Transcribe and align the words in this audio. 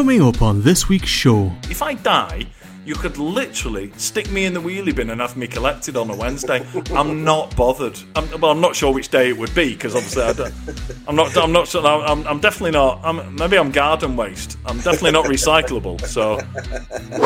Coming 0.00 0.22
up 0.22 0.40
on 0.40 0.62
this 0.62 0.88
week's 0.88 1.10
show. 1.10 1.52
If 1.64 1.82
I 1.82 1.92
die, 1.92 2.46
you 2.86 2.94
could 2.94 3.18
literally 3.18 3.92
stick 3.98 4.30
me 4.30 4.46
in 4.46 4.54
the 4.54 4.60
wheelie 4.60 4.94
bin 4.94 5.10
and 5.10 5.20
have 5.20 5.36
me 5.36 5.46
collected 5.46 5.94
on 5.94 6.08
a 6.08 6.16
Wednesday. 6.16 6.66
I'm 6.94 7.22
not 7.22 7.54
bothered. 7.54 8.00
I'm, 8.16 8.40
well, 8.40 8.50
I'm 8.50 8.62
not 8.62 8.74
sure 8.74 8.94
which 8.94 9.10
day 9.10 9.28
it 9.28 9.36
would 9.36 9.54
be 9.54 9.74
because 9.74 9.94
obviously 9.94 10.22
I 10.22 10.52
I'm 11.06 11.14
not. 11.16 11.36
I'm 11.36 11.52
not. 11.52 11.68
sure- 11.68 11.86
I'm, 11.86 12.26
I'm 12.26 12.40
definitely 12.40 12.70
not. 12.70 13.02
I'm, 13.04 13.34
maybe 13.34 13.58
I'm 13.58 13.70
garden 13.70 14.16
waste. 14.16 14.56
I'm 14.64 14.78
definitely 14.78 15.10
not 15.10 15.26
recyclable. 15.26 16.00
So, 16.06 16.40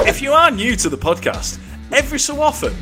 if 0.05 0.21
you 0.21 0.33
are 0.33 0.51
new 0.51 0.75
to 0.75 0.89
the 0.89 0.99
podcast, 0.99 1.61
every 1.93 2.19
so 2.19 2.41
often, 2.41 2.75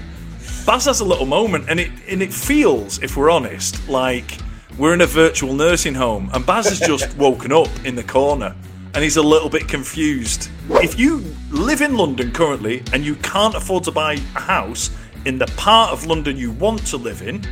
Baz 0.65 0.87
has 0.87 1.01
a 1.01 1.05
little 1.05 1.27
moment, 1.27 1.67
and 1.69 1.79
it 1.79 1.91
and 2.09 2.23
it 2.23 2.33
feels, 2.33 3.03
if 3.03 3.15
we're 3.19 3.29
honest, 3.31 3.87
like 3.91 4.39
we're 4.79 4.95
in 4.95 5.03
a 5.03 5.07
virtual 5.07 5.53
nursing 5.53 5.93
home, 5.93 6.31
and 6.33 6.47
Baz 6.47 6.71
has 6.71 6.81
just 6.81 7.15
woken 7.19 7.53
up 7.53 7.69
in 7.85 7.95
the 7.95 8.03
corner, 8.03 8.57
and 8.95 9.03
he's 9.03 9.17
a 9.17 9.23
little 9.23 9.49
bit 9.49 9.69
confused. 9.69 10.51
If 10.71 10.99
you 10.99 11.25
live 11.51 11.81
in 11.81 11.97
London 11.97 12.31
currently 12.31 12.83
and 12.93 13.05
you 13.05 13.15
can't 13.17 13.55
afford 13.55 13.85
to 13.85 13.91
buy 13.91 14.15
a 14.15 14.39
house 14.39 14.91
in 15.25 15.39
the 15.39 15.47
part 15.57 15.93
of 15.93 16.07
London 16.07 16.37
you 16.37 16.51
want 16.53 16.87
to 16.89 16.97
live 16.97 17.23
in, 17.23 17.43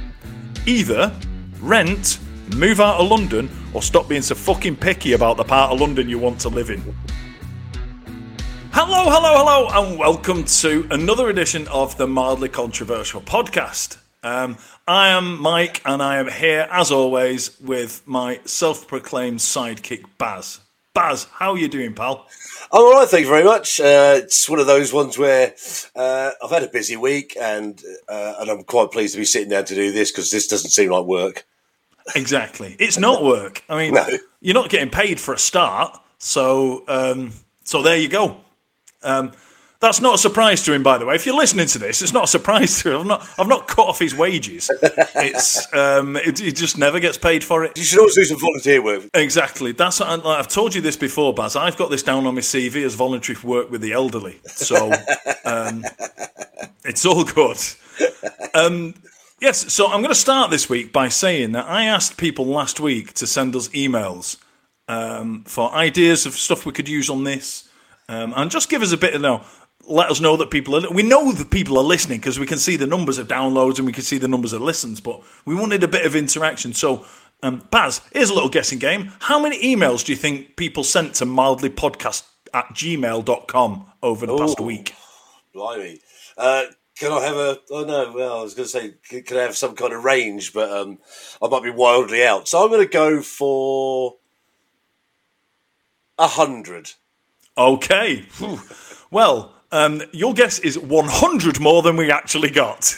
either 0.67 1.15
rent, 1.61 2.19
move 2.57 2.81
out 2.81 3.01
of 3.01 3.09
London, 3.09 3.49
or 3.73 3.83
stop 3.83 4.09
being 4.09 4.23
so 4.23 4.35
fucking 4.35 4.77
picky 4.77 5.15
about 5.15 5.37
the 5.37 5.45
part 5.45 5.73
of 5.73 5.81
London 5.81 6.09
you 6.09 6.19
want 6.19 6.41
to 6.41 6.49
live 6.49 6.69
in. 6.69 6.81
Hello, 8.73 9.05
hello, 9.11 9.37
hello, 9.37 9.69
and 9.73 9.99
welcome 9.99 10.45
to 10.45 10.87
another 10.91 11.29
edition 11.29 11.67
of 11.69 11.97
the 11.97 12.07
Mildly 12.07 12.49
Controversial 12.49 13.21
Podcast. 13.21 13.97
Um, 14.23 14.59
I 14.87 15.09
am 15.09 15.41
Mike, 15.41 15.81
and 15.85 16.03
I 16.03 16.19
am 16.19 16.29
here, 16.29 16.69
as 16.71 16.91
always, 16.93 17.59
with 17.61 18.03
my 18.07 18.41
self 18.45 18.87
proclaimed 18.87 19.39
sidekick, 19.39 20.05
Baz. 20.19 20.61
Baz, 21.01 21.27
how 21.33 21.53
are 21.53 21.57
you 21.59 21.67
doing, 21.67 21.95
pal? 21.95 22.27
I'm 22.71 22.83
all 22.83 22.93
right, 22.93 23.09
thank 23.09 23.23
you 23.25 23.31
very 23.31 23.43
much. 23.43 23.81
Uh, 23.81 24.17
it's 24.23 24.47
one 24.51 24.59
of 24.61 24.67
those 24.67 24.93
ones 24.93 25.17
where 25.17 25.55
uh, 25.97 26.33
I've 26.45 26.51
had 26.51 26.63
a 26.63 26.69
busy 26.69 26.95
week, 26.95 27.39
and 27.41 27.83
uh, 28.07 28.35
and 28.39 28.51
I'm 28.51 28.65
quite 28.65 28.91
pleased 28.91 29.15
to 29.15 29.19
be 29.19 29.25
sitting 29.25 29.49
down 29.49 29.65
to 29.65 29.75
do 29.75 29.93
this 29.93 30.13
because 30.13 30.31
this 30.31 30.47
doesn't 30.47 30.69
seem 30.69 30.91
like 30.91 31.07
work. 31.07 31.47
Exactly. 32.15 32.77
It's 32.79 32.99
not 32.99 33.25
work. 33.35 33.65
I 33.71 33.79
mean, 33.79 33.95
No. 33.95 34.07
you're 34.43 34.53
not 34.53 34.69
getting 34.69 34.91
paid 34.91 35.19
for 35.19 35.33
a 35.33 35.39
start, 35.39 35.99
so 36.19 36.85
um, 36.87 37.33
so 37.65 37.81
there 37.81 37.97
you 37.97 38.09
go. 38.09 38.37
Um, 39.03 39.33
that's 39.81 40.03
not 40.03 40.17
a 40.17 40.19
surprise 40.19 40.63
to 40.65 40.75
him, 40.75 40.83
by 40.83 40.99
the 40.99 41.07
way. 41.07 41.15
If 41.15 41.25
you're 41.25 41.37
listening 41.37 41.67
to 41.69 41.79
this, 41.79 42.03
it's 42.03 42.13
not 42.13 42.25
a 42.25 42.27
surprise 42.27 42.83
to 42.83 42.93
him. 42.93 43.01
I've 43.01 43.07
not, 43.07 43.29
I've 43.39 43.49
not 43.49 43.67
cut 43.67 43.87
off 43.87 43.99
his 43.99 44.15
wages. 44.15 44.71
It's 45.23 45.73
um, 45.75 46.17
it, 46.17 46.39
he 46.39 46.53
just 46.53 46.79
never 46.79 46.99
gets 46.99 47.19
paid 47.19 47.45
for 47.45 47.65
it. 47.65 47.77
You 47.77 47.85
should 47.85 47.99
always 47.99 48.15
do 48.15 48.25
some 48.25 48.39
volunteer 48.39 48.83
work. 48.83 49.05
Exactly. 49.13 49.73
That's 49.73 50.01
like, 50.01 50.25
I've 50.25 50.49
told 50.49 50.75
you 50.75 50.81
this 50.81 50.97
before, 50.97 51.35
Baz. 51.35 51.57
I've 51.57 51.77
got 51.77 51.91
this 51.91 52.03
down 52.03 52.27
on 52.27 52.35
my 52.35 52.41
CV 52.41 52.85
as 52.85 52.95
voluntary 52.95 53.39
work 53.43 53.71
with 53.71 53.81
the 53.81 53.93
elderly, 53.93 54.41
so 54.47 54.91
um, 55.45 55.85
it's 56.85 57.05
all 57.05 57.25
good. 57.25 57.59
Um, 58.55 58.95
yes. 59.41 59.73
So 59.73 59.87
I'm 59.87 60.01
going 60.01 60.09
to 60.09 60.15
start 60.15 60.51
this 60.51 60.69
week 60.69 60.93
by 60.93 61.09
saying 61.09 61.53
that 61.53 61.67
I 61.67 61.85
asked 61.85 62.17
people 62.17 62.47
last 62.47 62.81
week 62.81 63.13
to 63.15 63.27
send 63.27 63.55
us 63.55 63.69
emails 63.69 64.39
um, 64.89 65.45
for 65.45 65.73
ideas 65.73 66.25
of 66.25 66.35
stuff 66.35 66.65
we 66.65 66.73
could 66.73 66.89
use 66.89 67.11
on 67.11 67.25
this, 67.25 67.69
um, 68.09 68.33
and 68.37 68.51
just 68.51 68.69
give 68.71 68.83
us 68.83 68.93
a 68.93 68.97
bit 68.97 69.15
of 69.15 69.21
know. 69.21 69.43
Let 69.87 70.11
us 70.11 70.21
know 70.21 70.37
that 70.37 70.51
people 70.51 70.77
are. 70.77 70.91
We 70.91 71.03
know 71.03 71.33
that 71.33 71.51
people 71.51 71.77
are 71.79 71.85
listening 71.85 72.21
because 72.21 72.39
we 72.39 72.47
can 72.47 72.59
see 72.59 72.77
the 72.77 72.87
numbers 72.87 73.19
of 73.19 73.29
downloads 73.29 73.79
and 73.79 73.87
we 73.87 73.93
can 73.93 74.05
see 74.05 74.19
the 74.19 74.29
numbers 74.29 74.53
of 74.53 74.63
listens. 74.63 75.01
But 75.01 75.23
we 75.45 75.55
wanted 75.55 75.83
a 75.83 75.89
bit 75.89 76.07
of 76.07 76.15
interaction. 76.15 76.75
So, 76.75 77.05
um, 77.43 77.67
Baz, 77.71 78.01
here's 78.13 78.31
a 78.31 78.35
little 78.35 78.49
guessing 78.49 78.79
game. 78.79 79.13
How 79.21 79.41
many 79.41 79.61
emails 79.63 80.05
do 80.05 80.13
you 80.13 80.17
think 80.17 80.57
people 80.57 80.85
sent 80.85 81.15
to 81.17 81.25
mildlypodcast 81.25 82.25
at 82.55 82.67
gmail.com 82.69 83.87
over 84.03 84.27
the 84.27 84.37
past 84.37 84.61
week? 84.61 84.95
Blimey. 85.55 86.01
Uh, 86.37 86.65
can 86.97 87.13
I 87.13 87.21
have 87.23 87.37
a? 87.37 87.59
Oh 87.71 87.85
no. 87.85 88.13
Well, 88.13 88.41
I 88.41 88.43
was 88.43 88.55
going 88.55 88.67
to 88.67 88.71
say, 88.71 88.95
can, 89.09 89.23
can 89.23 89.39
I 89.39 89.43
have 89.43 89.57
some 89.57 89.75
kind 89.75 89.93
of 89.93 90.05
range? 90.05 90.53
But 90.53 90.71
um, 90.71 90.99
I 91.43 91.49
might 91.49 91.63
be 91.63 91.71
wildly 91.71 92.25
out. 92.25 92.47
So 92.47 92.63
I'm 92.63 92.69
going 92.69 92.87
to 92.87 92.93
go 92.93 93.23
for 93.23 94.17
a 96.19 96.29
hundred. 96.29 96.93
Okay. 97.57 98.27
Well, 99.11 99.53
um, 99.73 100.03
your 100.13 100.35
guess 100.35 100.59
is 100.59 100.79
100 100.79 101.61
more 101.61 101.83
than 101.83 101.97
we 101.97 102.11
actually 102.11 102.51
got. 102.51 102.95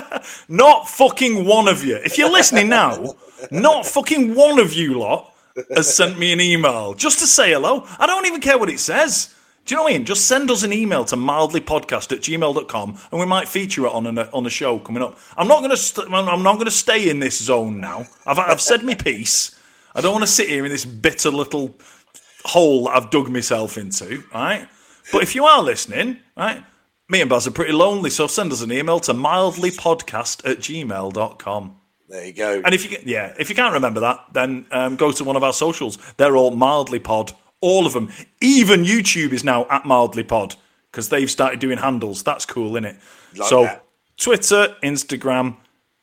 not 0.48 0.88
fucking 0.88 1.44
one 1.44 1.68
of 1.68 1.84
you. 1.84 1.96
If 1.96 2.18
you're 2.18 2.30
listening 2.30 2.68
now, 2.68 3.14
not 3.50 3.86
fucking 3.86 4.34
one 4.34 4.58
of 4.58 4.72
you 4.72 4.98
lot 4.98 5.34
has 5.74 5.94
sent 5.94 6.18
me 6.18 6.32
an 6.32 6.40
email 6.40 6.94
just 6.94 7.18
to 7.20 7.26
say 7.26 7.52
hello. 7.52 7.86
I 7.98 8.06
don't 8.06 8.26
even 8.26 8.40
care 8.40 8.58
what 8.58 8.70
it 8.70 8.80
says. 8.80 9.34
Do 9.64 9.74
you 9.74 9.76
know 9.78 9.84
what 9.84 9.94
I 9.94 9.98
mean? 9.98 10.04
Just 10.04 10.26
send 10.26 10.50
us 10.50 10.62
an 10.62 10.72
email 10.74 11.06
to 11.06 11.16
mildlypodcast 11.16 12.12
at 12.12 12.20
gmail.com 12.20 12.98
and 13.10 13.20
we 13.20 13.24
might 13.26 13.48
feature 13.48 13.86
it 13.86 13.92
on 13.92 14.18
a, 14.18 14.28
on 14.32 14.44
a 14.44 14.50
show 14.50 14.78
coming 14.78 15.02
up. 15.02 15.18
I'm 15.38 15.48
not 15.48 15.60
going 15.60 15.70
to 15.70 15.76
st- 15.76 16.12
I'm 16.12 16.42
not 16.42 16.60
to 16.60 16.70
stay 16.70 17.08
in 17.08 17.18
this 17.18 17.40
zone 17.40 17.80
now. 17.80 18.06
I've, 18.26 18.38
I've 18.38 18.60
said 18.60 18.82
my 18.82 18.94
piece. 18.94 19.58
I 19.94 20.00
don't 20.02 20.12
want 20.12 20.24
to 20.24 20.30
sit 20.30 20.48
here 20.48 20.66
in 20.66 20.70
this 20.70 20.84
bitter 20.84 21.30
little 21.30 21.74
hole 22.44 22.84
that 22.84 22.96
I've 22.96 23.10
dug 23.10 23.30
myself 23.30 23.78
into, 23.78 24.22
right? 24.34 24.68
But 25.12 25.22
if 25.22 25.34
you 25.34 25.44
are 25.44 25.62
listening, 25.62 26.18
right, 26.36 26.64
me 27.08 27.20
and 27.20 27.30
Baz 27.30 27.46
are 27.46 27.52
pretty 27.52 27.72
lonely, 27.72 28.10
so 28.10 28.26
send 28.26 28.52
us 28.52 28.62
an 28.62 28.72
email 28.72 29.00
to 29.00 29.12
mildlypodcast 29.12 30.48
at 30.50 30.58
gmail.com. 30.58 31.76
There 32.08 32.26
you 32.26 32.32
go. 32.32 32.62
And 32.64 32.74
if 32.74 32.90
you 32.90 32.98
yeah, 33.04 33.34
if 33.38 33.48
you 33.48 33.56
can't 33.56 33.74
remember 33.74 34.00
that, 34.00 34.24
then 34.32 34.66
um, 34.70 34.96
go 34.96 35.10
to 35.10 35.24
one 35.24 35.36
of 35.36 35.42
our 35.42 35.52
socials. 35.52 35.98
They're 36.16 36.36
all 36.36 36.50
mildly 36.52 36.98
pod, 36.98 37.32
all 37.60 37.86
of 37.86 37.92
them. 37.92 38.12
Even 38.40 38.84
YouTube 38.84 39.32
is 39.32 39.42
now 39.42 39.66
at 39.70 39.84
mildly 39.84 40.22
pod 40.22 40.54
because 40.90 41.08
they've 41.08 41.30
started 41.30 41.60
doing 41.60 41.78
handles. 41.78 42.22
That's 42.22 42.46
cool, 42.46 42.76
isn't 42.76 42.84
it? 42.84 42.96
Like 43.36 43.48
so 43.48 43.64
that. 43.64 43.84
Twitter, 44.16 44.76
Instagram, 44.82 45.56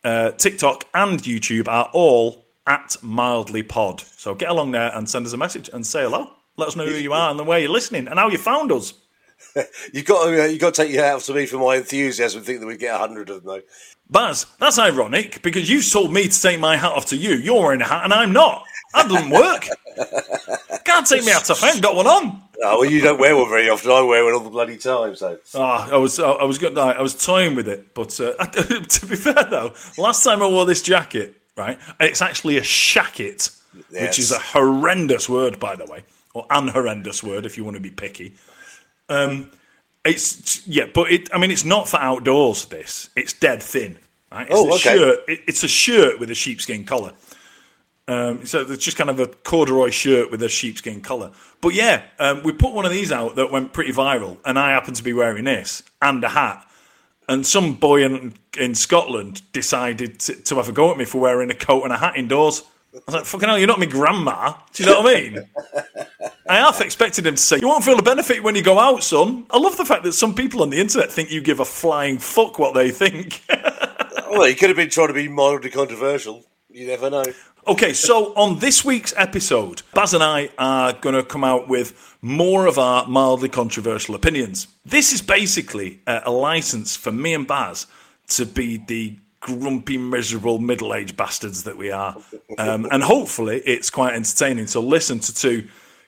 uh, 0.03 0.31
TikTok, 0.31 0.85
and 0.93 1.21
YouTube 1.21 1.67
are 1.67 1.89
all 1.93 2.45
at 2.67 2.97
mildly 3.01 3.63
pod. 3.63 4.01
So 4.01 4.35
get 4.35 4.49
along 4.49 4.71
there 4.71 4.91
and 4.95 5.09
send 5.09 5.25
us 5.25 5.33
a 5.33 5.37
message 5.37 5.69
and 5.71 5.85
say 5.85 6.01
hello. 6.01 6.31
Let 6.61 6.67
us 6.69 6.75
know 6.75 6.85
who 6.85 6.93
you 6.93 7.11
are 7.11 7.31
and 7.31 7.47
where 7.47 7.57
you're 7.57 7.69
listening 7.69 8.07
and 8.07 8.19
how 8.19 8.29
you 8.29 8.37
found 8.37 8.71
us. 8.71 8.93
You've 9.93 10.05
got 10.05 10.25
to, 10.25 10.43
uh, 10.43 10.45
you've 10.45 10.61
got 10.61 10.75
to 10.75 10.83
take 10.83 10.93
your 10.93 11.03
hat 11.03 11.15
off 11.15 11.25
to 11.25 11.33
me 11.33 11.47
for 11.47 11.57
my 11.57 11.77
enthusiasm 11.77 12.37
and 12.37 12.45
think 12.45 12.59
that 12.59 12.67
we'd 12.67 12.79
get 12.79 12.93
a 12.95 12.99
hundred 12.99 13.29
of 13.31 13.43
them 13.43 13.55
though. 13.55 13.61
Baz, 14.09 14.45
that's 14.59 14.77
ironic 14.77 15.41
because 15.41 15.69
you 15.69 15.81
told 15.81 16.13
me 16.13 16.27
to 16.27 16.41
take 16.41 16.59
my 16.59 16.77
hat 16.77 16.91
off 16.91 17.07
to 17.07 17.17
you. 17.17 17.31
You're 17.31 17.59
wearing 17.61 17.81
a 17.81 17.85
hat 17.87 18.03
and 18.05 18.13
I'm 18.13 18.31
not. 18.31 18.63
That 18.93 19.09
doesn't 19.09 19.29
work. 19.31 19.67
Can't 20.85 21.07
take 21.07 21.25
me 21.25 21.31
out 21.31 21.49
off. 21.49 21.63
I 21.63 21.71
ain't 21.71 21.81
got 21.81 21.95
one 21.95 22.07
on. 22.07 22.43
Oh, 22.63 22.81
well, 22.81 22.85
you 22.85 23.01
don't 23.01 23.19
wear 23.19 23.35
one 23.35 23.49
very 23.49 23.69
often. 23.69 23.89
I 23.91 24.01
wear 24.01 24.23
one 24.23 24.33
all 24.35 24.39
the 24.41 24.49
bloody 24.51 24.77
time. 24.77 25.15
So 25.15 25.39
Ah, 25.55 25.89
I 25.91 25.97
was 25.97 26.19
I 26.19 26.43
was 26.43 26.59
good. 26.59 26.77
I 26.77 27.01
was 27.01 27.15
toying 27.25 27.55
with 27.55 27.67
it, 27.67 27.93
but 27.95 28.17
uh, 28.19 28.33
to 28.45 29.05
be 29.07 29.15
fair 29.15 29.43
though, 29.49 29.73
last 29.97 30.23
time 30.23 30.43
I 30.43 30.47
wore 30.47 30.65
this 30.65 30.81
jacket, 30.83 31.35
right, 31.57 31.79
it's 31.99 32.21
actually 32.21 32.57
a 32.57 32.61
shacket, 32.61 33.49
which 33.89 34.19
is 34.19 34.31
a 34.31 34.39
horrendous 34.39 35.27
word, 35.27 35.59
by 35.59 35.75
the 35.75 35.85
way, 35.85 36.03
or 36.33 36.45
an 36.49 36.67
horrendous 36.69 37.23
word 37.23 37.45
if 37.45 37.57
you 37.57 37.63
want 37.63 37.75
to 37.75 37.81
be 37.81 37.91
picky. 37.91 38.33
Um, 39.09 39.51
it's 40.05 40.65
yeah, 40.67 40.85
but 40.93 41.11
it. 41.11 41.33
I 41.33 41.37
mean, 41.37 41.51
it's 41.51 41.65
not 41.65 41.87
for 41.87 41.97
outdoors. 41.97 42.65
This 42.65 43.09
it's 43.15 43.33
dead 43.33 43.61
thin. 43.61 43.97
Right? 44.31 44.47
It's 44.49 44.55
Oh, 44.55 44.69
a 44.69 44.75
okay. 44.75 44.97
shirt. 44.97 45.19
It, 45.27 45.41
it's 45.47 45.63
a 45.63 45.67
shirt 45.67 46.19
with 46.19 46.31
a 46.31 46.35
sheepskin 46.35 46.85
collar. 46.85 47.13
Um, 48.07 48.45
so 48.45 48.61
it's 48.61 48.83
just 48.83 48.97
kind 48.97 49.09
of 49.09 49.19
a 49.19 49.27
corduroy 49.27 49.89
shirt 49.89 50.31
with 50.31 50.41
a 50.43 50.49
sheepskin 50.49 51.01
collar. 51.01 51.31
But 51.61 51.75
yeah, 51.75 52.03
um, 52.19 52.41
we 52.43 52.51
put 52.51 52.73
one 52.73 52.85
of 52.85 52.91
these 52.91 53.11
out 53.11 53.35
that 53.35 53.51
went 53.51 53.73
pretty 53.73 53.93
viral, 53.93 54.37
and 54.43 54.57
I 54.57 54.71
happen 54.71 54.93
to 54.95 55.03
be 55.03 55.13
wearing 55.13 55.45
this 55.45 55.83
and 56.01 56.23
a 56.23 56.29
hat. 56.29 56.67
And 57.29 57.45
some 57.45 57.75
boy 57.75 58.03
in, 58.03 58.33
in 58.57 58.75
Scotland 58.75 59.41
decided 59.53 60.19
to, 60.21 60.35
to 60.35 60.55
have 60.55 60.67
a 60.67 60.71
go 60.73 60.91
at 60.91 60.97
me 60.97 61.05
for 61.05 61.21
wearing 61.21 61.51
a 61.51 61.55
coat 61.55 61.83
and 61.83 61.93
a 61.93 61.97
hat 61.97 62.17
indoors. 62.17 62.63
I 62.93 62.99
was 63.05 63.15
like, 63.15 63.25
fucking 63.25 63.47
hell, 63.47 63.57
you're 63.57 63.67
not 63.67 63.79
my 63.79 63.85
grandma. 63.85 64.53
Do 64.73 64.83
you 64.83 64.89
know 64.89 65.01
what 65.01 65.15
I 65.15 65.21
mean? 65.21 65.49
I 66.49 66.57
half 66.57 66.81
expected 66.81 67.25
him 67.25 67.35
to 67.35 67.41
say, 67.41 67.57
You 67.61 67.69
won't 67.69 67.85
feel 67.85 67.95
the 67.95 68.03
benefit 68.03 68.43
when 68.43 68.55
you 68.55 68.61
go 68.61 68.79
out, 68.79 69.01
son. 69.03 69.45
I 69.49 69.57
love 69.57 69.77
the 69.77 69.85
fact 69.85 70.03
that 70.03 70.13
some 70.13 70.35
people 70.35 70.61
on 70.61 70.69
the 70.69 70.79
internet 70.79 71.09
think 71.09 71.31
you 71.31 71.39
give 71.39 71.61
a 71.61 71.65
flying 71.65 72.17
fuck 72.17 72.59
what 72.59 72.73
they 72.73 72.91
think. 72.91 73.43
well, 74.29 74.43
he 74.43 74.55
could 74.55 74.69
have 74.69 74.75
been 74.75 74.89
trying 74.89 75.07
to 75.07 75.13
be 75.13 75.29
mildly 75.29 75.69
controversial. 75.69 76.43
You 76.69 76.87
never 76.87 77.09
know. 77.09 77.23
Okay, 77.67 77.93
so 77.93 78.33
on 78.33 78.59
this 78.59 78.83
week's 78.83 79.13
episode, 79.15 79.83
Baz 79.93 80.13
and 80.13 80.23
I 80.23 80.49
are 80.57 80.93
going 80.93 81.15
to 81.15 81.23
come 81.23 81.43
out 81.43 81.69
with 81.69 82.17
more 82.21 82.65
of 82.65 82.77
our 82.77 83.07
mildly 83.07 83.49
controversial 83.49 84.15
opinions. 84.15 84.67
This 84.83 85.13
is 85.13 85.21
basically 85.21 86.01
a, 86.07 86.23
a 86.25 86.31
license 86.31 86.97
for 86.97 87.11
me 87.11 87.33
and 87.33 87.47
Baz 87.47 87.87
to 88.29 88.45
be 88.45 88.77
the 88.77 89.17
grumpy, 89.41 89.97
miserable, 89.97 90.59
middle 90.59 90.93
aged 90.93 91.17
bastards 91.17 91.63
that 91.63 91.75
we 91.75 91.91
are. 91.91 92.15
Um, 92.57 92.87
and 92.91 93.03
hopefully, 93.03 93.61
it's 93.65 93.89
quite 93.89 94.13
entertaining. 94.13 94.67
So 94.67 94.81
listen 94.81 95.19
to 95.19 95.33
two 95.33 95.67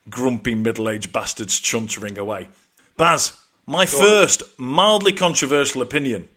grumpy, 0.09 0.55
middle 0.55 0.89
aged 0.89 1.11
bastards 1.11 1.59
chuntering 1.59 2.17
away. 2.17 2.47
Baz, 2.95 3.33
my 3.65 3.85
first 3.85 4.43
mildly 4.57 5.13
controversial 5.13 5.81
opinion 5.81 6.29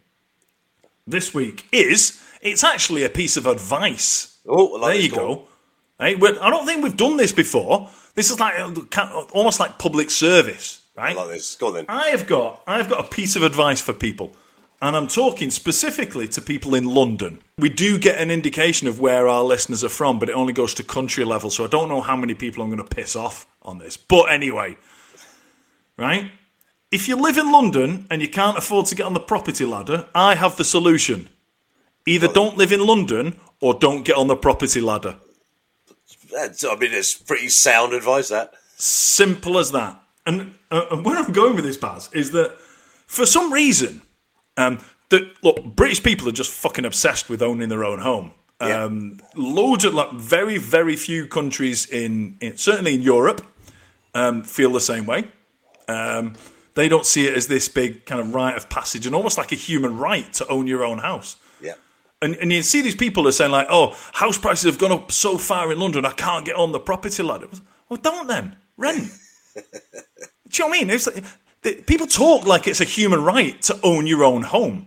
this 1.07 1.33
week 1.35 1.67
is 1.71 2.21
it's 2.41 2.65
actually 2.65 3.05
a 3.05 3.09
piece 3.09 3.37
of 3.37 3.47
advice. 3.47 4.39
Oh, 4.49 4.65
like 4.65 4.95
There 4.95 5.03
you 5.03 5.11
go. 5.11 5.49
Hey, 5.99 6.15
I 6.15 6.51
don't 6.51 6.67
think 6.67 6.83
we've 6.83 6.97
done 6.97 7.17
this 7.17 7.33
before. 7.33 7.91
This 8.15 8.31
is 8.31 8.39
like 8.39 8.59
uh, 8.59 9.25
almost 9.33 9.61
like 9.61 9.79
public 9.79 10.11
service, 10.11 10.83
I 10.97 11.03
right? 11.03 11.17
like 11.17 11.29
this. 11.29 11.57
Go 11.57 11.69
on 11.69 11.75
then. 11.75 11.85
I 11.89 12.09
have 12.09 12.27
got 12.27 12.63
I 12.67 12.77
have 12.79 12.89
got 12.89 13.05
a 13.05 13.09
piece 13.09 13.37
of 13.37 13.43
advice 13.43 13.81
for 13.81 13.93
people, 13.93 14.35
and 14.83 14.95
I'm 14.97 15.09
talking 15.09 15.51
specifically 15.51 16.29
to 16.29 16.41
people 16.41 16.75
in 16.75 16.85
London. 16.85 17.41
We 17.59 17.69
do 17.69 17.99
get 17.99 18.21
an 18.21 18.31
indication 18.31 18.89
of 18.89 19.01
where 19.01 19.27
our 19.29 19.43
listeners 19.43 19.83
are 19.83 19.89
from, 19.89 20.19
but 20.19 20.29
it 20.29 20.35
only 20.35 20.53
goes 20.53 20.75
to 20.75 20.85
country 20.85 21.25
level, 21.25 21.51
so 21.51 21.65
I 21.65 21.69
don't 21.69 21.89
know 21.89 22.01
how 22.01 22.17
many 22.17 22.35
people 22.35 22.63
I'm 22.63 22.71
going 22.71 22.87
to 22.87 22.95
piss 22.95 23.17
off 23.17 23.47
on 23.63 23.79
this. 23.79 23.97
But 23.97 24.25
anyway, 24.25 24.77
right? 25.97 26.31
If 26.91 27.09
you 27.09 27.17
live 27.17 27.39
in 27.39 27.51
London 27.51 28.07
and 28.11 28.21
you 28.23 28.29
can't 28.29 28.59
afford 28.59 28.87
to 28.87 28.95
get 28.95 29.07
on 29.07 29.15
the 29.15 29.21
property 29.21 29.65
ladder, 29.65 30.07
I 30.15 30.35
have 30.35 30.57
the 30.57 30.65
solution. 30.65 31.29
Either 32.07 32.29
don't 32.29 32.57
live 32.57 32.73
in 32.73 32.81
London 32.87 33.41
or 33.61 33.75
don't 33.75 34.05
get 34.05 34.17
on 34.17 34.29
the 34.29 34.37
property 34.37 34.81
ladder. 34.81 35.17
That's, 36.31 36.65
I 36.65 36.77
mean, 36.77 36.93
it's 36.93 37.15
pretty 37.15 37.49
sound 37.49 37.93
advice. 37.93 38.29
That 38.29 38.53
Simple 38.77 39.59
as 39.59 39.73
that. 39.73 40.01
And, 40.27 40.55
uh, 40.71 40.87
and 40.91 41.05
where 41.05 41.17
I'm 41.17 41.33
going 41.33 41.55
with 41.57 41.65
this, 41.65 41.77
Baz, 41.77 42.11
is 42.13 42.33
that 42.33 42.59
for 43.07 43.25
some 43.25 43.53
reason, 43.53 44.03
um, 44.57 44.79
that 45.11 45.23
look, 45.43 45.63
British 45.65 46.03
people 46.03 46.29
are 46.29 46.33
just 46.33 46.51
fucking 46.51 46.85
obsessed 46.85 47.29
with 47.29 47.43
owning 47.43 47.69
their 47.69 47.85
own 47.85 48.01
home. 48.01 48.33
Yeah. 48.61 48.85
Um, 48.85 49.21
loads 49.35 49.85
of 49.85 49.95
like 49.95 50.13
very, 50.13 50.59
very 50.59 50.97
few 50.97 51.27
countries 51.27 51.87
in, 51.87 52.37
in 52.41 52.57
certainly 52.57 52.95
in 52.95 53.03
Europe 53.03 53.45
um, 54.15 54.43
feel 54.43 54.73
the 54.73 54.81
same 54.81 55.05
way. 55.07 55.29
Um, 55.89 56.35
they 56.75 56.89
don't 56.89 57.07
see 57.07 57.27
it 57.27 57.37
as 57.37 57.47
this 57.47 57.69
big 57.69 58.07
kind 58.07 58.21
of 58.21 58.35
rite 58.35 58.57
of 58.57 58.69
passage 58.69 59.07
and 59.07 59.15
almost 59.15 59.39
like 59.39 59.53
a 59.53 59.57
human 59.57 59.97
right 59.97 60.33
to 60.35 60.47
own 60.49 60.67
your 60.67 60.85
own 60.85 60.99
house. 60.99 61.37
yeah. 61.61 61.75
And, 62.23 62.35
and 62.37 62.51
you 62.51 62.63
see 62.63 62.81
these 62.81 62.97
people 62.97 63.29
are 63.29 63.33
saying 63.33 63.51
like, 63.51 63.67
"Oh, 63.71 63.95
house 64.13 64.39
prices 64.39 64.65
have 64.65 64.79
gone 64.79 64.93
up 64.93 65.13
so 65.13 65.37
far 65.37 65.71
in 65.71 65.79
London, 65.79 66.07
I 66.07 66.13
can't 66.13 66.47
get 66.47 66.57
on 66.57 66.73
the 66.73 66.81
property 66.81 67.23
ladder." 67.23 67.49
Well, 67.89 68.01
don't 68.03 68.27
then 68.27 68.57
rent. 68.77 69.11
Do 69.55 69.61
you 69.63 70.65
know 70.65 70.67
what 70.69 70.77
I 70.77 70.81
mean? 70.81 70.91
It's 70.91 71.07
like, 71.07 71.25
people 71.73 72.07
talk 72.07 72.47
like 72.47 72.67
it's 72.67 72.81
a 72.81 72.85
human 72.85 73.23
right 73.23 73.61
to 73.63 73.79
own 73.83 74.07
your 74.07 74.25
own 74.25 74.43
home. 74.43 74.87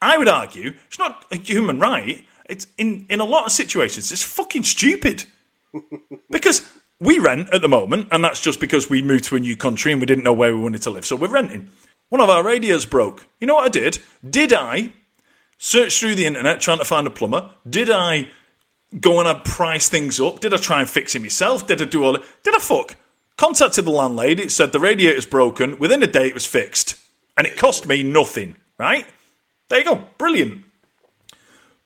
I 0.00 0.18
would 0.18 0.28
argue 0.28 0.74
it's 0.86 0.98
not 0.98 1.24
a 1.30 1.36
human 1.36 1.78
right. 1.78 2.24
It's 2.46 2.66
in 2.76 3.06
in 3.08 3.20
a 3.20 3.24
lot 3.24 3.46
of 3.46 3.52
situations, 3.52 4.12
it's 4.12 4.22
fucking 4.22 4.64
stupid 4.64 5.24
because 6.30 6.68
we 7.00 7.18
rent 7.18 7.48
at 7.52 7.62
the 7.62 7.68
moment, 7.68 8.08
and 8.12 8.24
that's 8.24 8.40
just 8.40 8.60
because 8.60 8.88
we 8.88 9.02
moved 9.02 9.24
to 9.24 9.36
a 9.36 9.40
new 9.40 9.56
country 9.56 9.92
and 9.92 10.00
we 10.00 10.06
didn't 10.06 10.24
know 10.24 10.32
where 10.32 10.54
we 10.54 10.62
wanted 10.62 10.82
to 10.82 10.90
live, 10.90 11.04
so 11.04 11.16
we're 11.16 11.28
renting. 11.28 11.70
One 12.08 12.20
of 12.20 12.30
our 12.30 12.44
radios 12.44 12.86
broke. 12.86 13.26
You 13.40 13.46
know 13.46 13.56
what 13.56 13.64
I 13.64 13.68
did? 13.68 13.98
Did 14.28 14.52
I 14.52 14.92
search 15.58 15.98
through 15.98 16.14
the 16.14 16.26
internet 16.26 16.60
trying 16.60 16.78
to 16.78 16.84
find 16.84 17.06
a 17.06 17.10
plumber? 17.10 17.50
Did 17.68 17.90
I 17.90 18.28
go 19.00 19.18
and 19.18 19.28
I 19.28 19.34
price 19.34 19.88
things 19.88 20.20
up? 20.20 20.40
Did 20.40 20.54
I 20.54 20.58
try 20.58 20.80
and 20.80 20.88
fix 20.88 21.14
it 21.14 21.22
myself? 21.22 21.66
Did 21.66 21.82
I 21.82 21.86
do 21.86 22.04
all 22.04 22.16
it? 22.16 22.22
Did 22.42 22.54
I 22.54 22.58
fuck? 22.58 22.96
Contacted 23.36 23.84
the 23.84 23.90
landlady. 23.90 24.44
It 24.44 24.52
said 24.52 24.72
the 24.72 24.80
radiator's 24.80 25.26
broken. 25.26 25.78
Within 25.78 26.02
a 26.02 26.06
day, 26.06 26.28
it 26.28 26.34
was 26.34 26.46
fixed, 26.46 26.96
and 27.36 27.46
it 27.46 27.56
cost 27.56 27.86
me 27.86 28.02
nothing. 28.02 28.56
Right? 28.78 29.06
There 29.68 29.78
you 29.78 29.84
go. 29.84 30.06
Brilliant. 30.18 30.64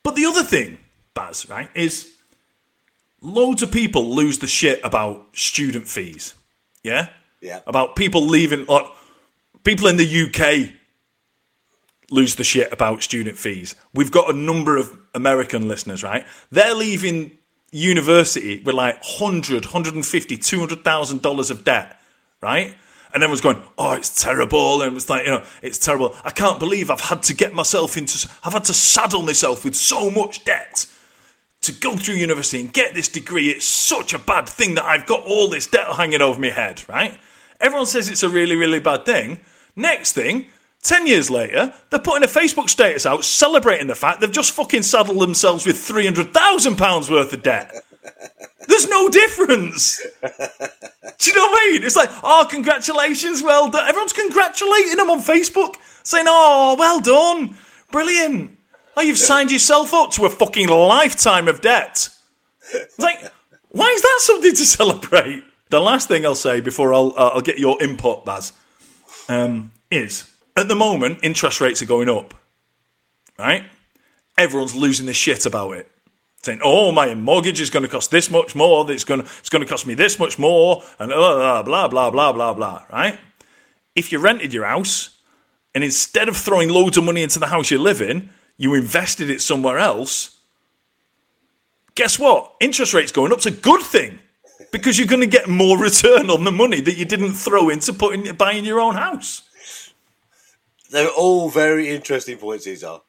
But 0.03 0.15
the 0.15 0.27
other 0.27 0.43
thing, 0.43 0.79
Baz, 1.15 1.49
right, 1.49 1.69
is 1.75 2.11
loads 3.21 3.63
of 3.63 3.71
people 3.71 4.15
lose 4.15 4.39
the 4.39 4.47
shit 4.47 4.81
about 4.85 5.27
student 5.37 5.89
fees. 5.89 6.35
Yeah? 6.83 7.09
Yeah. 7.41 7.61
About 7.67 7.97
people 7.97 8.27
leaving, 8.27 8.67
like, 8.67 8.87
people 9.65 9.87
in 9.87 9.97
the 9.97 10.23
UK 10.25 10.75
lose 12.11 12.37
the 12.37 12.45
shit 12.45 12.73
about 12.73 13.03
student 13.03 13.39
fees. 13.39 13.75
We've 13.95 14.11
got 14.11 14.31
a 14.31 14.37
number 14.37 14.77
of 14.77 14.99
American 15.15 15.69
listeners, 15.69 16.03
right? 16.03 16.27
They're 16.51 16.75
leaving 16.75 17.38
university 17.71 18.63
with 18.63 18.75
like 18.75 18.97
100, 19.03 19.65
150, 19.65 20.37
200,000 20.37 21.23
dollars 21.23 21.51
of 21.51 21.65
debt, 21.65 22.01
right? 22.41 22.75
And 23.13 23.23
everyone's 23.23 23.41
going, 23.41 23.63
oh, 23.79 23.93
it's 23.93 24.23
terrible. 24.23 24.83
And 24.83 24.97
it's 24.97 25.09
like, 25.09 25.25
you 25.25 25.33
know, 25.33 25.45
it's 25.63 25.79
terrible. 25.79 26.15
I 26.25 26.31
can't 26.31 26.59
believe 26.59 26.91
I've 26.91 27.01
had 27.01 27.23
to 27.25 27.35
get 27.35 27.55
myself 27.55 27.97
into, 27.97 28.29
I've 28.45 28.53
had 28.53 28.65
to 28.65 28.75
saddle 28.75 29.23
myself 29.23 29.65
with 29.65 29.75
so 29.75 30.11
much 30.11 30.45
debt 30.45 30.87
to 31.63 31.73
go 31.73 31.97
through 31.97 32.17
university 32.17 32.61
and 32.61 32.73
get 32.73 32.95
this 32.95 33.09
degree. 33.09 33.49
It's 33.49 33.65
such 33.65 34.13
a 34.15 34.19
bad 34.19 34.49
thing 34.49 34.75
that 34.75 34.85
I've 34.85 35.07
got 35.07 35.23
all 35.25 35.49
this 35.49 35.67
debt 35.67 35.87
hanging 35.89 36.21
over 36.21 36.39
my 36.41 36.51
head, 36.51 36.85
right? 36.89 37.19
Everyone 37.61 37.87
says 37.87 38.09
it's 38.09 38.23
a 38.23 38.29
really, 38.29 38.57
really 38.57 38.79
bad 38.79 39.05
thing. 39.05 39.41
Next 39.75 40.13
thing, 40.13 40.47
10 40.83 41.07
years 41.07 41.31
later, 41.31 41.73
they're 41.91 41.99
putting 41.99 42.23
a 42.23 42.27
Facebook 42.27 42.69
status 42.69 43.05
out 43.05 43.25
celebrating 43.25 43.89
the 43.89 43.95
fact 43.95 44.21
they've 44.21 44.31
just 44.31 44.53
fucking 44.53 44.83
saddled 44.83 45.21
themselves 45.21 45.67
with 45.67 45.77
£300,000 45.77 47.11
worth 47.11 47.33
of 47.33 47.43
debt. 47.43 47.75
There's 48.69 48.89
no 48.89 49.09
difference. 49.09 50.01
Do 50.23 51.31
you 51.31 51.37
know 51.37 51.47
what 51.47 51.63
I 51.63 51.73
mean? 51.73 51.83
It's 51.83 51.97
like, 51.97 52.11
oh, 52.23 52.47
congratulations, 52.49 53.43
well 53.43 53.71
done. 53.71 53.89
Everyone's 53.89 54.13
congratulating 54.13 54.97
them 54.97 55.11
on 55.11 55.21
Facebook, 55.21 55.77
saying, 56.05 56.27
oh, 56.29 56.77
well 56.79 57.01
done, 57.01 57.57
brilliant. 57.91 58.57
Oh, 58.97 59.01
you've 59.01 59.19
signed 59.19 59.51
yourself 59.51 59.93
up 59.95 60.11
to 60.13 60.27
a 60.27 60.31
fucking 60.31 60.69
lifetime 60.69 61.49
of 61.49 61.61
debt. 61.61 62.09
It's 62.73 62.99
like, 62.99 63.33
why 63.71 63.89
is 63.89 64.03
that 64.03 64.19
something 64.23 64.55
to 64.55 64.65
celebrate? 64.65 65.45
The 65.71 65.81
last 65.81 66.09
thing 66.09 66.25
I'll 66.25 66.35
say 66.35 66.61
before 66.61 66.95
I'll, 66.95 67.13
uh, 67.17 67.31
I'll 67.35 67.41
get 67.41 67.59
your 67.59 67.81
input, 67.83 68.25
Baz, 68.25 68.53
um, 69.29 69.73
is 69.91 70.29
at 70.59 70.69
the 70.69 70.77
moment, 70.77 71.21
interest 71.23 71.61
rates 71.61 71.83
are 71.83 71.87
going 71.87 72.09
up, 72.09 72.35
right? 73.39 73.65
Everyone's 74.37 74.75
losing 74.75 75.07
their 75.07 75.15
shit 75.15 75.47
about 75.47 75.73
it. 75.73 75.91
Saying, 76.43 76.61
"Oh, 76.63 76.93
my 76.93 77.15
mortgage 77.15 77.61
is 77.61 77.71
going 77.71 77.83
to 77.83 77.89
cost 77.89 78.11
this 78.11 78.31
much 78.31 78.55
more. 78.55 78.91
It's 78.91 79.05
going 79.05 79.23
to 79.23 79.27
it's 79.41 79.49
going 79.49 79.63
to 79.63 79.69
cost 79.69 79.87
me 79.87 79.95
this 79.95 80.19
much 80.19 80.39
more," 80.39 80.85
and 80.99 81.11
blah 81.11 81.63
blah 81.63 81.89
blah 81.89 82.11
blah 82.11 82.33
blah 82.33 82.55
blah. 82.55 82.85
Right? 82.93 83.19
If 83.97 84.13
you 84.13 84.19
rented 84.19 84.53
your 84.53 84.65
house, 84.65 85.11
and 85.75 85.83
instead 85.83 86.29
of 86.29 86.37
throwing 86.37 86.69
loads 86.69 86.97
of 86.97 87.05
money 87.05 87.23
into 87.23 87.39
the 87.39 87.49
house 87.49 87.71
you 87.71 87.79
live 87.79 88.01
in, 88.01 88.31
you 88.57 88.75
invested 88.75 89.31
it 89.31 89.41
somewhere 89.41 89.79
else. 89.79 90.37
Guess 91.95 92.19
what? 92.19 92.55
Interest 92.61 92.95
rates 92.95 93.13
going 93.13 93.33
up's 93.33 93.47
a 93.47 93.51
good 93.51 93.83
thing 93.83 94.21
because 94.71 94.99
you're 94.99 95.09
going 95.09 95.21
to 95.21 95.27
get 95.27 95.49
more 95.49 95.79
return 95.89 96.31
on 96.31 96.45
the 96.45 96.53
money 96.53 96.81
that 96.81 96.97
you 96.97 97.05
didn't 97.05 97.35
throw 97.35 97.69
into 97.69 97.93
putting 97.93 98.33
buying 98.35 98.65
your 98.65 98.81
own 98.81 98.95
house. 98.95 99.43
They're 100.91 101.09
all 101.11 101.51
very 101.51 101.89
interesting 101.89 102.39
points. 102.39 102.65
These 102.65 102.85
are. 102.85 103.03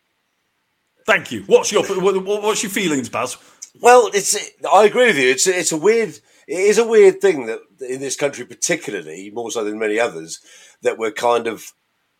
Thank 1.06 1.32
you. 1.32 1.44
What's 1.48 1.72
your 1.72 1.84
what- 1.84 2.24
what's 2.24 2.64
your 2.64 2.70
feelings, 2.72 3.10
Baz? 3.10 3.38
Well, 3.82 4.10
it's. 4.14 4.36
I 4.72 4.86
agree 4.86 5.08
with 5.08 5.18
you. 5.18 5.30
It's. 5.30 5.48
It's 5.48 5.72
a 5.72 5.78
weird. 5.78 6.10
It 6.48 6.60
is 6.60 6.78
a 6.78 6.88
weird 6.88 7.22
thing 7.22 7.46
that 7.46 7.60
in 7.88 8.00
this 8.00 8.16
country, 8.16 8.46
particularly 8.46 9.32
more 9.32 9.52
so 9.52 9.64
than 9.64 9.80
many 9.80 10.00
others, 10.00 10.40
that 10.82 10.98
we're 10.98 11.12
kind 11.12 11.48
of. 11.48 11.72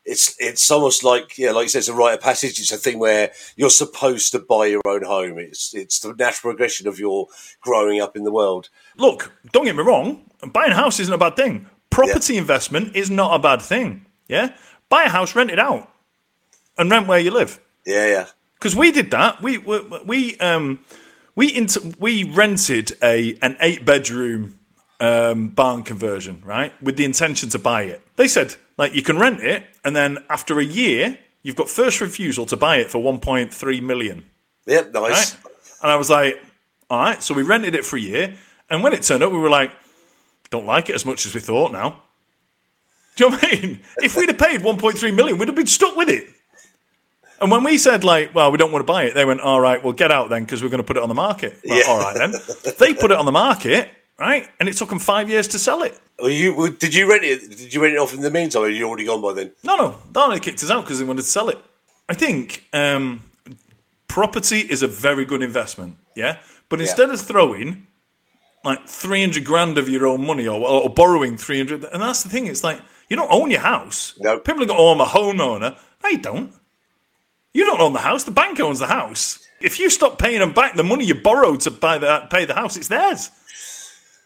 It's. 0.06 0.36
It's 0.40 0.72
almost 0.72 1.04
like 1.04 1.38
yeah, 1.38 1.52
like 1.52 1.64
you 1.64 1.70
said, 1.70 1.80
it's 1.80 1.88
a 1.90 1.94
rite 1.94 2.16
of 2.16 2.22
passage. 2.22 2.60
It's 2.60 2.72
a 2.72 2.78
thing 2.78 3.00
where 3.00 3.32
you're 3.58 3.70
supposed 3.70 4.32
to 4.32 4.40
buy 4.40 4.68
your 4.68 4.82
own 4.86 5.04
home. 5.04 5.38
It's. 5.38 5.74
It's 5.76 6.00
the 6.00 6.14
natural 6.14 6.54
progression 6.54 6.88
of 6.88 7.00
your 7.00 7.28
growing 7.62 8.00
up 8.02 8.16
in 8.16 8.24
the 8.24 8.32
world. 8.32 8.70
Look, 8.98 9.32
don't 9.52 9.66
get 9.66 9.76
me 9.76 9.84
wrong. 9.84 10.30
Buying 10.54 10.72
a 10.72 10.76
house 10.76 11.00
isn't 11.00 11.14
a 11.14 11.18
bad 11.18 11.36
thing. 11.36 11.68
Property 11.90 12.38
investment 12.38 12.96
is 12.96 13.10
not 13.10 13.36
a 13.36 13.40
bad 13.40 13.62
thing. 13.62 14.06
Yeah, 14.28 14.56
buy 14.90 15.04
a 15.04 15.10
house, 15.10 15.36
rent 15.36 15.52
it 15.52 15.60
out, 15.60 15.90
and 16.78 16.92
rent 16.92 17.08
where 17.08 17.20
you 17.20 17.32
live. 17.32 17.60
Yeah, 17.86 18.08
yeah. 18.08 18.26
Because 18.56 18.76
we 18.76 18.92
did 18.92 19.12
that. 19.12 19.42
We 19.42 19.58
we, 19.58 19.80
we 20.06 20.38
um 20.40 20.80
we 21.36 21.56
inter- 21.56 21.92
we 22.00 22.24
rented 22.26 22.92
a 23.02 23.38
an 23.42 23.56
eight 23.62 23.86
bedroom 23.86 24.60
um, 25.00 25.50
barn 25.50 25.84
conversion, 25.84 26.42
right, 26.46 26.74
with 26.84 26.98
the 26.98 27.06
intention 27.06 27.50
to 27.50 27.60
buy 27.60 27.84
it. 27.84 28.02
They 28.18 28.28
said 28.28 28.56
like 28.78 28.94
you 28.94 29.02
can 29.02 29.18
rent 29.18 29.42
it, 29.42 29.64
and 29.86 29.96
then 29.96 30.18
after 30.30 30.60
a 30.60 30.64
year, 30.66 31.18
you've 31.42 31.56
got 31.56 31.70
first 31.70 32.02
refusal 32.02 32.46
to 32.48 32.58
buy 32.58 32.78
it 32.78 32.92
for 32.92 33.02
one 33.02 33.20
point 33.20 33.54
three 33.54 33.80
million. 33.80 34.26
Yep, 34.66 34.94
nice. 34.94 35.36
Right? 35.36 35.54
And 35.82 35.92
I 35.92 35.96
was 35.96 36.10
like, 36.10 36.42
all 36.90 37.00
right. 37.00 37.24
So 37.24 37.34
we 37.34 37.44
rented 37.44 37.76
it 37.76 37.86
for 37.86 37.96
a 37.96 38.02
year, 38.02 38.36
and 38.70 38.84
when 38.84 38.94
it 38.94 39.04
turned 39.04 39.24
up, 39.24 39.32
we 39.32 39.38
were 39.38 39.50
like, 39.50 39.72
don't 40.50 40.66
like 40.66 40.90
it 40.90 40.96
as 40.96 41.06
much 41.06 41.26
as 41.26 41.34
we 41.34 41.40
thought. 41.40 41.72
Now, 41.72 42.04
do 43.20 43.26
you 43.26 43.32
know 43.32 43.36
what 43.36 43.54
I 43.54 43.62
mean? 43.62 43.80
If 43.98 44.16
we'd 44.16 44.30
have 44.30 44.38
paid 44.38 44.64
one 44.64 44.78
point 44.78 44.98
three 44.98 45.12
million, 45.12 45.38
we'd 45.38 45.50
have 45.50 45.56
been 45.56 45.68
stuck 45.68 45.98
with 45.98 46.08
it. 46.08 46.30
And 47.42 47.52
when 47.52 47.66
we 47.66 47.78
said 47.78 48.06
like, 48.06 48.34
well, 48.34 48.50
we 48.50 48.58
don't 48.58 48.72
want 48.72 48.86
to 48.86 48.92
buy 48.92 49.04
it, 49.04 49.14
they 49.14 49.26
went, 49.26 49.42
all 49.42 49.60
right, 49.60 49.84
well, 49.84 49.92
get 49.92 50.10
out 50.10 50.30
then 50.30 50.46
because 50.46 50.64
we're 50.64 50.70
going 50.70 50.82
to 50.82 50.88
put 50.88 50.96
it 50.96 51.04
on 51.04 51.10
the 51.10 51.16
market. 51.16 51.58
Well, 51.66 51.78
Yeah. 51.78 51.84
All 51.88 52.00
right 52.00 52.16
then. 52.16 52.34
they 52.80 52.94
put 52.94 53.12
it 53.12 53.18
on 53.18 53.26
the 53.26 53.32
market, 53.34 53.90
right? 54.18 54.48
And 54.62 54.70
it 54.70 54.78
took 54.78 54.88
them 54.88 55.00
five 55.00 55.30
years 55.30 55.50
to 55.50 55.60
sell 55.60 55.84
it. 55.84 56.00
Well, 56.18 56.30
you 56.30 56.56
well, 56.56 56.72
did 56.72 56.94
you 56.96 57.10
rent 57.10 57.26
it? 57.26 57.50
Did 57.50 57.74
you 57.74 57.82
rent 57.82 57.94
it 57.94 57.98
off 57.98 58.14
in 58.14 58.22
the 58.22 58.32
meantime? 58.32 58.62
Or 58.64 58.70
you 58.70 58.88
already 58.88 59.06
gone 59.06 59.22
by 59.22 59.34
then? 59.34 59.52
No, 59.64 59.76
no, 59.76 59.98
they 60.14 60.20
only 60.22 60.40
kicked 60.40 60.64
us 60.64 60.72
out 60.72 60.86
because 60.86 61.00
they 61.00 61.06
wanted 61.06 61.24
to 61.24 61.28
sell 61.28 61.50
it. 61.50 61.58
I 62.08 62.14
think 62.14 62.66
um, 62.72 63.22
property 64.08 64.60
is 64.60 64.82
a 64.82 64.88
very 64.88 65.26
good 65.26 65.42
investment, 65.44 65.98
yeah. 66.16 66.38
But 66.70 66.80
instead 66.80 67.10
of 67.10 67.20
throwing 67.20 67.88
like 68.64 68.88
three 68.88 69.22
hundred 69.22 69.44
grand 69.46 69.78
of 69.78 69.88
your 69.90 70.08
own 70.08 70.26
money 70.26 70.48
or, 70.48 70.60
or 70.60 70.90
borrowing 70.90 71.38
three 71.38 71.58
hundred, 71.58 71.84
and 71.86 72.02
that's 72.02 72.24
the 72.24 72.30
thing, 72.30 72.48
it's 72.48 72.64
like 72.64 72.82
you 73.10 73.16
don't 73.16 73.32
own 73.32 73.52
your 73.52 73.62
house. 73.62 74.14
No. 74.20 74.40
people 74.40 74.66
go, 74.66 74.76
"Oh, 74.78 74.92
I'm 74.92 75.02
a 75.02 75.06
homeowner." 75.06 75.78
No, 76.04 76.10
you 76.10 76.20
don't. 76.20 76.54
You 77.54 77.66
don't 77.66 77.82
own 77.82 77.94
the 77.94 78.00
house. 78.00 78.24
The 78.24 78.32
bank 78.32 78.60
owns 78.60 78.80
the 78.80 78.88
house. 78.88 79.40
If 79.62 79.80
you 79.80 79.90
stop 79.90 80.20
paying 80.20 80.40
them 80.40 80.54
back 80.54 80.76
the 80.76 80.84
money 80.84 81.06
you 81.06 81.16
borrowed 81.16 81.62
to 81.62 81.72
buy 81.72 81.98
the 81.98 82.28
pay 82.30 82.46
the 82.46 82.54
house, 82.54 82.78
it's 82.78 82.88
theirs. 82.88 83.32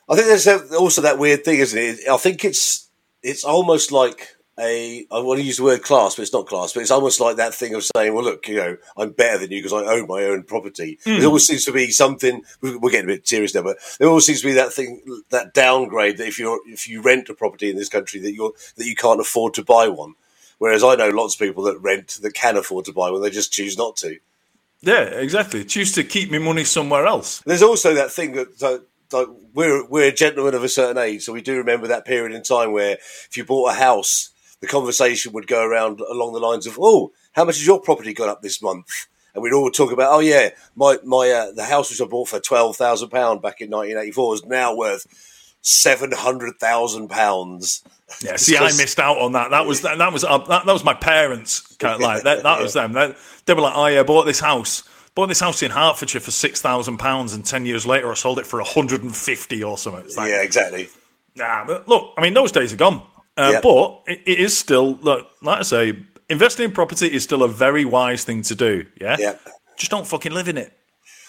I 0.10 0.16
think 0.16 0.28
there's 0.28 0.74
also 0.74 1.02
that 1.02 1.18
weird 1.18 1.46
thing, 1.46 1.60
isn't 1.60 1.80
it? 1.80 2.00
I 2.10 2.18
think 2.18 2.44
it's 2.46 2.90
it's 3.24 3.44
almost 3.44 3.92
like 3.92 4.36
a 4.60 5.06
I 5.12 5.20
want 5.20 5.40
to 5.40 5.46
use 5.46 5.58
the 5.58 5.64
word 5.64 5.82
class, 5.82 6.16
but 6.16 6.22
it's 6.22 6.34
not 6.34 6.46
class. 6.48 6.74
But 6.74 6.82
it's 6.82 6.92
almost 6.92 7.20
like 7.20 7.38
that 7.38 7.54
thing 7.56 7.74
of 7.74 7.84
saying, 7.96 8.14
"Well, 8.14 8.24
look, 8.24 8.48
you 8.48 8.56
know, 8.58 8.78
I'm 8.98 9.12
better 9.12 9.40
than 9.40 9.52
you 9.52 9.60
because 9.64 9.74
I 9.74 9.86
own 9.92 10.08
my 10.08 10.24
own 10.26 10.44
property." 10.44 11.00
Hmm. 11.04 11.18
There 11.18 11.28
always 11.28 11.48
seems 11.48 11.66
to 11.66 11.72
be 11.72 11.90
something. 11.92 12.44
we- 12.62 12.76
We're 12.76 12.92
getting 12.92 13.10
a 13.10 13.14
bit 13.14 13.28
serious 13.28 13.56
now, 13.56 13.64
but 13.64 13.78
there 14.00 14.08
always 14.08 14.26
seems 14.26 14.42
to 14.42 14.48
be 14.48 14.54
that 14.54 14.74
thing, 14.74 15.02
that 15.30 15.54
downgrade 15.54 16.18
that 16.18 16.28
if 16.28 16.38
you're 16.38 16.60
if 16.68 16.88
you 16.88 17.02
rent 17.02 17.30
a 17.30 17.34
property 17.34 17.70
in 17.70 17.78
this 17.78 17.90
country 17.90 18.20
that 18.22 18.34
you're 18.34 18.54
that 18.78 18.86
you 18.86 18.96
can't 18.96 19.22
afford 19.22 19.54
to 19.56 19.64
buy 19.64 19.88
one. 19.88 20.14
Whereas 20.60 20.84
I 20.84 20.96
know 20.96 21.10
lots 21.10 21.34
of 21.36 21.40
people 21.40 21.64
that 21.64 21.78
rent 21.82 22.20
that 22.22 22.34
can 22.36 22.56
afford 22.56 22.86
to 22.86 22.94
buy 22.94 23.10
one, 23.10 23.22
they 23.22 23.30
just 23.32 23.52
choose 23.52 23.78
not 23.78 23.98
to. 23.98 24.18
Yeah, 24.82 25.02
exactly. 25.04 25.64
Choose 25.66 25.94
to 25.94 26.04
keep 26.04 26.30
my 26.32 26.38
money 26.40 26.64
somewhere 26.64 27.06
else. 27.06 27.42
There's 27.46 27.64
also 27.64 27.94
that 27.96 28.12
thing 28.12 28.34
that, 28.34 28.60
that, 28.60 28.84
that 29.10 29.34
we're 29.54 29.84
we're 29.86 30.12
gentlemen 30.12 30.54
of 30.54 30.64
a 30.64 30.70
certain 30.70 30.98
age, 30.98 31.24
so 31.24 31.34
we 31.34 31.42
do 31.42 31.58
remember 31.58 31.88
that 31.88 32.06
period 32.06 32.34
in 32.36 32.44
time 32.44 32.72
where 32.72 32.94
if 32.94 33.36
you 33.36 33.44
bought 33.46 33.72
a 33.72 33.76
house, 33.76 34.30
the 34.64 34.70
conversation 34.70 35.34
would 35.34 35.46
go 35.46 35.62
around 35.62 36.00
along 36.00 36.32
the 36.32 36.40
lines 36.40 36.66
of, 36.66 36.78
"Oh, 36.80 37.12
how 37.34 37.44
much 37.44 37.58
has 37.58 37.68
your 37.68 37.82
property 37.82 38.14
gone 38.14 38.30
up 38.30 38.42
this 38.42 38.62
month?" 38.62 39.08
And 39.34 39.44
we'd 39.44 39.52
all 39.52 39.70
talk 39.70 39.92
about, 39.92 40.14
"Oh 40.14 40.20
yeah, 40.20 40.52
my 40.74 40.98
my 41.04 41.30
uh, 41.30 41.52
the 41.52 41.66
house 41.66 41.90
which 41.90 42.00
I 42.00 42.06
bought 42.06 42.30
for 42.30 42.40
twelve 42.40 42.78
thousand 42.78 43.10
pound 43.10 43.42
back 43.42 43.60
in 43.60 43.70
1984 43.70 44.36
is 44.36 44.46
now 44.46 44.74
worth 44.74 45.06
seven 45.60 46.14
hundred 46.14 46.62
thousand 46.62 47.10
pounds." 47.10 47.84
Yeah, 48.24 48.36
see, 48.38 48.56
I 48.58 48.68
missed 48.68 49.02
out 49.02 49.18
on 49.18 49.34
that. 49.34 49.52
That 49.52 49.66
was 49.66 49.82
that, 49.82 49.98
that 49.98 50.14
was 50.14 50.24
uh, 50.24 50.38
that, 50.38 50.66
that 50.66 50.72
was 50.72 50.86
my 50.86 50.94
parents. 50.94 51.60
Kind 51.76 51.96
of 51.96 52.00
like 52.10 52.24
that. 52.24 52.44
That 52.44 52.62
was 52.62 52.72
them. 52.72 52.94
They, 52.94 53.14
they 53.46 53.54
were 53.54 53.62
like, 53.62 53.76
"Oh 53.76 53.88
yeah, 53.88 54.00
I 54.00 54.04
bought 54.04 54.24
this 54.24 54.40
house, 54.40 54.84
bought 55.14 55.28
this 55.28 55.42
house 55.42 55.62
in 55.62 55.72
Hertfordshire 55.72 56.22
for 56.22 56.32
six 56.32 56.62
thousand 56.62 57.00
pounds, 57.00 57.34
and 57.34 57.46
ten 57.46 57.66
years 57.66 57.86
later, 57.86 58.10
I 58.10 58.14
sold 58.14 58.40
it 58.40 58.48
for 58.48 58.62
hundred 58.62 59.04
and 59.04 59.14
fifty 59.14 59.62
or 59.62 59.78
something." 59.78 60.10
Like, 60.16 60.30
Yeah, 60.30 60.42
exactly. 60.42 60.88
Nah, 61.36 61.66
but 61.66 61.86
look, 61.90 62.14
I 62.18 62.22
mean, 62.22 62.34
those 62.34 62.54
days 62.54 62.72
are 62.72 62.78
gone. 62.78 63.02
Uh, 63.38 63.52
Yeah. 63.54 63.62
But 63.62 64.04
it, 64.08 64.22
it 64.26 64.40
is 64.40 64.58
still, 64.58 64.96
look, 65.02 65.28
like 65.42 65.60
I 65.60 65.64
say, 65.64 65.98
investing 66.30 66.66
in 66.66 66.72
property 66.72 67.08
is 67.08 67.24
still 67.24 67.44
a 67.44 67.48
very 67.48 67.86
wise 67.86 68.24
thing 68.24 68.42
to 68.44 68.56
do. 68.56 68.86
Yeah. 69.00 69.18
Yeah. 69.20 69.36
Just 69.78 69.92
don't 69.92 70.08
fucking 70.08 70.32
live 70.32 70.48
in 70.48 70.58
it. 70.58 70.78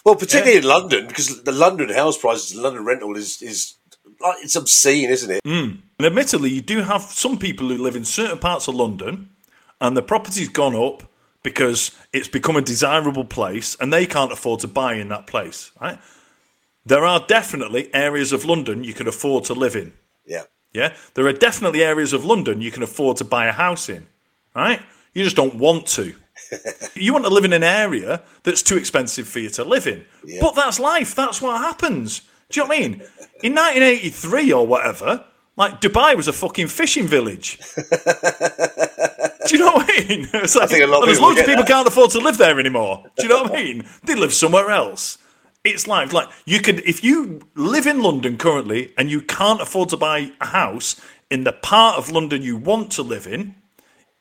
Well, 0.04 0.16
particularly 0.16 0.58
in 0.58 0.64
London, 0.64 1.06
because 1.06 1.42
the 1.44 1.52
London 1.52 1.88
house 1.88 2.18
prices, 2.18 2.54
the 2.54 2.60
London 2.60 2.84
rental 2.84 3.16
is 3.16 3.40
is 3.40 3.76
like 4.20 4.36
it's 4.42 4.54
obscene, 4.54 5.08
isn't 5.08 5.30
it? 5.30 5.42
Mm. 5.44 5.78
And 5.98 6.06
admittedly, 6.06 6.50
you 6.50 6.60
do 6.60 6.82
have 6.82 7.02
some 7.02 7.38
people 7.38 7.68
who 7.68 7.78
live 7.78 7.96
in 7.96 8.04
certain 8.04 8.38
parts 8.38 8.68
of 8.68 8.74
London 8.74 9.30
and 9.80 9.96
the 9.96 10.02
property's 10.02 10.50
gone 10.50 10.74
up 10.76 11.04
because 11.42 11.90
it's 12.12 12.28
become 12.28 12.56
a 12.56 12.60
desirable 12.62 13.24
place 13.24 13.76
and 13.80 13.92
they 13.92 14.06
can't 14.06 14.32
afford 14.32 14.60
to 14.60 14.68
buy 14.68 14.94
in 14.94 15.08
that 15.08 15.26
place, 15.26 15.70
right? 15.80 15.98
There 16.86 17.04
are 17.04 17.24
definitely 17.26 17.92
areas 17.94 18.32
of 18.32 18.44
London 18.44 18.84
you 18.84 18.92
can 18.92 19.08
afford 19.08 19.44
to 19.44 19.54
live 19.54 19.74
in. 19.74 19.94
Yeah. 20.26 20.42
Yeah, 20.74 20.94
there 21.14 21.26
are 21.26 21.32
definitely 21.32 21.82
areas 21.82 22.12
of 22.12 22.24
London 22.24 22.60
you 22.60 22.72
can 22.72 22.82
afford 22.82 23.16
to 23.18 23.24
buy 23.24 23.46
a 23.46 23.52
house 23.52 23.88
in, 23.88 24.06
right? 24.54 24.82
You 25.14 25.22
just 25.22 25.36
don't 25.36 25.54
want 25.54 25.86
to. 25.88 26.14
you 26.94 27.12
want 27.12 27.24
to 27.24 27.30
live 27.30 27.44
in 27.44 27.52
an 27.52 27.62
area 27.62 28.22
that's 28.42 28.62
too 28.62 28.76
expensive 28.76 29.28
for 29.28 29.38
you 29.38 29.50
to 29.50 29.64
live 29.64 29.86
in. 29.86 30.04
But 30.40 30.56
that's 30.56 30.80
life. 30.80 31.14
That's 31.14 31.40
what 31.40 31.58
happens. 31.58 32.22
Do 32.50 32.60
you 32.60 32.64
know 32.64 32.68
what 32.68 32.78
I 32.78 32.80
mean? 32.80 32.92
In 33.42 33.54
1983 33.54 34.52
or 34.52 34.66
whatever, 34.66 35.24
like 35.56 35.80
Dubai 35.80 36.16
was 36.16 36.26
a 36.28 36.32
fucking 36.32 36.68
fishing 36.68 37.06
village. 37.06 37.58
Do 37.76 39.56
you 39.56 39.58
know 39.58 39.72
what 39.72 39.88
I 39.88 40.08
mean? 40.08 40.28
It's 40.34 40.56
like, 40.56 40.70
think 40.70 40.84
a 40.84 40.86
lot 40.86 41.02
of 41.02 41.06
there's 41.06 41.20
loads 41.20 41.38
of 41.38 41.46
people 41.46 41.62
that. 41.62 41.70
can't 41.70 41.86
afford 41.86 42.10
to 42.10 42.18
live 42.18 42.38
there 42.38 42.58
anymore. 42.58 43.04
Do 43.16 43.22
you 43.24 43.28
know 43.28 43.44
what 43.44 43.52
I 43.52 43.62
mean? 43.62 43.86
They 44.02 44.14
live 44.14 44.32
somewhere 44.32 44.70
else. 44.70 45.18
It's 45.64 45.86
like 45.86 46.12
like 46.12 46.28
you 46.44 46.60
could 46.60 46.80
if 46.80 47.02
you 47.02 47.40
live 47.54 47.86
in 47.86 48.02
London 48.02 48.36
currently 48.36 48.92
and 48.98 49.10
you 49.10 49.22
can't 49.22 49.62
afford 49.62 49.88
to 49.90 49.96
buy 49.96 50.30
a 50.40 50.46
house 50.46 51.00
in 51.30 51.44
the 51.44 51.52
part 51.52 51.96
of 51.96 52.10
London 52.10 52.42
you 52.42 52.56
want 52.56 52.92
to 52.92 53.02
live 53.02 53.26
in, 53.26 53.54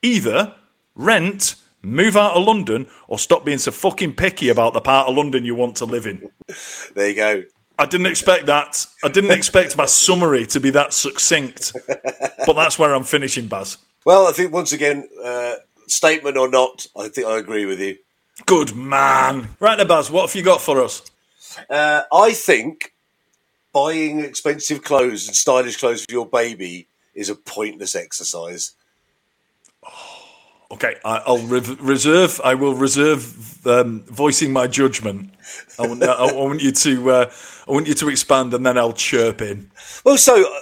either 0.02 0.56
rent, 0.96 1.56
move 1.82 2.16
out 2.16 2.36
of 2.36 2.46
London, 2.46 2.88
or 3.10 3.20
stop 3.20 3.44
being 3.44 3.58
so 3.58 3.72
fucking 3.72 4.16
picky 4.16 4.48
about 4.48 4.74
the 4.74 4.80
part 4.80 5.10
of 5.10 5.16
London 5.16 5.44
you 5.44 5.54
want 5.54 5.76
to 5.76 5.86
live 5.86 6.08
in. 6.08 6.30
There 6.96 7.10
you 7.10 7.16
go. 7.16 7.44
I 7.78 7.88
didn't 7.88 8.08
expect 8.08 8.46
that. 8.46 8.86
I 9.04 9.10
didn't 9.10 9.32
expect 9.32 9.76
my 9.76 9.86
summary 9.86 10.46
to 10.48 10.60
be 10.60 10.70
that 10.70 10.94
succinct. 10.94 11.74
But 12.46 12.54
that's 12.54 12.78
where 12.78 12.94
I'm 12.94 13.04
finishing, 13.04 13.48
Baz. 13.48 13.78
Well, 14.06 14.28
I 14.28 14.32
think 14.32 14.54
once 14.54 14.72
again, 14.72 15.08
uh, 15.24 15.56
statement 15.88 16.38
or 16.38 16.48
not, 16.50 16.86
I 16.96 17.10
think 17.10 17.28
I 17.28 17.38
agree 17.38 17.66
with 17.66 17.80
you. 17.80 17.98
Good 18.46 18.76
man. 18.76 19.50
Right 19.60 19.78
now, 19.78 19.86
Baz, 19.86 20.12
what 20.12 20.28
have 20.28 20.36
you 20.36 20.44
got 20.44 20.62
for 20.62 20.82
us? 20.82 21.02
Uh, 21.70 22.04
I 22.12 22.34
think 22.34 22.94
buying 23.74 24.20
expensive 24.20 24.84
clothes 24.84 25.28
and 25.28 25.36
stylish 25.36 25.78
clothes 25.78 26.06
for 26.06 26.12
your 26.12 26.28
baby 26.28 26.88
is 27.16 27.30
a 27.30 27.36
pointless 27.36 27.96
exercise. 27.96 28.74
Okay, 30.72 30.96
I, 31.06 31.22
I'll 31.28 31.40
re- 31.40 31.78
reserve. 31.80 32.42
I 32.44 32.56
will 32.56 32.74
reserve 32.74 33.66
um, 33.68 34.04
voicing 34.08 34.52
my 34.52 34.68
judgment. 34.68 35.32
I 35.78 35.88
want, 35.88 36.04
I 36.04 36.34
want 36.34 36.62
you 36.62 36.72
to. 36.72 37.12
Uh, 37.12 37.32
I 37.68 37.72
want 37.72 37.88
you 37.88 37.94
to 37.94 38.10
expand, 38.10 38.54
and 38.54 38.66
then 38.66 38.78
I'll 38.78 38.94
chirp 38.94 39.42
in. 39.42 39.70
Well, 40.04 40.18
so 40.18 40.42
uh, 40.42 40.62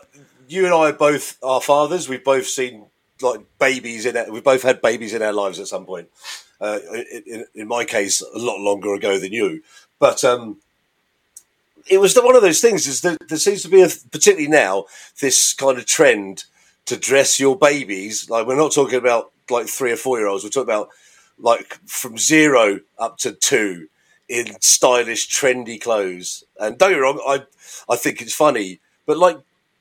you 0.50 0.66
and 0.66 0.74
I 0.74 0.90
are 0.90 0.94
both 0.94 1.38
our 1.42 1.62
fathers. 1.62 2.10
We've 2.10 2.24
both 2.24 2.48
seen 2.48 2.86
like 3.22 3.40
babies 3.60 4.06
in 4.06 4.18
it. 4.18 4.32
We've 4.32 4.44
both 4.44 4.64
had 4.64 4.82
babies 4.82 5.14
in 5.14 5.22
our 5.22 5.34
lives 5.34 5.60
at 5.60 5.68
some 5.68 5.86
point. 5.86 6.10
Uh, 6.60 6.80
in, 6.94 7.24
in, 7.26 7.46
in 7.56 7.68
my 7.68 7.86
case, 7.86 8.22
a 8.22 8.38
lot 8.38 8.60
longer 8.60 8.94
ago 8.94 9.18
than 9.18 9.32
you. 9.32 9.64
But 9.98 10.24
um, 10.24 10.58
it 11.90 12.00
was 12.00 12.14
the, 12.14 12.24
one 12.24 12.36
of 12.36 12.42
those 12.42 12.62
things. 12.62 12.88
Is 12.88 13.02
that 13.02 13.18
there 13.28 13.38
seems 13.38 13.62
to 13.64 13.70
be 13.70 13.82
a 13.82 13.90
particularly 14.12 14.48
now 14.48 14.86
this 15.20 15.54
kind 15.54 15.78
of 15.78 15.86
trend 15.86 16.46
to 16.86 16.98
dress 16.98 17.40
your 17.40 17.58
babies. 17.58 18.30
Like 18.30 18.48
we're 18.48 18.56
not 18.56 18.74
talking 18.74 18.98
about 18.98 19.32
like 19.50 19.68
three 19.68 19.92
or 19.92 19.98
four 19.98 20.18
year 20.18 20.28
olds. 20.28 20.44
We're 20.44 20.50
talking 20.50 20.74
about 20.74 20.90
like 21.38 21.80
from 21.86 22.18
zero 22.18 22.80
up 22.98 23.18
to 23.20 23.34
two 23.34 23.88
in 24.28 24.60
stylish, 24.62 25.30
trendy 25.30 25.80
clothes. 25.80 26.44
And 26.60 26.78
don't 26.78 26.92
get 26.92 26.96
me 26.96 27.02
wrong, 27.02 27.22
I 27.28 27.44
I 27.90 27.98
think 27.98 28.22
it's 28.22 28.34
funny, 28.34 28.80
but 29.06 29.18
like 29.18 29.38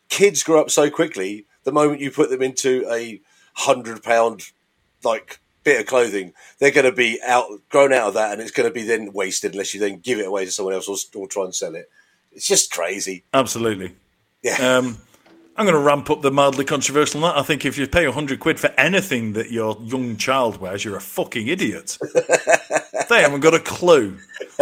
kids 0.08 0.42
grow 0.42 0.60
up 0.60 0.70
so 0.70 0.90
quickly. 0.90 1.46
The 1.64 1.72
moment 1.72 2.00
you 2.00 2.10
put 2.10 2.30
them 2.30 2.42
into 2.42 2.84
a 2.90 3.20
hundred 3.54 4.02
pound 4.02 4.50
like 5.04 5.40
bit 5.64 5.80
of 5.80 5.86
clothing, 5.86 6.32
they're 6.58 6.70
going 6.70 6.86
to 6.86 6.92
be 6.92 7.20
out 7.24 7.48
grown 7.68 7.92
out 7.92 8.08
of 8.08 8.14
that, 8.14 8.32
and 8.32 8.40
it's 8.40 8.50
going 8.50 8.68
to 8.68 8.74
be 8.74 8.82
then 8.82 9.12
wasted 9.12 9.52
unless 9.52 9.74
you 9.74 9.80
then 9.80 10.00
give 10.00 10.18
it 10.18 10.26
away 10.26 10.44
to 10.44 10.50
someone 10.50 10.74
else 10.74 10.88
or, 10.88 10.96
or 11.20 11.28
try 11.28 11.44
and 11.44 11.54
sell 11.54 11.74
it. 11.74 11.88
It's 12.32 12.46
just 12.46 12.72
crazy. 12.72 13.24
Absolutely. 13.32 13.94
Yeah. 14.42 14.78
Um, 14.78 14.98
I'm 15.56 15.66
going 15.66 15.76
to 15.76 15.82
ramp 15.82 16.08
up 16.08 16.22
the 16.22 16.30
mildly 16.30 16.64
controversial. 16.64 17.22
on 17.22 17.34
that. 17.34 17.38
I 17.38 17.42
think 17.42 17.66
if 17.66 17.76
you 17.76 17.86
pay 17.86 18.06
100 18.06 18.40
quid 18.40 18.58
for 18.58 18.68
anything 18.78 19.34
that 19.34 19.50
your 19.50 19.76
young 19.82 20.16
child 20.16 20.58
wears, 20.58 20.82
you're 20.86 20.96
a 20.96 21.02
fucking 21.02 21.48
idiot. 21.48 21.98
they 23.10 23.20
haven't 23.20 23.40
got 23.40 23.52
a 23.52 23.58
clue. 23.60 24.16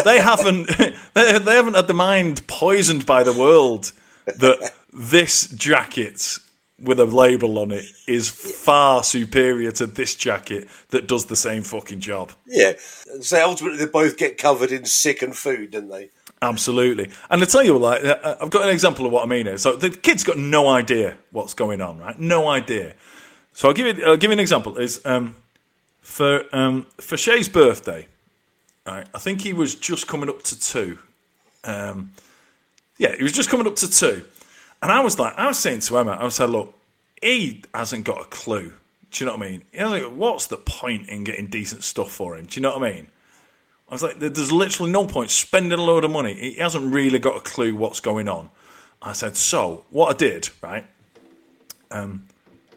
They 0.05 0.19
haven't. 0.19 0.69
They, 1.14 1.38
they 1.38 1.55
haven't 1.55 1.75
had 1.75 1.87
the 1.88 1.95
mind 1.95 2.47
poisoned 2.47 3.05
by 3.05 3.23
the 3.23 3.33
world 3.33 3.93
that 4.26 4.73
this 4.93 5.49
jacket 5.49 6.38
with 6.80 7.00
a 7.00 7.04
label 7.04 7.58
on 7.58 7.73
it 7.73 7.85
is 8.06 8.28
far 8.28 9.02
superior 9.02 9.73
to 9.73 9.87
this 9.87 10.14
jacket 10.14 10.68
that 10.90 11.08
does 11.08 11.26
the 11.26 11.37
same 11.37 11.62
fucking 11.62 12.00
job. 12.00 12.32
yeah. 12.47 12.73
So 13.20 13.42
ultimately, 13.44 13.78
they 13.78 13.90
both 13.90 14.16
get 14.16 14.38
covered 14.38 14.70
in 14.70 14.85
sick 14.85 15.23
and 15.23 15.37
food, 15.37 15.73
don't 15.73 15.88
they? 15.88 16.11
Absolutely. 16.40 17.11
And 17.30 17.42
I 17.42 17.47
tell 17.47 17.64
you, 17.64 17.76
like, 17.78 18.04
uh, 18.04 18.37
I've 18.40 18.50
got 18.50 18.62
an 18.62 18.68
example 18.68 19.06
of 19.06 19.12
what 19.12 19.25
I 19.25 19.26
mean 19.26 19.47
here. 19.47 19.58
So 19.58 19.75
the 19.75 19.90
kid's 19.90 20.23
got 20.23 20.38
no 20.38 20.68
idea 20.68 21.16
what's 21.32 21.54
going 21.54 21.80
on, 21.80 21.99
right? 21.99 22.18
No 22.18 22.49
idea. 22.49 22.94
So 23.52 23.66
I'll 23.68 23.75
give 23.75 23.99
you, 23.99 24.04
I'll 24.04 24.16
give 24.16 24.30
you 24.30 24.35
an 24.35 24.40
example. 24.40 24.78
Is 24.78 25.00
um, 25.04 25.35
for 26.00 26.44
um, 26.52 26.87
for 26.99 27.16
Shay's 27.16 27.49
birthday, 27.49 28.06
right? 28.87 29.06
I 29.12 29.18
think 29.18 29.40
he 29.40 29.52
was 29.52 29.75
just 29.75 30.06
coming 30.06 30.28
up 30.28 30.42
to 30.44 30.61
two. 30.61 30.99
Um, 31.64 32.12
yeah, 32.99 33.16
he 33.16 33.25
was 33.25 33.32
just 33.32 33.50
coming 33.50 33.66
up 33.66 33.75
to 33.76 33.90
two, 33.90 34.25
and 34.82 34.92
I 34.92 35.00
was 35.00 35.18
like, 35.18 35.35
I 35.37 35.47
was 35.47 35.58
saying 35.58 35.80
to 35.80 35.99
Emma, 35.99 36.16
I 36.20 36.28
saying, 36.28 36.50
look, 36.50 36.75
he 37.20 37.62
hasn't 37.75 38.04
got 38.04 38.20
a 38.20 38.25
clue. 38.25 38.73
Do 39.11 39.25
you 39.25 39.26
know 39.26 39.37
what 39.37 39.47
I 39.47 39.50
mean? 39.50 39.62
Know, 39.75 39.90
like, 39.90 40.04
what's 40.04 40.47
the 40.47 40.58
point 40.58 41.08
in 41.08 41.25
getting 41.25 41.47
decent 41.47 41.82
stuff 41.82 42.12
for 42.12 42.37
him? 42.37 42.47
Do 42.47 42.56
you 42.56 42.62
know 42.62 42.76
what 42.78 42.87
I 42.87 42.92
mean? 42.92 43.08
I 43.88 43.94
was 43.94 44.02
like, 44.02 44.18
there's 44.18 44.52
literally 44.52 44.92
no 44.92 45.06
point 45.06 45.30
spending 45.30 45.78
a 45.78 45.82
load 45.82 46.04
of 46.04 46.11
money. 46.11 46.35
He 46.35 46.54
hasn't 46.54 46.92
really 46.92 47.18
got 47.18 47.37
a 47.37 47.40
clue 47.40 47.75
what's 47.75 48.00
going 48.00 48.28
on. 48.28 48.50
I 49.00 49.12
said, 49.14 49.37
so 49.37 49.85
what 49.90 50.14
I 50.14 50.18
did, 50.18 50.50
right? 50.61 50.87
Um, 51.90 52.26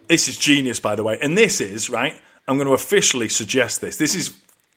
this 0.07 0.29
is 0.29 0.37
genius, 0.37 0.79
by 0.79 0.95
the 0.95 1.03
way. 1.03 1.17
And 1.21 1.37
this 1.37 1.59
is, 1.59 1.89
right? 1.89 2.19
I'm 2.47 2.57
going 2.57 2.67
to 2.67 2.73
officially 2.73 3.27
suggest 3.27 3.81
this. 3.81 3.97
This 3.97 4.15
is 4.15 4.33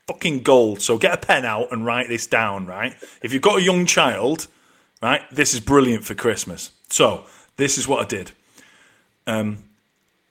fucking 0.08 0.42
gold. 0.42 0.80
So 0.82 0.98
get 0.98 1.14
a 1.14 1.16
pen 1.16 1.44
out 1.44 1.70
and 1.70 1.86
write 1.86 2.08
this 2.08 2.26
down, 2.26 2.66
right? 2.66 2.94
If 3.22 3.32
you've 3.32 3.42
got 3.42 3.58
a 3.58 3.62
young 3.62 3.86
child, 3.86 4.48
right, 5.02 5.22
this 5.30 5.54
is 5.54 5.60
brilliant 5.60 6.04
for 6.04 6.14
Christmas. 6.14 6.72
So 6.94 7.24
this 7.56 7.76
is 7.76 7.88
what 7.88 8.04
I 8.04 8.06
did. 8.06 8.30
Um, 9.26 9.64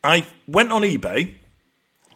I 0.02 0.26
went 0.48 0.72
on 0.72 0.84
eBay 0.84 1.34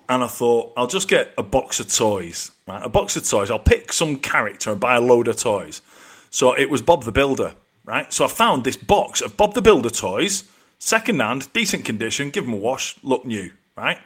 and 0.08 0.24
I 0.24 0.28
thought 0.28 0.72
I'll 0.78 0.88
just 0.88 1.10
get 1.10 1.34
a 1.38 1.44
box 1.44 1.82
of 1.82 1.94
toys. 1.94 2.52
Right? 2.66 2.82
A 2.82 2.88
box 2.88 3.18
of 3.18 3.28
toys. 3.28 3.52
I'll 3.52 3.60
pick 3.60 3.92
some 3.92 4.16
character 4.16 4.72
and 4.72 4.80
buy 4.80 4.96
a 4.96 5.02
load 5.02 5.28
of 5.28 5.36
toys. 5.36 5.82
So 6.30 6.54
it 6.54 6.70
was 6.70 6.82
Bob 6.82 7.04
the 7.04 7.12
Builder. 7.12 7.56
right? 7.84 8.14
So 8.14 8.24
I 8.24 8.30
found 8.30 8.64
this 8.64 8.78
box 8.78 9.20
of 9.20 9.36
Bob 9.36 9.54
the 9.54 9.62
Builder 9.62 9.90
toys, 9.90 10.46
second 10.80 11.20
hand, 11.20 11.52
decent 11.52 11.84
condition, 11.84 12.30
give 12.30 12.46
them 12.46 12.54
a 12.54 12.58
wash, 12.58 12.96
look 13.04 13.26
new, 13.26 13.52
right? 13.76 13.98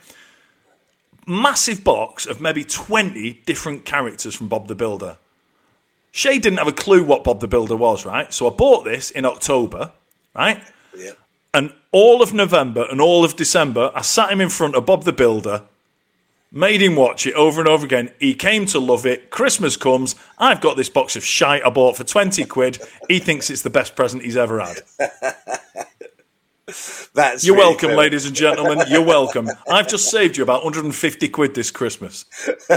Massive 1.27 1.83
box 1.83 2.25
of 2.25 2.41
maybe 2.41 2.63
20 2.63 3.43
different 3.45 3.86
characters 3.86 4.33
from 4.33 4.48
Bob 4.48 4.67
the 4.67 4.74
Builder. 4.74 5.17
Shay 6.12 6.39
didn't 6.39 6.57
have 6.57 6.67
a 6.67 6.74
clue 6.74 7.03
what 7.03 7.24
Bob 7.24 7.41
the 7.41 7.48
Builder 7.48 7.75
was, 7.75 8.07
right? 8.07 8.33
So 8.33 8.48
I 8.48 8.50
bought 8.50 8.86
this 8.86 9.12
in 9.12 9.24
October, 9.24 9.91
right? 10.35 10.63
Yeah. 10.95 11.11
And 11.53 11.73
all 11.91 12.21
of 12.21 12.33
November 12.33 12.88
and 12.89 13.01
all 13.01 13.25
of 13.25 13.35
December, 13.35 13.91
I 13.93 14.01
sat 14.01 14.31
him 14.31 14.41
in 14.41 14.50
front 14.50 14.75
of 14.75 14.85
Bob 14.85 15.03
the 15.03 15.11
Builder, 15.11 15.63
made 16.51 16.81
him 16.81 16.95
watch 16.95 17.27
it 17.27 17.33
over 17.33 17.59
and 17.59 17.69
over 17.69 17.85
again. 17.85 18.11
He 18.19 18.33
came 18.33 18.65
to 18.67 18.79
love 18.79 19.05
it. 19.05 19.29
Christmas 19.29 19.75
comes. 19.75 20.15
I've 20.38 20.61
got 20.61 20.77
this 20.77 20.89
box 20.89 21.15
of 21.15 21.25
shite 21.25 21.65
I 21.65 21.69
bought 21.69 21.97
for 21.97 22.03
20 22.03 22.45
quid. 22.45 22.79
He 23.07 23.19
thinks 23.19 23.50
it's 23.50 23.61
the 23.61 23.69
best 23.69 23.95
present 23.95 24.23
he's 24.23 24.38
ever 24.38 24.59
had. 24.59 24.81
That's 27.13 27.43
You're 27.43 27.57
really 27.57 27.69
welcome, 27.69 27.91
ladies 27.91 28.25
and 28.25 28.33
gentlemen. 28.33 28.83
You're 28.88 29.03
welcome. 29.03 29.50
I've 29.69 29.89
just 29.89 30.09
saved 30.09 30.38
you 30.38 30.43
about 30.43 30.63
150 30.63 31.27
quid 31.29 31.55
this 31.55 31.71
Christmas. 31.71 32.25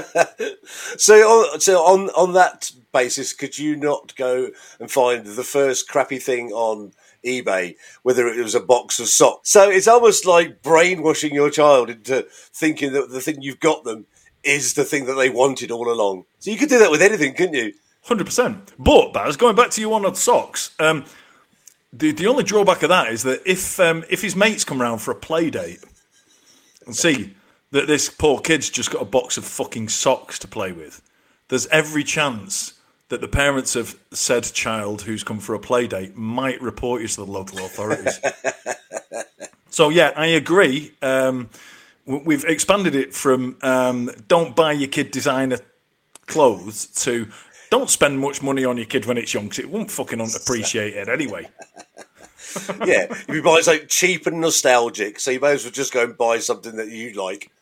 So, 0.96 1.14
on, 1.14 1.60
so 1.60 1.78
on 1.78 2.08
on 2.10 2.32
that 2.32 2.72
basis, 2.92 3.32
could 3.32 3.58
you 3.58 3.76
not 3.76 4.16
go 4.16 4.50
and 4.80 4.90
find 4.90 5.26
the 5.26 5.44
first 5.44 5.88
crappy 5.88 6.18
thing 6.18 6.50
on 6.52 6.92
eBay, 7.24 7.76
whether 8.02 8.26
it 8.26 8.42
was 8.42 8.54
a 8.54 8.60
box 8.60 9.00
of 9.00 9.08
socks? 9.08 9.50
So 9.50 9.70
it's 9.70 9.88
almost 9.88 10.26
like 10.26 10.62
brainwashing 10.62 11.34
your 11.34 11.50
child 11.50 11.90
into 11.90 12.26
thinking 12.30 12.92
that 12.92 13.10
the 13.10 13.20
thing 13.20 13.42
you've 13.42 13.60
got 13.60 13.84
them 13.84 14.06
is 14.42 14.74
the 14.74 14.84
thing 14.84 15.06
that 15.06 15.14
they 15.14 15.30
wanted 15.30 15.70
all 15.70 15.90
along. 15.90 16.24
So 16.38 16.50
you 16.50 16.56
could 16.56 16.68
do 16.68 16.78
that 16.78 16.90
with 16.90 17.02
anything, 17.02 17.34
couldn't 17.34 17.54
you? 17.54 17.72
Hundred 18.02 18.26
percent. 18.26 18.72
But 18.78 19.12
Baz, 19.12 19.36
going 19.36 19.56
back 19.56 19.70
to 19.70 19.86
one 19.86 20.04
on 20.04 20.14
socks, 20.14 20.70
um, 20.78 21.06
the 21.92 22.12
the 22.12 22.26
only 22.26 22.44
drawback 22.44 22.82
of 22.82 22.90
that 22.90 23.08
is 23.08 23.22
that 23.22 23.40
if 23.46 23.80
um, 23.80 24.04
if 24.10 24.20
his 24.20 24.36
mates 24.36 24.64
come 24.64 24.80
round 24.80 25.00
for 25.00 25.10
a 25.10 25.16
play 25.16 25.48
date 25.48 25.82
and 26.84 26.94
see 26.94 27.34
that 27.70 27.86
this 27.86 28.10
poor 28.10 28.40
kid's 28.40 28.68
just 28.68 28.90
got 28.90 29.00
a 29.00 29.06
box 29.06 29.38
of 29.38 29.44
fucking 29.44 29.88
socks 29.88 30.38
to 30.40 30.46
play 30.46 30.70
with, 30.70 31.00
there's 31.48 31.66
every 31.68 32.04
chance 32.04 32.73
that 33.14 33.20
the 33.20 33.28
parents 33.28 33.76
of 33.76 33.96
said 34.10 34.42
child 34.42 35.02
who's 35.02 35.22
come 35.22 35.38
for 35.38 35.54
a 35.54 35.58
play 35.60 35.86
date 35.86 36.16
might 36.16 36.60
report 36.60 37.00
you 37.00 37.06
to 37.06 37.16
the 37.24 37.24
local 37.24 37.64
authorities. 37.64 38.18
so 39.70 39.88
yeah, 39.88 40.10
I 40.16 40.26
agree. 40.26 40.92
Um, 41.00 41.48
we've 42.06 42.44
expanded 42.44 42.96
it 42.96 43.14
from 43.14 43.56
um, 43.62 44.10
don't 44.26 44.56
buy 44.56 44.72
your 44.72 44.88
kid 44.88 45.12
designer 45.12 45.58
clothes 46.26 46.86
to 47.04 47.28
don't 47.70 47.88
spend 47.88 48.18
much 48.18 48.42
money 48.42 48.64
on 48.64 48.78
your 48.78 48.86
kid 48.86 49.06
when 49.06 49.16
it's 49.16 49.32
young 49.32 49.44
because 49.44 49.60
it 49.60 49.70
won't 49.70 49.92
fucking 49.92 50.20
appreciate 50.42 50.94
it 50.94 51.08
anyway. 51.08 51.48
Yeah, 52.84 53.06
if 53.10 53.28
you 53.28 53.44
buy 53.44 53.60
something 53.60 53.86
cheap 53.86 54.26
and 54.26 54.40
nostalgic, 54.40 55.20
so 55.20 55.30
you 55.30 55.38
may 55.38 55.52
as 55.52 55.62
well 55.62 55.70
just 55.70 55.92
go 55.92 56.02
and 56.02 56.18
buy 56.18 56.40
something 56.40 56.74
that 56.74 56.88
you 56.88 57.12
like. 57.12 57.52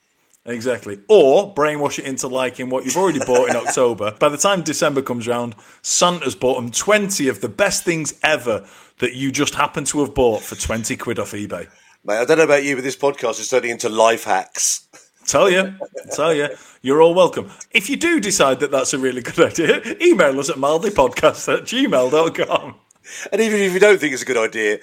Exactly. 0.44 0.98
Or 1.08 1.54
brainwash 1.54 1.98
it 2.00 2.04
into 2.04 2.26
liking 2.26 2.68
what 2.68 2.84
you've 2.84 2.96
already 2.96 3.20
bought 3.20 3.50
in 3.50 3.56
October. 3.56 4.12
By 4.18 4.28
the 4.28 4.36
time 4.36 4.62
December 4.62 5.00
comes 5.00 5.28
round, 5.28 5.54
Santa's 5.82 6.34
bought 6.34 6.56
them 6.56 6.70
20 6.70 7.28
of 7.28 7.40
the 7.40 7.48
best 7.48 7.84
things 7.84 8.14
ever 8.24 8.66
that 8.98 9.14
you 9.14 9.30
just 9.30 9.54
happen 9.54 9.84
to 9.84 10.00
have 10.00 10.14
bought 10.14 10.42
for 10.42 10.56
20 10.56 10.96
quid 10.96 11.18
off 11.18 11.32
eBay. 11.32 11.68
Mate, 12.04 12.18
I 12.18 12.24
don't 12.24 12.38
know 12.38 12.44
about 12.44 12.64
you, 12.64 12.74
but 12.74 12.82
this 12.82 12.96
podcast 12.96 13.38
is 13.38 13.48
turning 13.48 13.70
into 13.70 13.88
life 13.88 14.24
hacks. 14.24 14.88
Tell 15.26 15.48
you, 15.48 15.76
tell 16.12 16.34
you, 16.34 16.48
you're 16.82 17.00
all 17.00 17.14
welcome. 17.14 17.48
If 17.70 17.88
you 17.88 17.96
do 17.96 18.18
decide 18.18 18.58
that 18.60 18.72
that's 18.72 18.92
a 18.92 18.98
really 18.98 19.22
good 19.22 19.38
idea, 19.38 19.80
email 20.00 20.38
us 20.40 20.50
at 20.50 20.56
mildlypodcast 20.56 21.58
at 21.58 21.62
gmail.com. 21.62 22.74
And 23.30 23.40
even 23.40 23.60
if 23.60 23.72
you 23.72 23.78
don't 23.78 24.00
think 24.00 24.12
it's 24.12 24.22
a 24.22 24.26
good 24.26 24.36
idea, 24.36 24.80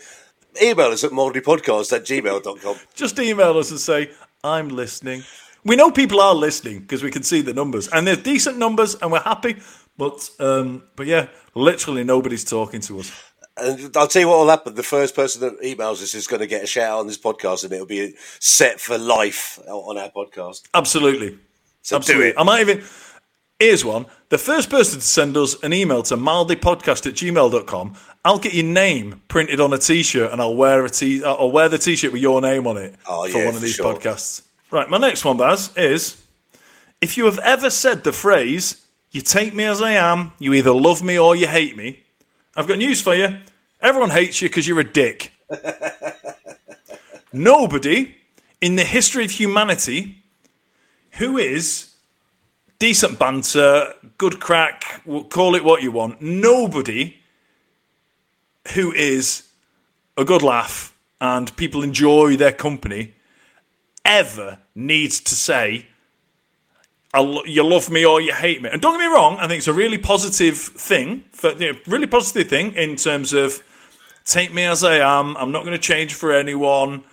email 0.61 0.87
us 0.87 1.03
at 1.03 1.11
mildlypodcast 1.11 1.91
at 1.93 2.03
gmail.com. 2.03 2.77
Just 2.95 3.19
email 3.19 3.57
us 3.57 3.71
and 3.71 3.79
say, 3.79 4.11
I'm 4.41 4.69
listening. 4.69 5.23
We 5.65 5.75
know 5.75 5.91
people 5.91 6.21
are 6.21 6.33
listening 6.35 6.79
because 6.79 7.03
we 7.03 7.11
can 7.11 7.23
see 7.23 7.41
the 7.41 7.53
numbers, 7.53 7.87
and 7.89 8.07
they're 8.07 8.15
decent 8.15 8.57
numbers, 8.57 8.95
and 8.95 9.11
we're 9.11 9.19
happy. 9.21 9.57
But 9.97 10.29
um, 10.39 10.83
but 10.95 11.07
yeah, 11.07 11.27
literally 11.55 12.03
nobody's 12.03 12.43
talking 12.45 12.81
to 12.81 12.99
us. 12.99 13.11
And 13.57 13.95
I'll 13.97 14.07
tell 14.07 14.21
you 14.21 14.29
what 14.29 14.37
will 14.39 14.49
happen. 14.49 14.73
The 14.75 14.83
first 14.83 15.13
person 15.15 15.41
that 15.41 15.61
emails 15.61 16.01
us 16.01 16.15
is 16.15 16.27
going 16.27 16.39
to 16.39 16.47
get 16.47 16.63
a 16.63 16.67
shout 16.67 16.89
out 16.91 16.99
on 16.99 17.07
this 17.07 17.17
podcast, 17.17 17.65
and 17.65 17.73
it'll 17.73 17.85
be 17.85 18.15
set 18.39 18.79
for 18.79 18.97
life 18.97 19.59
on 19.67 19.97
our 19.97 20.09
podcast. 20.09 20.61
Absolutely, 20.73 21.37
So 21.81 21.97
absolutely. 21.97 22.27
do 22.27 22.31
it. 22.31 22.39
I 22.39 22.43
might 22.43 22.61
even. 22.61 22.83
Here's 23.59 23.83
one. 23.83 24.05
The 24.29 24.37
first 24.37 24.69
person 24.69 24.99
to 25.01 25.05
send 25.05 25.35
us 25.35 25.61
an 25.63 25.73
email 25.73 26.01
to 26.03 26.15
mildlypodcast 26.15 27.07
at 27.07 27.13
gmail.com, 27.15 27.95
I'll 28.23 28.39
get 28.39 28.53
your 28.53 28.63
name 28.63 29.21
printed 29.27 29.59
on 29.59 29.73
a 29.73 29.77
t-shirt 29.77 30.31
and 30.31 30.39
I'll 30.41 30.55
wear 30.55 30.85
a 30.85 30.89
t 30.89 31.21
I'll 31.25 31.51
wear 31.51 31.67
the 31.67 31.77
t-shirt 31.77 32.13
with 32.13 32.21
your 32.21 32.39
name 32.39 32.65
on 32.67 32.77
it 32.77 32.95
Oh, 33.05 33.27
for 33.27 33.39
yeah, 33.39 33.45
one 33.47 33.55
of 33.55 33.61
these 33.61 33.75
sure. 33.75 33.93
podcasts. 33.93 34.43
Right, 34.71 34.87
my 34.87 34.99
next 34.99 35.25
one, 35.25 35.37
Baz, 35.37 35.75
is 35.75 36.21
if 37.01 37.17
you 37.17 37.25
have 37.25 37.39
ever 37.39 37.71
said 37.71 38.03
the 38.03 38.11
phrase, 38.11 38.85
you 39.09 39.21
take 39.21 39.55
me 39.55 39.63
as 39.63 39.81
I 39.81 39.93
am, 39.93 40.33
you 40.37 40.53
either 40.53 40.71
love 40.71 41.01
me 41.01 41.17
or 41.17 41.35
you 41.35 41.47
hate 41.47 41.75
me, 41.75 42.03
I've 42.55 42.67
got 42.67 42.77
news 42.77 43.01
for 43.01 43.15
you. 43.15 43.39
Everyone 43.81 44.11
hates 44.11 44.43
you 44.43 44.49
because 44.49 44.67
you're 44.67 44.79
a 44.79 44.83
dick. 44.83 45.31
Nobody 47.33 48.15
in 48.61 48.75
the 48.75 48.83
history 48.83 49.25
of 49.25 49.31
humanity 49.31 50.23
who 51.13 51.39
is 51.39 51.95
decent 52.77 53.17
banter, 53.17 53.93
good 54.19 54.39
crack, 54.39 55.01
call 55.29 55.55
it 55.55 55.63
what 55.63 55.81
you 55.81 55.91
want. 55.91 56.21
Nobody 56.21 57.17
who 58.75 58.91
is 58.91 59.47
a 60.15 60.23
good 60.23 60.43
laugh 60.43 60.95
and 61.19 61.55
people 61.57 61.81
enjoy 61.81 62.37
their 62.37 62.51
company 62.51 63.15
ever 64.05 64.59
needs 64.75 65.19
to 65.21 65.35
say, 65.35 65.87
you 67.13 67.63
love 67.63 67.89
me 67.89 68.05
or 68.05 68.21
you 68.21 68.33
hate 68.33 68.61
me. 68.61 68.69
And 68.71 68.81
don't 68.81 68.93
get 68.93 69.07
me 69.07 69.13
wrong, 69.13 69.37
I 69.37 69.47
think 69.47 69.59
it's 69.59 69.67
a 69.67 69.73
really 69.73 69.97
positive 69.97 70.57
thing, 70.57 71.23
for, 71.31 71.51
you 71.53 71.73
know, 71.73 71.79
really 71.87 72.07
positive 72.07 72.47
thing 72.47 72.73
in 72.73 72.95
terms 72.95 73.33
of 73.33 73.63
take 74.25 74.53
me 74.53 74.63
as 74.63 74.83
I 74.83 74.97
am. 74.97 75.35
I'm 75.37 75.51
not 75.51 75.63
going 75.63 75.75
to 75.75 75.81
change 75.81 76.13
for 76.13 76.31
anyone. 76.31 77.03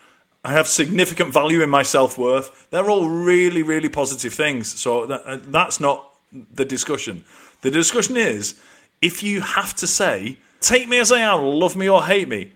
I 0.45 0.53
have 0.53 0.69
significant 0.69 1.33
value 1.33 1.63
in 1.63 1.71
my 1.71 1.83
self 1.83 2.19
worth. 2.19 2.67
They're 2.71 2.91
all 2.91 3.09
really, 3.09 3.63
really 3.63 3.89
positive 3.89 4.35
things. 4.35 4.79
So 4.79 5.07
that, 5.07 5.23
uh, 5.25 5.39
that's 5.47 5.81
not 5.81 6.13
the 6.55 6.65
discussion. 6.65 7.25
The 7.63 7.71
discussion 7.71 8.17
is 8.17 8.55
if 9.01 9.23
you 9.23 9.41
have 9.41 9.75
to 9.77 9.87
say, 9.87 10.39
take 10.61 10.89
me 10.89 10.99
as 10.99 11.11
I 11.11 11.21
am, 11.21 11.43
love 11.43 11.75
me 11.75 11.89
or 11.89 12.05
hate 12.05 12.29
me, 12.29 12.53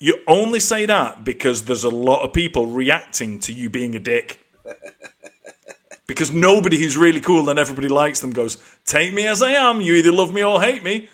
you 0.00 0.18
only 0.26 0.58
say 0.58 0.86
that 0.86 1.24
because 1.24 1.66
there's 1.66 1.84
a 1.84 1.90
lot 1.90 2.22
of 2.22 2.32
people 2.32 2.66
reacting 2.66 3.38
to 3.40 3.52
you 3.52 3.70
being 3.70 3.94
a 3.94 4.00
dick. 4.00 4.44
because 6.06 6.32
nobody 6.32 6.78
who's 6.78 6.96
really 6.96 7.20
cool 7.20 7.48
and 7.50 7.58
everybody 7.58 7.86
likes 7.86 8.20
them 8.20 8.32
goes, 8.32 8.58
take 8.84 9.12
me 9.12 9.26
as 9.26 9.42
I 9.42 9.52
am, 9.52 9.80
you 9.80 9.94
either 9.94 10.10
love 10.10 10.32
me 10.32 10.42
or 10.42 10.60
hate 10.60 10.82
me. 10.82 11.08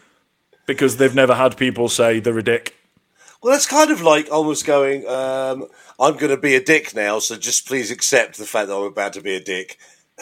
Because 0.66 0.96
they've 0.96 1.14
never 1.14 1.34
had 1.34 1.56
people 1.56 1.88
say 1.88 2.18
they're 2.20 2.38
a 2.38 2.42
dick. 2.42 2.74
Well, 3.42 3.52
that's 3.52 3.66
kind 3.66 3.90
of 3.90 4.00
like 4.00 4.28
almost 4.32 4.64
going, 4.64 5.06
um, 5.06 5.66
I'm 6.00 6.16
going 6.16 6.30
to 6.30 6.36
be 6.36 6.54
a 6.54 6.62
dick 6.62 6.94
now, 6.94 7.18
so 7.18 7.36
just 7.36 7.66
please 7.66 7.90
accept 7.90 8.38
the 8.38 8.46
fact 8.46 8.68
that 8.68 8.74
I'm 8.74 8.84
about 8.84 9.12
to 9.14 9.20
be 9.20 9.36
a 9.36 9.40
dick. 9.40 9.78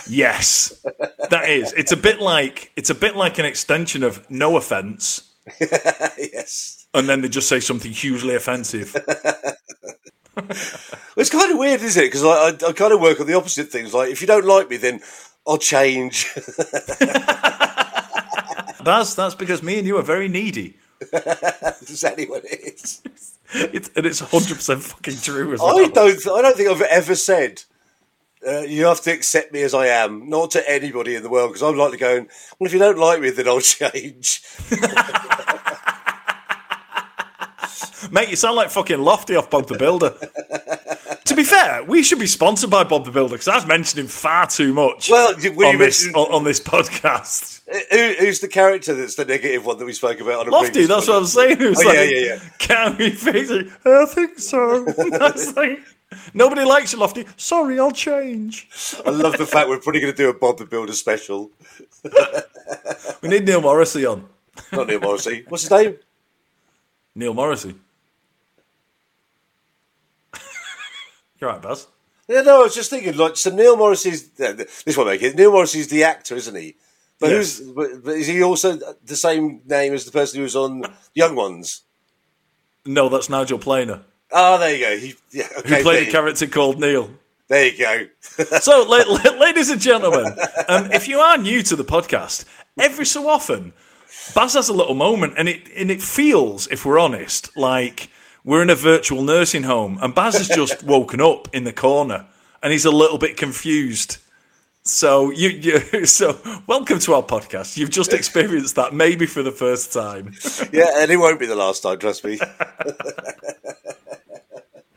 Yes, 0.09 0.85
that 1.31 1.49
is. 1.49 1.73
It's 1.75 1.93
a 1.93 1.97
bit 1.97 2.21
like 2.21 2.73
it's 2.77 2.91
a 2.91 2.95
bit 2.95 3.17
like 3.17 3.39
an 3.39 3.45
extension 3.45 4.03
of 4.03 4.29
no 4.31 4.57
offense, 4.57 5.33
yes. 5.61 6.84
And 6.95 7.09
then 7.09 7.21
they 7.21 7.29
just 7.29 7.49
say 7.49 7.61
something 7.61 7.93
hugely 7.93 8.35
offensive. 8.35 8.97
It's 11.17 11.31
kind 11.31 11.53
of 11.53 11.59
weird, 11.59 11.81
isn't 11.81 12.03
it? 12.03 12.07
Because 12.07 12.25
I, 12.25 12.67
I, 12.67 12.71
I 12.71 12.73
kind 12.73 12.93
of 12.93 13.01
work 13.01 13.21
on 13.21 13.29
the 13.29 13.35
opposite 13.35 13.69
things. 13.69 13.95
Like, 13.95 14.11
if 14.11 14.21
you 14.21 14.27
don't 14.27 14.45
like 14.45 14.69
me, 14.69 14.77
then 14.77 15.01
I'll 15.47 15.59
change. 15.59 16.35
That's 18.85 19.15
that's 19.15 19.35
because 19.35 19.63
me 19.63 19.79
and 19.79 19.87
you 19.87 19.97
are 19.97 20.03
very 20.03 20.29
needy. 20.29 20.77
What 21.13 22.45
it 22.45 22.75
is. 22.75 23.03
It's, 23.55 23.91
and 23.97 24.07
it's 24.07 24.21
hundred 24.21 24.57
percent 24.57 24.83
fucking 24.83 25.17
true 25.19 25.55
as 25.55 25.61
well. 25.61 25.79
I 25.79 25.89
don't. 25.89 26.27
I 26.27 26.43
don't 26.43 26.57
think 26.57 26.69
I've 26.69 26.81
ever 26.83 27.15
said 27.15 27.63
uh, 28.47 28.61
you 28.61 28.85
have 28.87 29.01
to 29.03 29.13
accept 29.13 29.53
me 29.53 29.63
as 29.63 29.75
I 29.75 29.87
am. 29.87 30.29
Not 30.29 30.51
to 30.53 30.71
anybody 30.71 31.15
in 31.15 31.23
the 31.23 31.31
world, 31.31 31.51
because 31.51 31.63
I'm 31.63 31.77
like 31.77 31.99
going. 31.99 32.29
Well, 32.59 32.67
if 32.67 32.73
you 32.73 32.79
don't 32.79 32.99
like 32.99 33.21
me, 33.21 33.31
then 33.31 33.49
I'll 33.49 33.61
change. 33.61 34.43
Mate, 38.11 38.29
you 38.31 38.37
sound 38.37 38.57
like 38.57 38.71
fucking 38.71 38.99
Lofty 39.01 39.37
off 39.37 39.51
Bob 39.51 39.67
the 39.69 39.77
Builder. 39.79 40.15
to 41.25 41.35
be 41.35 41.45
fair, 41.45 41.83
we 41.85 42.03
should 42.03 42.19
be 42.19 42.27
sponsored 42.27 42.71
by 42.71 42.85
Bob 42.85 43.05
the 43.05 43.11
Builder 43.11 43.35
because 43.35 43.49
I've 43.49 43.67
mentioned 43.67 44.01
him 44.01 44.07
far 44.09 44.47
too 44.47 44.73
much 44.75 45.09
Well, 45.11 45.35
on, 45.35 45.79
this, 45.79 46.07
on, 46.15 46.33
on 46.33 46.45
this 46.45 46.61
podcast. 46.61 47.61
Uh, 47.71 47.79
who, 47.91 48.15
who's 48.27 48.41
the 48.41 48.49
character 48.49 48.95
that's 48.95 49.15
the 49.15 49.25
negative 49.25 49.65
one 49.65 49.79
that 49.79 49.85
we 49.87 49.93
spoke 49.93 50.21
about 50.21 50.41
on 50.41 50.49
a 50.49 50.51
Lofty, 50.51 50.87
that's 50.87 51.09
one? 51.09 51.17
what 51.17 51.21
I'm 51.23 51.27
saying. 51.27 51.59
Was 51.61 51.81
Oh, 51.83 51.89
like, 51.89 51.95
yeah, 51.97 52.03
yeah, 52.03 52.21
yeah. 52.35 52.39
Can 52.59 52.97
we 52.99 53.11
fix 53.11 53.51
it? 53.51 53.69
I 53.87 54.05
think 54.07 54.39
so. 54.39 54.85
That's 55.11 55.55
like, 55.57 55.81
nobody 56.35 56.63
likes 56.65 56.93
you, 56.93 56.99
Lofty. 56.99 57.27
Sorry, 57.37 57.81
I'll 57.81 57.91
change. 57.91 58.69
I 59.07 59.11
love 59.11 59.37
the 59.39 59.47
fact 59.47 59.69
we're 59.69 59.79
probably 59.81 60.01
going 60.01 60.13
to 60.13 60.17
do 60.17 60.29
a 60.29 60.35
Bob 60.35 60.59
the 60.59 60.67
Builder 60.67 60.93
special. 60.93 61.51
We 63.23 63.29
need 63.29 63.45
Neil 63.47 63.61
Morrissey 63.63 64.05
on. 64.07 64.27
Not 64.73 64.87
Neil 64.89 65.01
Morrissey. 65.01 65.45
What's 65.49 65.65
his 65.65 65.71
name? 65.71 65.97
Neil 67.15 67.35
Morrissey. 67.35 67.75
You're 71.41 71.51
right, 71.51 71.61
Baz. 71.63 71.87
Yeah, 72.29 72.41
no, 72.43 72.61
I 72.61 72.63
was 72.65 72.75
just 72.75 72.89
thinking, 72.91 73.17
like, 73.17 73.37
so 73.37 73.51
Neil 73.55 73.77
Morrissey's 73.77 74.31
this 74.31 74.97
won't 74.97 75.09
make 75.11 75.23
it. 75.23 75.37
Neil 75.37 75.53
Morrissey's 75.53 75.89
the 75.89 76.05
actor, 76.05 76.35
isn't 76.37 76.55
he? 76.55 76.77
But 77.21 77.31
Yes. 77.31 77.59
who's? 77.59 77.71
But, 77.73 78.05
but 78.05 78.15
is 78.17 78.27
he 78.27 78.43
also 78.43 78.79
the 79.05 79.17
same 79.17 79.61
name 79.67 79.93
as 79.93 80.05
the 80.05 80.11
person 80.13 80.39
who 80.39 80.43
was 80.45 80.57
on 80.57 80.85
Young 81.15 81.37
Ones? 81.37 81.83
No, 82.87 83.09
that's 83.09 83.29
Nigel 83.29 83.59
Planer, 83.59 84.03
Oh, 84.33 84.59
there 84.59 84.75
you 84.75 84.85
go. 84.85 84.97
He, 84.99 85.15
yeah, 85.33 85.47
who 85.55 85.61
okay, 85.61 85.83
played 85.83 86.09
a 86.09 86.11
character 86.11 86.47
called 86.47 86.81
Neil. 86.81 87.11
there 87.49 87.67
you 87.67 87.79
go. 87.79 88.07
So, 88.61 88.83
la- 88.89 89.05
la- 89.07 89.39
ladies 89.39 89.71
and 89.71 89.81
gentlemen, 89.81 90.37
um, 90.69 90.91
if 90.93 91.07
you 91.09 91.19
are 91.21 91.39
new 91.39 91.63
to 91.63 91.77
the 91.77 91.85
podcast, 91.85 92.45
every 92.79 93.07
so 93.07 93.29
often, 93.29 93.73
Baz 94.35 94.55
has 94.55 94.69
a 94.69 94.73
little 94.73 94.95
moment, 94.95 95.35
and 95.37 95.49
it 95.49 95.69
and 95.77 95.91
it 95.91 96.03
feels, 96.03 96.67
if 96.69 96.85
we're 96.85 96.99
honest, 96.99 97.55
like 97.57 98.09
we're 98.45 98.63
in 98.63 98.71
a 98.71 98.75
virtual 98.75 99.23
nursing 99.23 99.63
home, 99.63 99.99
and 100.03 100.15
Baz 100.15 100.37
has 100.37 100.49
just 100.49 100.83
woken 100.85 101.21
up 101.21 101.49
in 101.55 101.65
the 101.65 101.73
corner, 101.73 102.27
and 102.63 102.73
he's 102.73 102.85
a 102.85 102.91
little 102.91 103.19
bit 103.19 103.37
confused. 103.37 104.19
So 104.83 105.31
you, 105.31 105.49
you 105.49 106.07
so 106.07 106.39
welcome 106.67 106.99
to 107.01 107.15
our 107.15 107.23
podcast. 107.23 107.77
You've 107.77 107.91
just 107.91 108.13
experienced 108.21 108.77
that 108.77 108.93
maybe 108.93 109.27
for 109.27 109.43
the 109.43 109.53
first 109.53 109.93
time. 109.93 110.35
yeah, 110.73 111.03
and 111.03 111.11
it 111.11 111.17
won't 111.17 111.41
be 111.41 111.47
the 111.47 111.57
last 111.57 111.83
time. 111.83 111.99
Trust 111.99 112.25
me. 112.25 112.39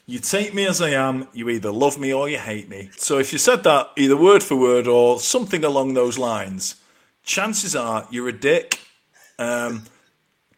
You 0.10 0.19
take 0.19 0.53
me 0.53 0.65
as 0.65 0.81
I 0.81 0.91
am, 0.91 1.27
you 1.33 1.49
either 1.49 1.69
love 1.69 1.99
me 1.99 2.13
or 2.13 2.29
you 2.29 2.38
hate 2.38 2.69
me. 2.69 2.89
So 2.95 3.19
if 3.19 3.33
you 3.33 3.38
said 3.38 3.63
that 3.63 3.91
either 3.97 4.15
word 4.15 4.41
for 4.41 4.55
word 4.55 4.88
or 4.88 5.19
something 5.19 5.65
along 5.65 5.95
those 5.95 6.17
lines, 6.17 6.75
chances 7.23 7.75
are 7.75 8.07
you're 8.10 8.29
a 8.29 8.33
dick. 8.33 8.79
Um, 9.38 9.83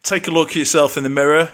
take 0.04 0.28
a 0.28 0.30
look 0.30 0.50
at 0.50 0.56
yourself 0.56 0.96
in 0.96 1.02
the 1.02 1.08
mirror, 1.08 1.50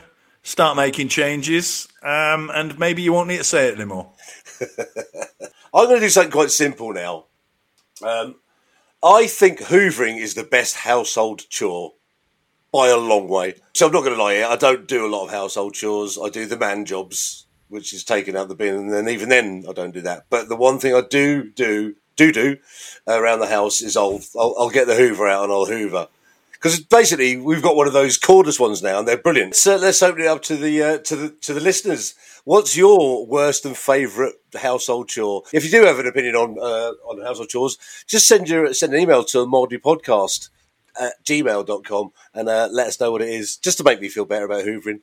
start 0.47 0.77
making 0.77 1.09
changes, 1.09 1.89
um, 2.03 2.51
and 2.55 2.79
maybe 2.79 3.03
you 3.03 3.13
won't 3.13 3.29
need 3.29 3.39
to 3.39 3.45
say 3.45 3.69
it 3.69 3.75
anymore. 3.75 4.13
I'm 5.75 5.87
going 5.87 5.97
to 5.97 6.07
do 6.07 6.09
something 6.09 6.31
quite 6.31 6.53
simple 6.53 6.93
now. 6.93 7.25
Um, 8.03 8.37
I 9.03 9.27
think 9.27 9.59
hoovering 9.59 10.19
is 10.19 10.35
the 10.35 10.45
best 10.45 10.77
household 10.77 11.49
chore 11.51 11.95
by 12.73 12.89
a 12.89 12.97
long 12.97 13.29
way. 13.29 13.57
So 13.75 13.87
I'm 13.87 13.93
not 13.93 14.05
going 14.05 14.17
to 14.17 14.23
lie 14.23 14.35
here. 14.35 14.47
I 14.47 14.57
don't 14.57 14.87
do 14.87 15.05
a 15.05 15.11
lot 15.11 15.25
of 15.25 15.31
household 15.31 15.75
chores. 15.75 16.17
I 16.23 16.29
do 16.29 16.47
the 16.47 16.57
man 16.57 16.85
jobs, 16.85 17.47
which 17.69 17.93
is 17.93 18.05
taking 18.05 18.37
out 18.37 18.49
the 18.49 18.55
bin, 18.55 18.77
and 18.77 18.93
then 18.93 19.09
even 19.09 19.29
then 19.29 19.65
I 19.69 19.73
don't 19.73 19.95
do 19.95 20.03
that. 20.03 20.27
But 20.31 20.49
the 20.49 20.57
one 20.57 20.79
thing 20.79 20.95
I 20.95 21.03
do 21.03 21.51
do 21.51 21.97
do 22.15 22.31
do 22.31 22.57
around 23.09 23.41
the 23.41 23.49
house 23.49 23.83
is 23.83 23.97
I'll 23.97 24.21
I'll, 24.39 24.55
I'll 24.59 24.71
get 24.71 24.87
the 24.87 24.95
Hoover 24.95 25.27
out 25.27 25.45
and 25.45 25.53
I'll 25.53 25.67
Hoover. 25.67 26.07
Because 26.57 26.81
basically 26.81 27.37
we've 27.37 27.63
got 27.63 27.77
one 27.77 27.87
of 27.87 27.93
those 27.93 28.19
cordless 28.19 28.59
ones 28.59 28.83
now, 28.83 28.99
and 28.99 29.07
they're 29.07 29.17
brilliant. 29.17 29.55
So 29.55 29.77
let's 29.77 30.03
open 30.03 30.23
it 30.23 30.27
up 30.27 30.43
to 30.43 30.57
the 30.57 30.83
uh, 30.83 30.99
to 30.99 31.17
the 31.17 31.29
to 31.43 31.55
the 31.55 31.61
listeners. 31.61 32.15
What's 32.45 32.77
your 32.77 33.27
worst 33.27 33.65
and 33.65 33.77
favourite 33.77 34.35
household 34.57 35.09
chore? 35.09 35.43
If 35.53 35.65
you 35.65 35.71
do 35.71 35.85
have 35.85 35.99
an 35.99 36.07
opinion 36.07 36.37
on 36.37 36.57
uh, 36.59 36.93
on 37.09 37.23
household 37.23 37.49
chores, 37.49 37.79
just 38.07 38.27
send 38.29 38.49
your 38.49 38.73
send 38.75 38.95
an 38.95 39.01
email 39.01 39.25
to 39.25 39.47
Moldy 39.47 39.79
Podcast 39.79 40.51
at 41.01 41.25
gmail.com 41.25 42.11
and 42.35 42.49
uh, 42.49 42.69
let 42.71 42.89
us 42.89 43.01
know 43.01 43.13
what 43.13 43.23
it 43.23 43.29
is, 43.29 43.57
just 43.57 43.79
to 43.79 43.85
make 43.85 44.01
me 44.01 44.09
feel 44.09 44.25
better 44.25 44.45
about 44.45 44.65
hoovering. 44.65 45.01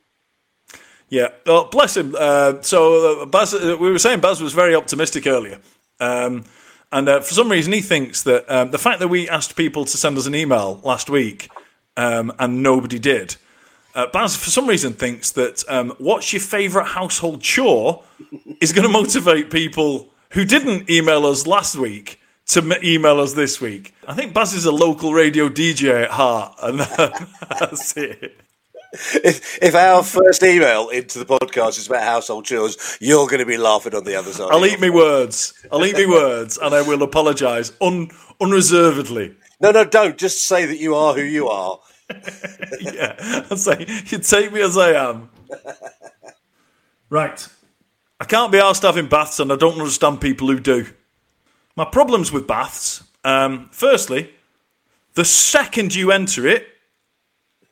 Yeah, 1.08 1.28
oh, 1.46 1.68
bless 1.70 1.96
him. 1.96 2.14
Uh, 2.18 2.62
so 2.62 3.22
uh, 3.22 3.26
Baz, 3.26 3.54
uh, 3.54 3.76
we 3.78 3.90
were 3.90 3.98
saying 3.98 4.20
Baz 4.20 4.40
was 4.40 4.52
very 4.52 4.74
optimistic 4.74 5.26
earlier, 5.26 5.60
um, 6.00 6.44
and 6.94 7.08
uh, 7.08 7.20
for 7.20 7.34
some 7.34 7.50
reason 7.50 7.72
he 7.72 7.80
thinks 7.80 8.22
that 8.22 8.50
um, 8.50 8.70
the 8.70 8.78
fact 8.78 9.00
that 9.00 9.08
we 9.08 9.28
asked 9.28 9.56
people 9.56 9.84
to 9.84 9.96
send 9.96 10.16
us 10.16 10.26
an 10.26 10.34
email 10.34 10.80
last 10.84 11.10
week 11.10 11.50
um, 11.96 12.32
and 12.38 12.62
nobody 12.62 12.98
did. 12.98 13.36
Uh, 13.94 14.06
Baz, 14.06 14.36
for 14.36 14.50
some 14.50 14.66
reason, 14.66 14.92
thinks 14.92 15.32
that 15.32 15.62
um, 15.68 15.92
what's 15.98 16.32
your 16.32 16.40
favourite 16.40 16.88
household 16.88 17.40
chore 17.40 18.02
is 18.60 18.72
going 18.72 18.86
to 18.86 18.92
motivate 18.92 19.50
people 19.50 20.08
who 20.30 20.44
didn't 20.44 20.90
email 20.90 21.26
us 21.26 21.46
last 21.46 21.76
week 21.76 22.20
to 22.46 22.60
m- 22.60 22.72
email 22.82 23.20
us 23.20 23.34
this 23.34 23.60
week. 23.60 23.94
I 24.06 24.14
think 24.14 24.34
Baz 24.34 24.52
is 24.52 24.64
a 24.64 24.72
local 24.72 25.14
radio 25.14 25.48
DJ 25.48 26.04
at 26.04 26.10
heart, 26.10 26.56
and 26.62 26.80
that's 27.60 27.96
it. 27.96 28.40
If, 28.94 29.58
if 29.62 29.74
our 29.74 30.02
first 30.02 30.42
email 30.42 30.88
into 30.88 31.18
the 31.18 31.26
podcast 31.26 31.78
is 31.78 31.86
about 31.88 32.02
household 32.02 32.44
chores, 32.44 32.96
you're 33.00 33.26
going 33.26 33.40
to 33.40 33.46
be 33.46 33.56
laughing 33.56 33.94
on 33.94 34.04
the 34.04 34.14
other 34.16 34.32
side. 34.32 34.48
I'll 34.50 34.64
eat 34.66 34.80
me 34.80 34.90
words. 34.90 35.52
I'll 35.72 35.84
eat 35.84 35.96
me 35.96 36.06
words, 36.06 36.58
and 36.58 36.74
I 36.74 36.82
will 36.82 37.02
apologise 37.02 37.72
un- 37.80 38.10
unreservedly. 38.40 39.34
No, 39.60 39.70
no, 39.72 39.84
don't. 39.84 40.16
Just 40.16 40.46
say 40.46 40.66
that 40.66 40.78
you 40.78 40.94
are 40.94 41.14
who 41.14 41.22
you 41.22 41.48
are. 41.48 41.78
Yeah, 42.80 43.16
I'll 43.50 43.56
say 43.56 43.86
you 44.06 44.18
take 44.18 44.52
me 44.52 44.60
as 44.60 44.76
I 44.76 44.92
am. 44.92 45.30
Right. 47.08 47.48
I 48.20 48.24
can't 48.24 48.52
be 48.52 48.58
asked 48.58 48.82
having 48.82 49.06
baths, 49.08 49.40
and 49.40 49.52
I 49.52 49.56
don't 49.56 49.78
understand 49.78 50.20
people 50.20 50.48
who 50.48 50.60
do. 50.60 50.86
My 51.76 51.84
problems 51.84 52.30
with 52.30 52.46
baths. 52.46 53.02
Um, 53.24 53.68
firstly, 53.72 54.32
the 55.14 55.24
second 55.24 55.94
you 55.94 56.12
enter 56.12 56.46
it, 56.46 56.66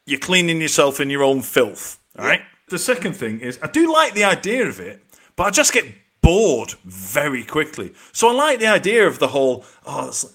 you're 0.06 0.18
cleaning 0.20 0.60
yourself 0.60 1.00
in 1.00 1.10
your 1.10 1.22
own 1.22 1.42
filth. 1.42 1.98
All 2.18 2.24
right. 2.26 2.42
The 2.68 2.78
second 2.78 3.14
thing 3.14 3.40
is, 3.40 3.58
I 3.62 3.68
do 3.68 3.92
like 3.92 4.14
the 4.14 4.24
idea 4.24 4.66
of 4.66 4.80
it, 4.80 5.02
but 5.36 5.44
I 5.44 5.50
just 5.50 5.72
get 5.72 5.84
bored 6.22 6.72
very 6.84 7.44
quickly. 7.44 7.92
So 8.12 8.28
I 8.28 8.32
like 8.32 8.60
the 8.60 8.66
idea 8.66 9.06
of 9.06 9.18
the 9.18 9.28
whole. 9.28 9.64
Oh, 9.84 10.02
it's- 10.08 10.32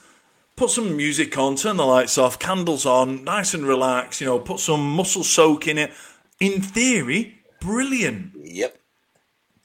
put 0.56 0.69
some 0.71 0.97
music 0.97 1.38
on, 1.38 1.56
turn 1.56 1.77
the 1.77 1.86
lights 1.86 2.17
off, 2.17 2.39
candles 2.39 2.86
on, 2.86 3.23
nice 3.23 3.53
and 3.53 3.65
relaxed. 3.65 4.21
You 4.21 4.27
know, 4.27 4.39
put 4.39 4.60
some 4.60 4.89
muscle 4.95 5.23
soak 5.23 5.67
in 5.67 5.77
it. 5.77 5.91
In 6.39 6.62
theory, 6.62 7.39
brilliant. 7.62 8.34
Yep. 8.43 8.77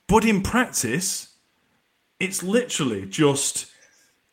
But 0.06 0.24
in 0.24 0.42
practice, 0.42 1.34
it's 2.20 2.42
literally 2.42 3.06
just 3.06 3.66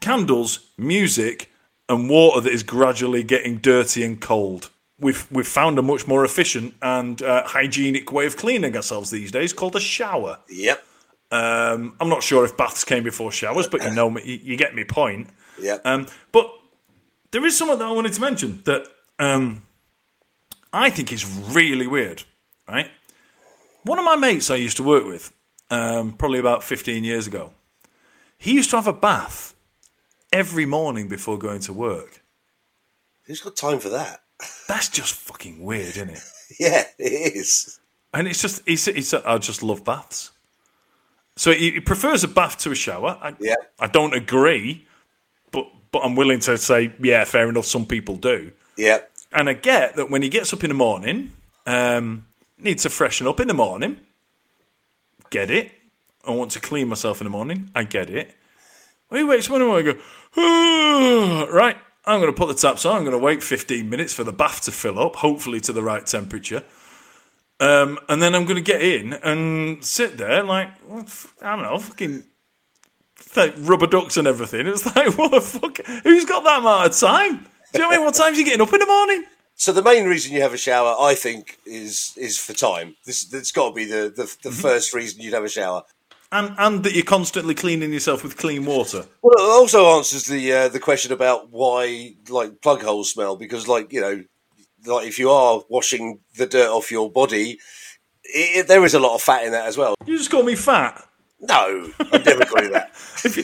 candles, 0.01 0.71
music, 0.77 1.49
and 1.87 2.09
water 2.09 2.41
that 2.41 2.53
is 2.53 2.63
gradually 2.63 3.23
getting 3.23 3.57
dirty 3.57 4.03
and 4.03 4.19
cold. 4.21 4.69
We've 4.99 5.27
we've 5.31 5.47
found 5.47 5.79
a 5.79 5.81
much 5.81 6.07
more 6.07 6.25
efficient 6.25 6.73
and 6.81 7.21
uh, 7.21 7.43
hygienic 7.45 8.11
way 8.11 8.25
of 8.25 8.37
cleaning 8.37 8.75
ourselves 8.75 9.09
these 9.11 9.31
days 9.31 9.53
called 9.53 9.75
a 9.75 9.79
shower. 9.79 10.39
Yep. 10.49 10.85
Um, 11.31 11.95
I'm 11.99 12.09
not 12.09 12.23
sure 12.23 12.43
if 12.43 12.57
baths 12.57 12.83
came 12.83 13.03
before 13.03 13.31
showers, 13.31 13.67
but 13.67 13.83
you 13.83 13.91
know, 13.91 14.09
me- 14.09 14.23
you, 14.25 14.39
you 14.43 14.57
get 14.57 14.75
my 14.75 14.83
point. 14.83 15.29
Yep. 15.61 15.81
Um, 15.85 16.07
but 16.31 16.51
there 17.31 17.45
is 17.45 17.57
something 17.57 17.77
that 17.77 17.87
I 17.87 17.91
wanted 17.91 18.13
to 18.13 18.21
mention 18.21 18.61
that 18.65 18.87
um, 19.19 19.63
I 20.73 20.89
think 20.89 21.13
is 21.13 21.25
really 21.25 21.87
weird, 21.87 22.23
right? 22.67 22.89
One 23.83 23.99
of 23.99 24.05
my 24.05 24.15
mates 24.15 24.49
I 24.49 24.55
used 24.55 24.77
to 24.77 24.83
work 24.83 25.05
with, 25.05 25.31
um, 25.69 26.13
probably 26.13 26.39
about 26.39 26.63
15 26.63 27.03
years 27.03 27.27
ago, 27.27 27.53
he 28.37 28.53
used 28.53 28.69
to 28.71 28.77
have 28.77 28.87
a 28.87 28.93
bath 28.93 29.53
every 30.33 30.65
morning 30.65 31.07
before 31.07 31.37
going 31.37 31.59
to 31.61 31.73
work. 31.73 32.23
Who's 33.23 33.41
got 33.41 33.55
time 33.55 33.79
for 33.79 33.89
that? 33.89 34.21
That's 34.67 34.89
just 34.89 35.13
fucking 35.13 35.61
weird, 35.63 35.89
isn't 35.97 36.09
it? 36.11 36.23
Yeah, 36.59 36.83
it 36.97 37.35
is. 37.35 37.79
And 38.11 38.27
it's 38.27 38.41
just, 38.41 38.67
he 38.67 38.75
said, 38.75 39.21
I 39.23 39.37
just 39.37 39.61
love 39.61 39.85
baths. 39.85 40.31
So 41.35 41.51
he, 41.51 41.71
he 41.71 41.79
prefers 41.79 42.23
a 42.23 42.27
bath 42.27 42.57
to 42.59 42.71
a 42.71 42.75
shower. 42.75 43.19
I, 43.21 43.35
Yeah. 43.39 43.53
I 43.79 43.85
don't 43.85 44.15
agree, 44.15 44.87
but 45.51 45.67
but 45.91 45.99
I'm 45.99 46.15
willing 46.15 46.39
to 46.41 46.57
say, 46.57 46.91
yeah, 46.99 47.23
fair 47.23 47.47
enough. 47.49 47.65
Some 47.65 47.85
people 47.85 48.15
do. 48.15 48.51
Yep. 48.77 49.11
And 49.31 49.47
I 49.47 49.53
get 49.53 49.95
that 49.95 50.09
when 50.09 50.21
he 50.23 50.29
gets 50.29 50.51
up 50.53 50.63
in 50.63 50.69
the 50.69 50.73
morning, 50.75 51.33
um, 51.67 52.25
needs 52.57 52.81
to 52.83 52.89
freshen 52.89 53.27
up 53.27 53.39
in 53.39 53.47
the 53.47 53.53
morning. 53.53 53.99
Get 55.29 55.51
it. 55.51 55.71
I 56.27 56.31
want 56.31 56.51
to 56.51 56.59
clean 56.59 56.87
myself 56.87 57.21
in 57.21 57.25
the 57.25 57.31
morning. 57.31 57.69
I 57.75 57.83
get 57.83 58.09
it. 58.09 58.35
Well, 59.09 59.19
he 59.19 59.23
wakes 59.23 59.47
up 59.47 59.53
in 59.53 59.59
the 59.59 59.65
morning 59.67 59.87
and 59.87 59.97
go, 60.35 61.47
right, 61.53 61.77
I'm 62.05 62.19
going 62.19 62.33
to 62.33 62.37
put 62.37 62.47
the 62.47 62.53
taps 62.53 62.85
on. 62.85 62.97
I'm 62.97 63.03
going 63.03 63.11
to 63.11 63.23
wait 63.23 63.43
15 63.43 63.89
minutes 63.89 64.13
for 64.13 64.23
the 64.23 64.33
bath 64.33 64.61
to 64.61 64.71
fill 64.71 64.99
up, 64.99 65.17
hopefully 65.17 65.59
to 65.61 65.73
the 65.73 65.83
right 65.83 66.05
temperature. 66.05 66.63
Um, 67.59 67.99
and 68.07 68.21
then 68.21 68.35
I'm 68.35 68.45
going 68.45 68.55
to 68.55 68.61
get 68.61 68.81
in 68.81 69.13
and 69.13 69.83
sit 69.83 70.17
there 70.17 70.43
like, 70.43 70.69
I 71.41 71.55
don't 71.55 71.63
know, 71.63 71.77
fucking 71.77 72.23
like 73.35 73.53
rubber 73.57 73.87
ducks 73.87 74.17
and 74.17 74.27
everything. 74.27 74.65
It's 74.67 74.85
like, 74.85 75.17
what 75.17 75.31
the 75.31 75.41
fuck? 75.41 75.77
Who's 76.03 76.25
got 76.25 76.43
that 76.43 76.59
amount 76.59 76.91
of 76.91 76.97
time? 76.97 77.37
Do 77.37 77.43
you 77.73 77.79
know 77.79 77.87
what 77.87 77.93
I 77.93 77.97
mean? 77.97 78.05
What 78.05 78.15
time's 78.15 78.37
you 78.37 78.45
getting 78.45 78.61
up 78.61 78.73
in 78.73 78.79
the 78.79 78.85
morning? 78.85 79.25
So 79.55 79.73
the 79.73 79.83
main 79.83 80.05
reason 80.05 80.33
you 80.33 80.41
have 80.41 80.53
a 80.53 80.57
shower, 80.57 80.95
I 80.97 81.15
think, 81.15 81.57
is 81.65 82.13
is 82.15 82.39
for 82.39 82.53
time. 82.53 82.95
This 83.05 83.25
that's 83.25 83.51
got 83.51 83.69
to 83.69 83.75
be 83.75 83.83
the 83.83 84.11
the, 84.15 84.49
the 84.49 84.55
first 84.55 84.93
reason 84.93 85.21
you'd 85.21 85.33
have 85.33 85.43
a 85.43 85.49
shower. 85.49 85.83
And 86.31 86.53
and 86.59 86.83
that 86.83 86.93
you're 86.93 87.03
constantly 87.03 87.55
cleaning 87.55 87.91
yourself 87.91 88.23
with 88.23 88.37
clean 88.37 88.65
water. 88.65 89.05
Well, 89.23 89.33
it 89.35 89.49
also 89.49 89.97
answers 89.97 90.25
the 90.25 90.53
uh, 90.53 90.69
the 90.69 90.79
question 90.79 91.11
about 91.11 91.49
why 91.49 92.13
like 92.29 92.61
plug 92.61 92.83
holes 92.83 93.11
smell 93.11 93.35
because, 93.35 93.67
like 93.67 93.91
you 93.91 94.01
know, 94.01 94.23
like 94.85 95.07
if 95.07 95.17
you 95.17 95.31
are 95.31 95.61
washing 95.69 96.19
the 96.37 96.45
dirt 96.45 96.69
off 96.69 96.91
your 96.91 97.11
body, 97.11 97.57
it, 98.23 98.67
there 98.67 98.85
is 98.85 98.93
a 98.93 98.99
lot 98.99 99.15
of 99.15 99.23
fat 99.23 99.43
in 99.45 99.53
that 99.53 99.65
as 99.65 99.77
well. 99.77 99.95
You 100.05 100.17
just 100.17 100.29
call 100.29 100.43
me 100.43 100.55
fat. 100.55 101.03
No, 101.41 101.91
I'd 102.11 102.25
never 102.25 102.45
call 102.45 102.63
you 102.63 102.71
that. 102.71 102.91
If, 103.21 103.35
you, 103.35 103.43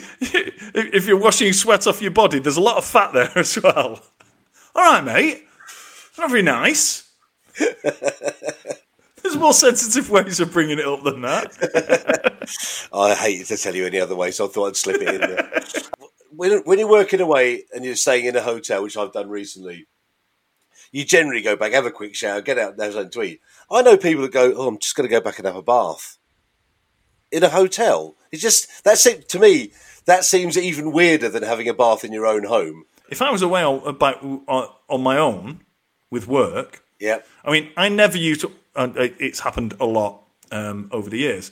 if 0.73 1.05
you're 1.05 1.19
washing 1.19 1.51
sweat 1.51 1.85
off 1.85 2.01
your 2.01 2.11
body, 2.11 2.39
there's 2.39 2.55
a 2.55 2.61
lot 2.61 2.77
of 2.77 2.85
fat 2.85 3.11
there 3.13 3.31
as 3.35 3.61
well. 3.61 4.01
All 4.73 4.83
right, 4.83 5.03
mate. 5.03 5.43
Not 6.17 6.29
very 6.29 6.43
nice. 6.43 7.09
There's 9.25 9.37
more 9.37 9.53
sensitive 9.53 10.11
ways 10.11 10.39
of 10.39 10.53
bringing 10.53 10.77
it 10.77 10.85
up 10.85 11.03
than 11.03 11.21
that. 11.21 12.87
I 12.93 13.15
hate 13.15 13.47
to 13.47 13.57
tell 13.57 13.73
you 13.73 13.87
any 13.87 13.99
other 13.99 14.15
way, 14.15 14.29
so 14.29 14.45
I 14.45 14.49
thought 14.49 14.67
I'd 14.67 14.75
slip 14.75 15.01
it 15.01 15.15
in 15.15 15.21
there. 15.21 15.51
when, 16.29 16.59
when 16.59 16.77
you're 16.77 16.87
working 16.87 17.21
away 17.21 17.63
and 17.73 17.83
you're 17.83 17.95
staying 17.95 18.25
in 18.25 18.35
a 18.35 18.41
hotel, 18.41 18.83
which 18.83 18.95
I've 18.95 19.13
done 19.13 19.31
recently, 19.31 19.87
you 20.91 21.05
generally 21.05 21.41
go 21.41 21.55
back, 21.55 21.71
have 21.71 21.87
a 21.87 21.91
quick 21.91 22.13
shower, 22.13 22.39
get 22.39 22.59
out, 22.59 22.73
and 22.73 22.81
have 22.83 22.93
something 22.93 23.09
to 23.09 23.23
eat. 23.23 23.41
I 23.71 23.81
know 23.81 23.97
people 23.97 24.21
that 24.21 24.31
go, 24.31 24.53
"Oh, 24.55 24.67
I'm 24.67 24.77
just 24.77 24.95
going 24.95 25.09
to 25.09 25.15
go 25.15 25.21
back 25.21 25.39
and 25.39 25.47
have 25.47 25.55
a 25.55 25.63
bath." 25.63 26.19
in 27.31 27.43
a 27.43 27.49
hotel. 27.49 28.15
It's 28.31 28.43
just 28.43 28.83
that's 28.83 29.07
it 29.07 29.27
to 29.29 29.39
me. 29.39 29.71
That 30.05 30.23
seems 30.23 30.55
even 30.55 30.91
weirder 30.91 31.29
than 31.29 31.41
having 31.41 31.67
a 31.67 31.73
bath 31.73 32.05
in 32.05 32.13
your 32.13 32.27
own 32.27 32.43
home. 32.43 32.85
If 33.09 33.23
I 33.23 33.31
was 33.31 33.41
away 33.41 33.63
on, 33.63 33.79
uh, 33.79 33.89
about, 33.89 34.23
uh, 34.23 34.37
on, 34.47 34.69
on 34.87 35.01
my 35.01 35.17
own 35.17 35.61
with 36.11 36.27
work, 36.27 36.84
Yeah, 36.99 37.19
I 37.43 37.51
mean, 37.51 37.71
I 37.75 37.89
never 37.89 38.17
used. 38.17 38.41
To, 38.41 38.51
uh, 38.75 38.89
it's 38.95 39.39
happened 39.39 39.73
a 39.79 39.85
lot 39.85 40.23
um, 40.51 40.89
over 40.91 41.09
the 41.09 41.17
years, 41.17 41.51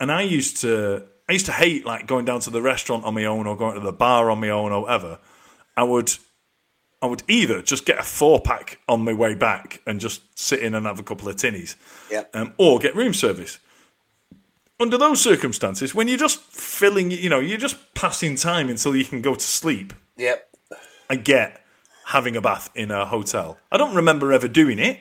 and 0.00 0.10
I 0.10 0.22
used 0.22 0.58
to. 0.58 1.04
I 1.28 1.32
used 1.32 1.46
to 1.46 1.52
hate 1.52 1.86
like 1.86 2.06
going 2.06 2.24
down 2.24 2.40
to 2.40 2.50
the 2.50 2.60
restaurant 2.60 3.04
on 3.04 3.14
my 3.14 3.24
own 3.24 3.46
or 3.46 3.56
going 3.56 3.74
to 3.74 3.80
the 3.80 3.92
bar 3.92 4.30
on 4.30 4.40
my 4.40 4.50
own 4.50 4.72
or 4.72 4.82
whatever. 4.82 5.18
I 5.76 5.84
would, 5.84 6.12
I 7.00 7.06
would 7.06 7.22
either 7.28 7.62
just 7.62 7.86
get 7.86 7.98
a 7.98 8.02
four 8.02 8.40
pack 8.40 8.80
on 8.88 9.04
my 9.04 9.12
way 9.12 9.34
back 9.34 9.80
and 9.86 10.00
just 10.00 10.20
sit 10.38 10.58
in 10.60 10.74
and 10.74 10.84
have 10.84 10.98
a 10.98 11.02
couple 11.02 11.28
of 11.28 11.36
tinnies, 11.36 11.76
yeah, 12.10 12.24
um, 12.34 12.54
or 12.58 12.80
get 12.80 12.96
room 12.96 13.14
service. 13.14 13.58
Under 14.80 14.98
those 14.98 15.20
circumstances, 15.22 15.94
when 15.94 16.08
you're 16.08 16.18
just 16.18 16.40
filling, 16.42 17.12
you 17.12 17.30
know, 17.30 17.38
you're 17.38 17.56
just 17.56 17.94
passing 17.94 18.34
time 18.34 18.68
until 18.68 18.96
you 18.96 19.04
can 19.04 19.22
go 19.22 19.34
to 19.34 19.40
sleep. 19.40 19.94
yeah. 20.16 20.36
I 21.08 21.16
get 21.16 21.61
having 22.06 22.36
a 22.36 22.40
bath 22.40 22.70
in 22.74 22.90
a 22.90 23.06
hotel. 23.06 23.58
I 23.70 23.76
don't 23.76 23.94
remember 23.94 24.32
ever 24.32 24.48
doing 24.48 24.78
it, 24.78 25.00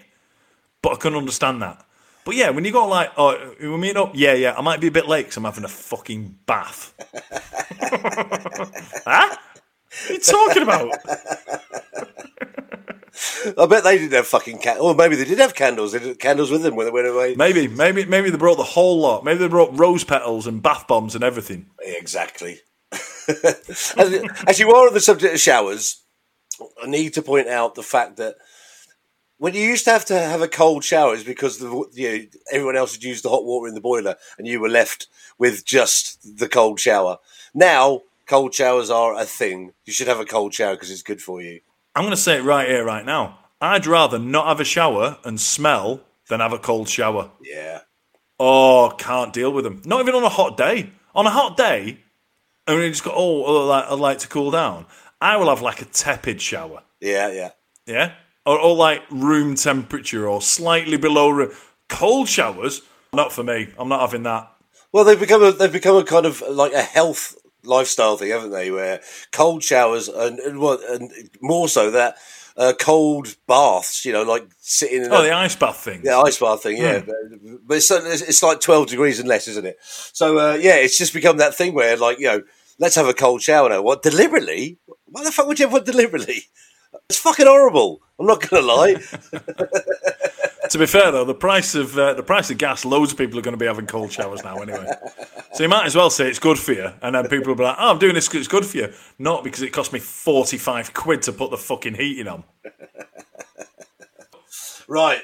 but 0.81 0.93
I 0.93 0.95
can 0.95 1.15
understand 1.15 1.61
that. 1.61 1.85
But 2.23 2.35
yeah, 2.35 2.51
when 2.51 2.65
you 2.65 2.71
go 2.71 2.87
like, 2.87 3.11
oh, 3.17 3.55
we 3.59 3.77
meet 3.77 3.97
up, 3.97 4.11
yeah, 4.13 4.33
yeah, 4.33 4.53
I 4.55 4.61
might 4.61 4.79
be 4.79 4.87
a 4.87 4.91
bit 4.91 5.07
late 5.07 5.23
because 5.23 5.37
I'm 5.37 5.43
having 5.43 5.63
a 5.63 5.69
fucking 5.69 6.37
bath. 6.45 6.93
huh? 9.05 9.35
What 9.91 10.09
are 10.09 10.13
you 10.13 10.19
talking 10.19 10.63
about? 10.63 10.93
I 13.57 13.65
bet 13.65 13.83
they 13.83 13.97
didn't 13.97 14.13
have 14.13 14.27
fucking 14.27 14.59
candles. 14.59 14.85
Or 14.85 14.95
maybe 14.95 15.15
they 15.15 15.25
did 15.25 15.39
have 15.39 15.55
candles. 15.55 15.91
They 15.91 15.99
did 15.99 16.19
candles 16.19 16.51
with 16.51 16.63
them 16.63 16.75
when 16.75 16.85
they 16.85 16.91
went 16.91 17.07
away. 17.07 17.35
Maybe, 17.35 17.67
maybe, 17.67 18.05
maybe 18.05 18.29
they 18.29 18.37
brought 18.37 18.57
the 18.57 18.63
whole 18.63 18.99
lot. 18.99 19.23
Maybe 19.23 19.39
they 19.39 19.47
brought 19.47 19.77
rose 19.77 20.03
petals 20.03 20.47
and 20.47 20.61
bath 20.61 20.87
bombs 20.87 21.15
and 21.15 21.23
everything. 21.23 21.67
Exactly. 21.79 22.59
as, 23.27 24.23
as 24.47 24.59
you 24.59 24.71
are 24.71 24.87
on 24.87 24.93
the 24.93 24.99
subject 24.99 25.33
of 25.33 25.39
showers, 25.39 26.03
I 26.81 26.87
need 26.87 27.13
to 27.13 27.21
point 27.21 27.47
out 27.47 27.75
the 27.75 27.83
fact 27.83 28.17
that 28.17 28.35
when 29.37 29.55
you 29.55 29.61
used 29.61 29.85
to 29.85 29.91
have 29.91 30.05
to 30.05 30.19
have 30.19 30.41
a 30.41 30.47
cold 30.47 30.83
shower, 30.83 31.15
is 31.15 31.23
because 31.23 31.57
the, 31.57 31.85
you 31.93 32.09
know, 32.09 32.25
everyone 32.51 32.77
else 32.77 32.93
had 32.93 33.03
used 33.03 33.25
the 33.25 33.29
hot 33.29 33.43
water 33.43 33.67
in 33.67 33.73
the 33.73 33.81
boiler, 33.81 34.15
and 34.37 34.47
you 34.47 34.59
were 34.59 34.69
left 34.69 35.07
with 35.39 35.65
just 35.65 36.37
the 36.37 36.47
cold 36.47 36.79
shower. 36.79 37.17
Now, 37.53 38.01
cold 38.27 38.53
showers 38.53 38.91
are 38.91 39.19
a 39.19 39.25
thing. 39.25 39.73
You 39.85 39.93
should 39.93 40.07
have 40.07 40.19
a 40.19 40.25
cold 40.25 40.53
shower 40.53 40.75
because 40.75 40.91
it's 40.91 41.01
good 41.01 41.21
for 41.21 41.41
you. 41.41 41.61
I'm 41.95 42.03
going 42.03 42.11
to 42.11 42.21
say 42.21 42.37
it 42.37 42.43
right 42.43 42.67
here, 42.67 42.85
right 42.85 43.05
now. 43.05 43.39
I'd 43.59 43.87
rather 43.87 44.19
not 44.19 44.47
have 44.47 44.59
a 44.59 44.63
shower 44.63 45.17
and 45.23 45.41
smell 45.41 46.01
than 46.29 46.39
have 46.39 46.53
a 46.53 46.59
cold 46.59 46.87
shower. 46.87 47.31
Yeah. 47.43 47.81
Oh, 48.39 48.93
can't 48.97 49.33
deal 49.33 49.51
with 49.51 49.63
them. 49.63 49.81
Not 49.85 50.01
even 50.01 50.15
on 50.15 50.23
a 50.23 50.29
hot 50.29 50.57
day. 50.57 50.91
On 51.13 51.25
a 51.25 51.31
hot 51.31 51.57
day, 51.57 51.99
and 52.67 52.81
you 52.81 52.89
just 52.89 53.03
go, 53.03 53.11
oh, 53.13 53.43
I'd 53.43 53.67
like, 53.67 53.91
I'd 53.91 53.99
like 53.99 54.17
to 54.19 54.27
cool 54.27 54.51
down. 54.51 54.85
I 55.21 55.37
will 55.37 55.49
have 55.49 55.61
like 55.61 55.81
a 55.81 55.85
tepid 55.85 56.41
shower. 56.41 56.81
Yeah, 56.99 57.31
yeah. 57.31 57.49
Yeah? 57.85 58.13
Or, 58.45 58.59
or 58.59 58.75
like 58.75 59.03
room 59.11 59.55
temperature 59.55 60.27
or 60.27 60.41
slightly 60.41 60.97
below 60.97 61.29
room. 61.29 61.51
Cold 61.89 62.27
showers, 62.27 62.81
not 63.13 63.31
for 63.31 63.43
me. 63.43 63.67
I'm 63.77 63.87
not 63.89 64.01
having 64.01 64.23
that. 64.23 64.51
Well, 64.91 65.03
they've 65.03 65.19
become 65.19 65.43
a 65.43 65.51
they've 65.51 65.71
become 65.71 65.95
a 65.95 66.03
kind 66.03 66.25
of 66.25 66.41
like 66.49 66.73
a 66.73 66.81
health 66.81 67.35
lifestyle 67.63 68.17
thing, 68.17 68.31
haven't 68.31 68.51
they? 68.51 68.71
Where 68.71 69.01
cold 69.31 69.63
showers 69.63 70.07
and 70.09 70.39
and, 70.39 70.59
what, 70.59 70.83
and 70.89 71.11
more 71.41 71.67
so 71.69 71.91
that 71.91 72.15
uh, 72.57 72.73
cold 72.79 73.35
baths, 73.47 74.03
you 74.05 74.11
know, 74.11 74.23
like 74.23 74.47
sitting 74.59 75.03
in 75.03 75.11
Oh, 75.11 75.19
a, 75.21 75.23
the 75.23 75.31
ice 75.31 75.55
bath 75.55 75.77
thing. 75.77 76.01
yeah, 76.03 76.19
ice 76.19 76.39
bath 76.39 76.63
thing, 76.63 76.77
yeah. 76.77 76.99
But, 76.99 77.15
but 77.65 77.77
it's, 77.77 77.91
it's 77.91 78.21
it's 78.21 78.43
like 78.43 78.59
twelve 78.59 78.87
degrees 78.87 79.19
and 79.19 79.27
less, 79.29 79.47
isn't 79.47 79.65
it? 79.65 79.77
So 79.81 80.37
uh, 80.39 80.53
yeah, 80.55 80.75
it's 80.75 80.97
just 80.97 81.13
become 81.13 81.37
that 81.37 81.55
thing 81.55 81.73
where 81.73 81.95
like 81.97 82.19
you 82.19 82.27
know, 82.27 82.41
let's 82.81 82.95
have 82.95 83.07
a 83.07 83.13
cold 83.13 83.41
shower 83.41 83.69
now. 83.69 83.81
What 83.81 84.03
deliberately? 84.03 84.77
Why 85.05 85.23
the 85.23 85.31
fuck 85.31 85.47
would 85.47 85.59
you 85.59 85.67
have 85.67 85.73
one 85.73 85.85
deliberately? 85.85 86.43
It's 87.09 87.19
fucking 87.19 87.45
horrible. 87.45 88.01
I'm 88.19 88.25
not 88.25 88.49
going 88.49 88.61
to 88.61 88.67
lie. 88.67 88.95
To 90.71 90.77
be 90.77 90.85
fair 90.85 91.11
though, 91.11 91.25
the 91.25 91.33
price 91.33 91.75
of 91.75 91.97
uh, 91.97 92.13
the 92.13 92.23
price 92.23 92.49
of 92.49 92.57
gas, 92.57 92.85
loads 92.85 93.11
of 93.11 93.17
people 93.17 93.37
are 93.37 93.41
going 93.41 93.51
to 93.51 93.57
be 93.57 93.65
having 93.65 93.87
cold 93.87 94.09
showers 94.09 94.41
now 94.43 94.57
anyway. 94.57 94.87
So 95.53 95.63
you 95.63 95.69
might 95.69 95.85
as 95.85 95.97
well 95.97 96.09
say 96.09 96.29
it's 96.29 96.39
good 96.39 96.57
for 96.57 96.71
you, 96.71 96.89
and 97.01 97.13
then 97.13 97.27
people 97.27 97.49
will 97.49 97.55
be 97.55 97.63
like, 97.63 97.75
"Oh, 97.77 97.91
I'm 97.91 97.99
doing 97.99 98.15
this 98.15 98.29
because 98.29 98.39
it's 98.39 98.47
good 98.47 98.65
for 98.65 98.77
you," 98.77 98.93
not 99.19 99.43
because 99.43 99.61
it 99.61 99.73
cost 99.73 99.91
me 99.91 99.99
forty 99.99 100.57
five 100.57 100.93
quid 100.93 101.23
to 101.23 101.33
put 101.33 101.51
the 101.51 101.57
fucking 101.57 101.95
heating 101.95 102.29
on. 102.29 102.45
right. 104.87 105.23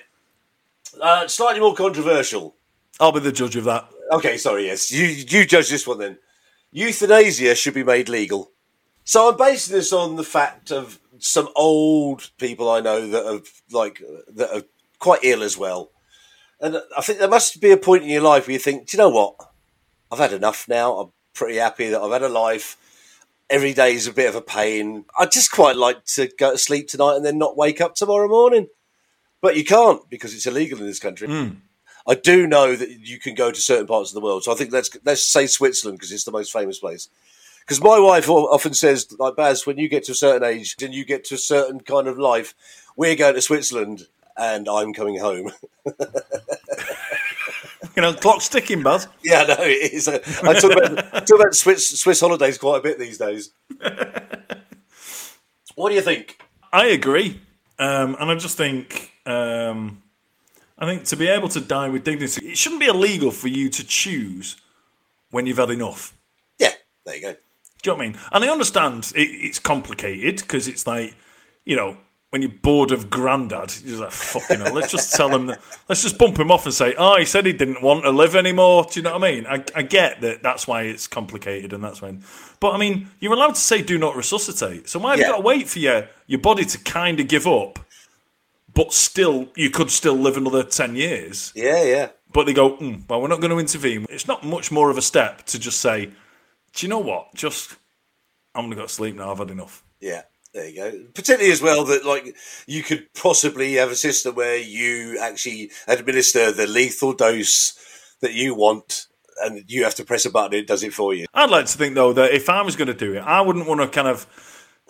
Uh, 1.02 1.30
slightly 1.30 1.62
more 1.62 1.76
controversial. 1.76 2.58
I'll 3.00 3.14
be 3.14 3.22
the 3.22 3.32
judge 3.32 3.56
of 3.56 3.64
that. 3.64 3.88
Okay, 4.12 4.36
sorry, 4.36 4.66
yes. 4.66 4.92
You 4.92 5.06
you 5.06 5.46
judge 5.46 5.70
this 5.70 5.88
one 5.88 6.00
then. 6.00 6.18
Euthanasia 6.78 7.56
should 7.56 7.74
be 7.74 7.84
made 7.84 8.08
legal. 8.08 8.52
So 9.04 9.32
I'm 9.32 9.38
basing 9.38 9.76
this 9.76 9.92
on 9.92 10.16
the 10.16 10.24
fact 10.24 10.72
of 10.72 11.00
some 11.18 11.50
old 11.56 12.30
people 12.38 12.70
I 12.70 12.82
know 12.82 13.08
that 13.08 13.26
are 13.26 13.42
like 13.72 14.00
that 14.36 14.56
are 14.56 14.64
quite 15.00 15.22
ill 15.24 15.42
as 15.42 15.58
well. 15.58 15.90
And 16.62 16.78
I 16.96 17.02
think 17.02 17.18
there 17.18 17.28
must 17.28 17.60
be 17.62 17.72
a 17.72 17.78
point 17.78 18.04
in 18.04 18.10
your 18.10 18.22
life 18.22 18.46
where 18.46 18.54
you 18.54 18.60
think, 18.60 18.88
do 18.88 18.96
you 18.96 19.02
know 19.02 19.10
what? 19.10 19.36
I've 20.12 20.20
had 20.20 20.34
enough 20.34 20.68
now. 20.68 21.00
I'm 21.00 21.12
pretty 21.34 21.58
happy 21.58 21.90
that 21.90 22.00
I've 22.00 22.12
had 22.12 22.22
a 22.22 22.30
life. 22.30 22.78
Every 23.50 23.74
day 23.74 23.94
is 23.96 24.06
a 24.06 24.14
bit 24.14 24.30
of 24.30 24.36
a 24.36 24.42
pain. 24.42 25.06
I'd 25.18 25.32
just 25.32 25.52
quite 25.52 25.78
like 25.78 26.06
to 26.16 26.30
go 26.38 26.52
to 26.52 26.58
sleep 26.60 26.90
tonight 26.90 27.16
and 27.16 27.26
then 27.26 27.40
not 27.40 27.58
wake 27.58 27.82
up 27.82 27.96
tomorrow 27.96 28.28
morning. 28.28 28.68
But 29.42 29.58
you 29.58 29.66
can't 29.66 30.08
because 30.12 30.36
it's 30.36 30.46
illegal 30.46 30.80
in 30.80 30.86
this 30.86 31.00
country. 31.00 31.28
Hmm. 31.28 31.50
I 32.08 32.16
do 32.16 32.48
know 32.48 32.76
that 32.76 32.90
you 32.90 33.20
can 33.20 33.36
go 33.36 33.52
to 33.52 33.62
certain 33.62 33.88
parts 33.88 34.12
of 34.12 34.16
the 34.16 34.22
world. 34.22 34.44
So 34.44 34.52
I 34.52 34.56
think 34.56 34.72
let's 34.72 34.90
let's 35.04 35.28
say 35.28 35.48
Switzerland 35.48 36.00
because 36.00 36.12
it's 36.12 36.24
the 36.24 36.32
most 36.32 36.54
famous 36.54 36.80
place. 36.80 37.10
Because 37.60 37.82
my 37.82 38.00
wife 38.00 38.30
often 38.30 38.74
says, 38.74 39.14
like 39.20 39.36
Baz, 39.36 39.66
when 39.66 39.78
you 39.78 39.90
get 39.90 40.06
to 40.06 40.14
a 40.14 40.16
certain 40.16 40.48
age 40.48 40.76
and 40.82 40.94
you 40.94 41.04
get 41.04 41.26
to 41.26 41.36
a 41.36 41.38
certain 41.38 41.82
kind 41.82 42.08
of 42.08 42.18
life, 42.18 42.56
we're 42.96 43.16
going 43.16 43.36
to 43.36 43.42
Switzerland 43.42 44.08
and 44.38 44.70
I'm 44.70 44.94
coming 44.94 45.20
home. 45.20 45.52
You 47.98 48.04
know, 48.04 48.14
clock's 48.14 48.48
ticking, 48.48 48.84
Baz. 48.84 49.08
yeah, 49.24 49.44
no, 49.44 49.56
it 49.60 49.92
is. 49.92 50.08
I 50.08 50.20
talk 50.20 50.72
about, 50.72 51.26
talk 51.26 51.40
about 51.40 51.56
Swiss, 51.56 52.00
Swiss 52.00 52.20
holidays 52.20 52.60
quite 52.60 52.78
a 52.78 52.82
bit 52.82 53.00
these 53.00 53.18
days. 53.18 53.50
what 55.74 55.90
do 55.90 55.96
you 55.96 56.02
think? 56.02 56.40
I 56.72 56.88
agree, 56.90 57.42
um, 57.80 58.16
and 58.20 58.30
I 58.30 58.36
just 58.36 58.56
think, 58.56 59.14
um, 59.26 60.04
I 60.78 60.86
think 60.86 61.06
to 61.06 61.16
be 61.16 61.28
able 61.28 61.50
to 61.50 61.60
die 61.60 61.90
with 61.90 62.04
dignity, 62.04 62.48
it 62.50 62.58
shouldn't 62.58 62.82
be 62.82 62.88
illegal 62.88 63.32
for 63.32 63.48
you 63.48 63.70
to 63.70 63.84
choose 63.86 64.58
when 65.32 65.46
you've 65.46 65.58
had 65.58 65.72
enough. 65.72 66.14
Yeah, 66.60 66.72
there 67.06 67.16
you 67.16 67.22
go. 67.22 67.32
Do 67.34 67.38
you 67.92 67.92
know 67.92 67.98
what 67.98 68.04
I 68.04 68.08
mean? 68.10 68.20
And 68.32 68.44
I 68.44 68.48
understand 68.50 69.12
it, 69.16 69.22
it's 69.22 69.60
complicated 69.60 70.38
because 70.38 70.68
it's 70.68 70.86
like, 70.86 71.16
you 71.66 71.76
know, 71.76 71.98
when 72.30 72.42
you're 72.42 72.52
bored 72.52 72.92
of 72.92 73.10
Grandad, 73.10 73.74
you're 73.86 74.02
like, 74.02 74.12
fucking 74.12 74.60
hell, 74.60 74.74
let's 74.74 74.92
just 74.92 75.16
tell 75.16 75.34
him, 75.34 75.46
that, 75.48 75.62
let's 75.88 76.02
just 76.04 76.18
bump 76.18 76.38
him 76.38 76.52
off 76.52 76.66
and 76.66 76.74
say, 76.74 76.94
oh, 76.98 77.18
he 77.18 77.24
said 77.24 77.46
he 77.46 77.54
didn't 77.54 77.82
want 77.82 78.04
to 78.04 78.12
live 78.12 78.36
anymore. 78.36 78.86
Do 78.92 79.00
you 79.00 79.04
know 79.04 79.18
what 79.18 79.24
I 79.24 79.32
mean? 79.32 79.48
I, 79.48 79.64
I 79.74 79.82
get 79.84 80.20
that 80.22 80.44
that's 80.44 80.68
why 80.68 80.84
it's 80.84 81.08
complicated 81.08 81.72
and 81.72 81.82
that's 81.82 82.02
when. 82.02 82.24
But 82.60 82.72
I 82.74 82.78
mean, 82.78 83.10
you're 83.22 83.32
allowed 83.34 83.56
to 83.56 83.62
say 83.62 83.82
do 83.82 83.98
not 83.98 84.16
resuscitate. 84.18 84.90
So 84.90 85.00
why 85.00 85.12
have 85.12 85.20
Yeah. 85.20 85.28
you 85.28 85.32
got 85.32 85.38
to 85.38 85.44
wait 85.44 85.70
for 85.70 85.80
your, 85.80 86.10
your 86.28 86.40
body 86.42 86.66
to 86.66 86.78
kind 86.80 87.20
of 87.22 87.28
give 87.30 87.48
up, 87.48 87.80
but 88.78 88.94
still, 88.94 89.50
you 89.56 89.72
could 89.72 89.90
still 89.90 90.14
live 90.14 90.38
another 90.38 90.62
10 90.62 90.96
years? 90.96 91.52
Yeah, 91.56 91.84
yeah. 91.84 92.10
But 92.32 92.46
they 92.46 92.54
go, 92.54 92.78
mm, 92.78 93.10
well, 93.10 93.20
we're 93.20 93.28
not 93.28 93.42
going 93.42 93.50
to 93.50 93.58
intervene. 93.58 94.06
It's 94.08 94.28
not 94.28 94.46
much 94.46 94.72
more 94.72 94.92
of 94.92 95.00
a 95.00 95.02
step 95.02 95.44
to 95.48 95.58
just 95.58 95.80
say, 95.80 96.12
do 96.74 96.86
you 96.86 96.88
know 96.88 97.00
what? 97.00 97.34
Just, 97.34 97.76
I'm 98.54 98.66
going 98.66 98.72
to 98.72 98.76
go 98.76 98.82
to 98.84 98.88
sleep 98.88 99.16
now. 99.16 99.32
I've 99.32 99.40
had 99.40 99.50
enough. 99.50 99.84
Yeah, 100.00 100.22
there 100.54 100.70
you 100.70 100.76
go. 100.76 100.92
Particularly 101.16 101.52
as 101.52 101.60
well 101.60 101.86
that 101.86 102.06
like 102.06 102.36
you 102.68 102.84
could 102.84 103.08
possibly 103.16 103.74
have 103.74 103.90
a 103.90 103.96
system 103.96 104.36
where 104.36 104.58
you 104.58 105.18
actually 105.20 105.72
administer 105.88 106.52
the 106.52 106.68
lethal 106.68 107.14
dose 107.14 107.74
that 108.22 108.34
you 108.34 108.54
want, 108.54 109.08
and 109.44 109.64
you 109.68 109.86
have 109.86 109.96
to 109.96 110.06
press 110.06 110.26
a 110.26 110.30
button, 110.30 110.60
it 110.60 110.68
does 110.68 110.84
it 110.84 110.94
for 110.94 111.16
you. 111.16 111.26
I'd 111.34 111.50
like 111.50 111.66
to 111.66 111.78
think 111.78 111.96
though 111.96 112.14
that 112.14 112.32
if 112.32 112.48
I 112.48 112.62
was 112.62 112.76
going 112.76 112.90
to 112.90 112.94
do 112.94 113.16
it, 113.16 113.20
I 113.20 113.42
wouldn't 113.42 113.68
want 113.68 113.82
to 113.82 113.88
kind 113.88 114.08
of 114.08 114.28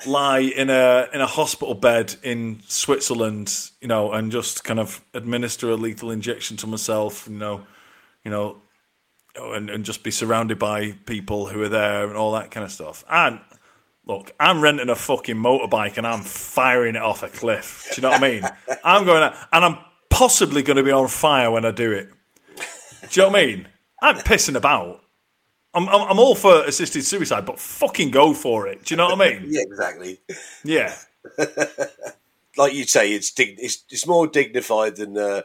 lie 0.05 0.39
in 0.39 0.69
a 0.69 1.07
in 1.13 1.21
a 1.21 1.25
hospital 1.25 1.73
bed 1.73 2.15
in 2.23 2.61
Switzerland, 2.67 3.71
you 3.81 3.87
know, 3.87 4.11
and 4.11 4.31
just 4.31 4.63
kind 4.63 4.79
of 4.79 5.01
administer 5.13 5.69
a 5.69 5.75
lethal 5.75 6.11
injection 6.11 6.57
to 6.57 6.67
myself, 6.67 7.27
you 7.27 7.37
know, 7.37 7.65
you 8.23 8.31
know, 8.31 8.57
and, 9.35 9.69
and 9.69 9.85
just 9.85 10.03
be 10.03 10.11
surrounded 10.11 10.59
by 10.59 10.91
people 11.05 11.47
who 11.47 11.61
are 11.63 11.69
there 11.69 12.07
and 12.07 12.15
all 12.15 12.33
that 12.33 12.51
kind 12.51 12.63
of 12.63 12.71
stuff. 12.71 13.03
And 13.09 13.39
look, 14.05 14.31
I'm 14.39 14.61
renting 14.61 14.89
a 14.89 14.95
fucking 14.95 15.35
motorbike 15.35 15.97
and 15.97 16.05
I'm 16.05 16.21
firing 16.21 16.95
it 16.95 17.01
off 17.01 17.23
a 17.23 17.29
cliff. 17.29 17.91
Do 17.93 18.01
you 18.01 18.03
know 18.03 18.11
what 18.11 18.23
I 18.23 18.31
mean? 18.31 18.43
I'm 18.83 19.05
going 19.05 19.23
out 19.23 19.35
and 19.51 19.65
I'm 19.65 19.77
possibly 20.09 20.63
going 20.63 20.77
to 20.77 20.83
be 20.83 20.91
on 20.91 21.07
fire 21.07 21.51
when 21.51 21.65
I 21.65 21.71
do 21.71 21.91
it. 21.91 22.09
Do 23.09 23.21
you 23.21 23.27
know 23.27 23.31
what 23.31 23.41
I 23.41 23.45
mean? 23.45 23.67
I'm 24.01 24.15
pissing 24.17 24.55
about. 24.55 25.01
I'm, 25.73 25.87
I'm, 25.89 26.11
I'm 26.11 26.19
all 26.19 26.35
for 26.35 26.63
assisted 26.65 27.03
suicide, 27.05 27.45
but 27.45 27.59
fucking 27.59 28.11
go 28.11 28.33
for 28.33 28.67
it. 28.67 28.85
Do 28.85 28.93
you 28.93 28.97
know 28.97 29.07
what 29.09 29.21
I 29.21 29.29
mean? 29.29 29.43
Yeah, 29.49 29.61
exactly. 29.61 30.19
Yeah. 30.63 30.95
Like 32.57 32.73
you 32.73 32.85
say, 32.85 33.13
it's 33.13 33.29
dig- 33.31 33.59
it's, 33.59 33.83
it's 33.91 34.07
more 34.07 34.25
dignified 34.25 34.95
than 34.95 35.15
uh, 35.15 35.43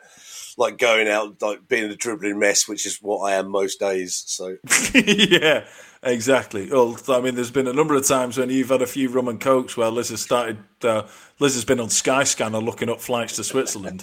like 0.57 0.79
going 0.79 1.09
out 1.09 1.43
like 1.43 1.69
being 1.69 1.91
a 1.91 1.95
dribbling 1.95 2.39
mess, 2.39 2.67
which 2.67 2.87
is 2.87 3.01
what 3.03 3.19
I 3.19 3.35
am 3.35 3.51
most 3.51 3.79
days. 3.81 4.25
So 4.27 4.57
yeah, 4.95 5.67
exactly. 6.03 6.71
Well, 6.71 6.97
I 7.09 7.21
mean, 7.21 7.35
there's 7.35 7.51
been 7.51 7.67
a 7.67 7.73
number 7.75 7.95
of 7.95 8.07
times 8.07 8.39
when 8.39 8.49
you've 8.49 8.71
had 8.71 8.81
a 8.81 8.87
few 8.87 9.11
rum 9.11 9.29
and 9.29 9.39
cokes 9.39 9.77
where 9.77 9.91
Liz 9.91 10.09
has 10.09 10.23
started. 10.23 10.57
Uh, 10.83 11.07
Liz 11.39 11.55
has 11.55 11.67
been 11.67 11.81
on 11.81 11.89
Skyscanner 11.89 12.65
looking 12.65 12.89
up 12.89 13.03
flights 13.03 13.37
to 13.37 13.45
Switzerland. 13.45 14.03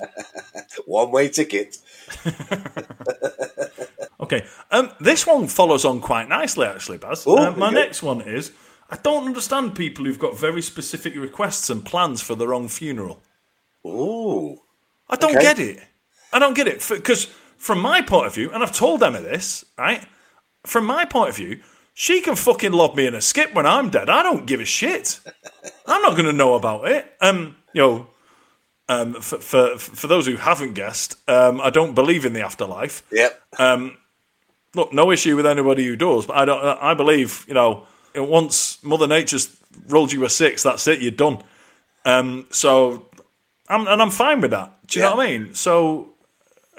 one 0.86 1.10
way 1.12 1.30
ticket. 1.30 1.78
Okay, 4.32 4.46
um, 4.72 4.92
this 5.00 5.26
one 5.26 5.48
follows 5.48 5.86
on 5.86 6.00
quite 6.02 6.30
nicely, 6.30 6.66
actually, 6.68 6.98
Baz. 7.00 7.24
Oh, 7.26 7.38
Uh, 7.38 7.52
my 7.58 7.72
next 7.72 8.04
one 8.04 8.22
is: 8.22 8.52
I 8.90 8.98
don't 8.98 9.26
understand 9.26 9.76
people 9.76 10.06
who've 10.06 10.20
got 10.20 10.38
very 10.38 10.62
specific 10.62 11.16
requests 11.16 11.70
and 11.70 11.84
plans 11.84 12.22
for 12.22 12.36
their 12.36 12.54
own 12.54 12.68
funeral. 12.68 13.24
Ooh, 13.86 14.58
I 15.10 15.16
don't 15.16 15.36
Okay. 15.36 15.42
get 15.42 15.60
it. 15.60 15.80
I 16.32 16.40
don't 16.40 16.54
get 16.54 16.68
it 16.68 16.86
because 16.90 17.28
from 17.58 17.80
my 17.82 18.02
point 18.02 18.28
of 18.28 18.36
view, 18.36 18.52
and 18.52 18.62
I've 18.64 18.76
told 18.76 19.02
Emma 19.04 19.22
this, 19.22 19.66
right? 19.78 20.04
From 20.66 20.86
my 20.86 21.06
point 21.06 21.30
of 21.30 21.36
view, 21.36 21.60
she 21.94 22.22
can 22.22 22.36
fucking 22.36 22.72
lob 22.72 22.96
me 22.96 23.08
in 23.08 23.16
a 23.16 23.22
skip 23.22 23.54
when 23.56 23.66
I'm 23.66 23.90
dead. 23.90 24.10
I 24.10 24.22
don't 24.24 24.46
give 24.46 24.60
a 24.62 24.66
shit. 24.66 25.20
I'm 25.88 26.02
not 26.02 26.12
going 26.12 26.26
to 26.26 26.34
know 26.34 26.54
about 26.54 26.88
it. 26.88 27.12
Um, 27.22 27.56
you 27.74 27.82
know, 27.82 28.08
um, 28.88 29.14
for, 29.22 29.40
for 29.40 29.78
for 29.78 30.08
those 30.08 30.26
who 30.28 30.36
haven't 30.36 30.74
guessed, 30.74 31.16
um, 31.28 31.60
I 31.62 31.70
don't 31.72 31.96
believe 31.96 32.26
in 32.26 32.34
the 32.34 32.42
afterlife. 32.42 33.02
yep. 33.12 33.42
Look, 34.76 34.94
no 34.94 35.12
issue 35.12 35.36
with 35.36 35.46
anybody 35.46 35.86
who 35.86 35.96
does, 35.96 36.26
but 36.26 36.38
I 36.38 36.46
don't. 36.46 36.64
I 36.64 36.94
believe, 36.94 37.46
you 37.48 37.54
know, 37.54 37.88
once 38.16 38.84
Mother 38.84 39.08
Nature's 39.08 39.56
rolled 39.88 40.12
you 40.12 40.24
a 40.26 40.30
six, 40.30 40.64
that's 40.64 40.88
it. 40.88 41.02
You're 41.02 41.12
done. 41.12 41.42
Um, 42.06 42.46
so, 42.52 43.08
I'm, 43.68 43.88
and 43.88 44.02
I'm 44.02 44.12
fine 44.12 44.42
with 44.42 44.52
that. 44.52 44.72
Do 44.88 45.00
you 45.00 45.06
know 45.06 45.16
what 45.16 45.28
I 45.28 45.38
mean? 45.38 45.56
So, 45.56 46.14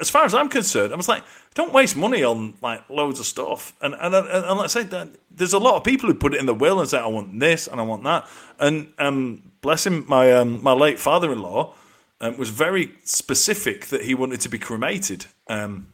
as 0.01 0.09
far 0.09 0.25
as 0.25 0.35
I'm 0.35 0.49
concerned, 0.49 0.93
I 0.93 0.97
was 0.97 1.09
like, 1.09 1.25
don't 1.55 1.73
waste 1.73 1.97
money 1.97 2.23
on 2.23 2.55
like 2.63 2.89
loads 2.89 3.19
of 3.19 3.27
stuff. 3.27 3.75
And 3.81 3.95
and 3.95 4.15
and, 4.15 4.29
and 4.29 4.59
let's 4.59 4.73
say 4.73 4.85
that 4.85 5.09
there's 5.31 5.53
a 5.53 5.59
lot 5.59 5.77
of 5.77 5.85
people 5.85 6.09
who 6.09 6.15
put 6.15 6.35
it 6.35 6.41
in 6.41 6.47
the 6.47 6.55
will 6.55 6.81
and 6.81 6.89
say, 6.89 6.99
I 6.99 7.07
want 7.07 7.39
this 7.41 7.67
and 7.67 7.81
I 7.81 7.85
want 7.85 8.05
that. 8.05 8.29
And 8.59 8.93
um, 8.99 9.43
bless 9.61 9.87
him, 9.87 10.05
my 10.09 10.33
um, 10.33 10.63
my 10.63 10.73
late 10.73 10.99
father-in-law 10.99 11.75
um, 12.21 12.37
was 12.37 12.51
very 12.51 12.93
specific 13.05 13.87
that 13.87 14.03
he 14.03 14.15
wanted 14.15 14.41
to 14.43 14.49
be 14.49 14.59
cremated, 14.59 15.27
um, 15.49 15.89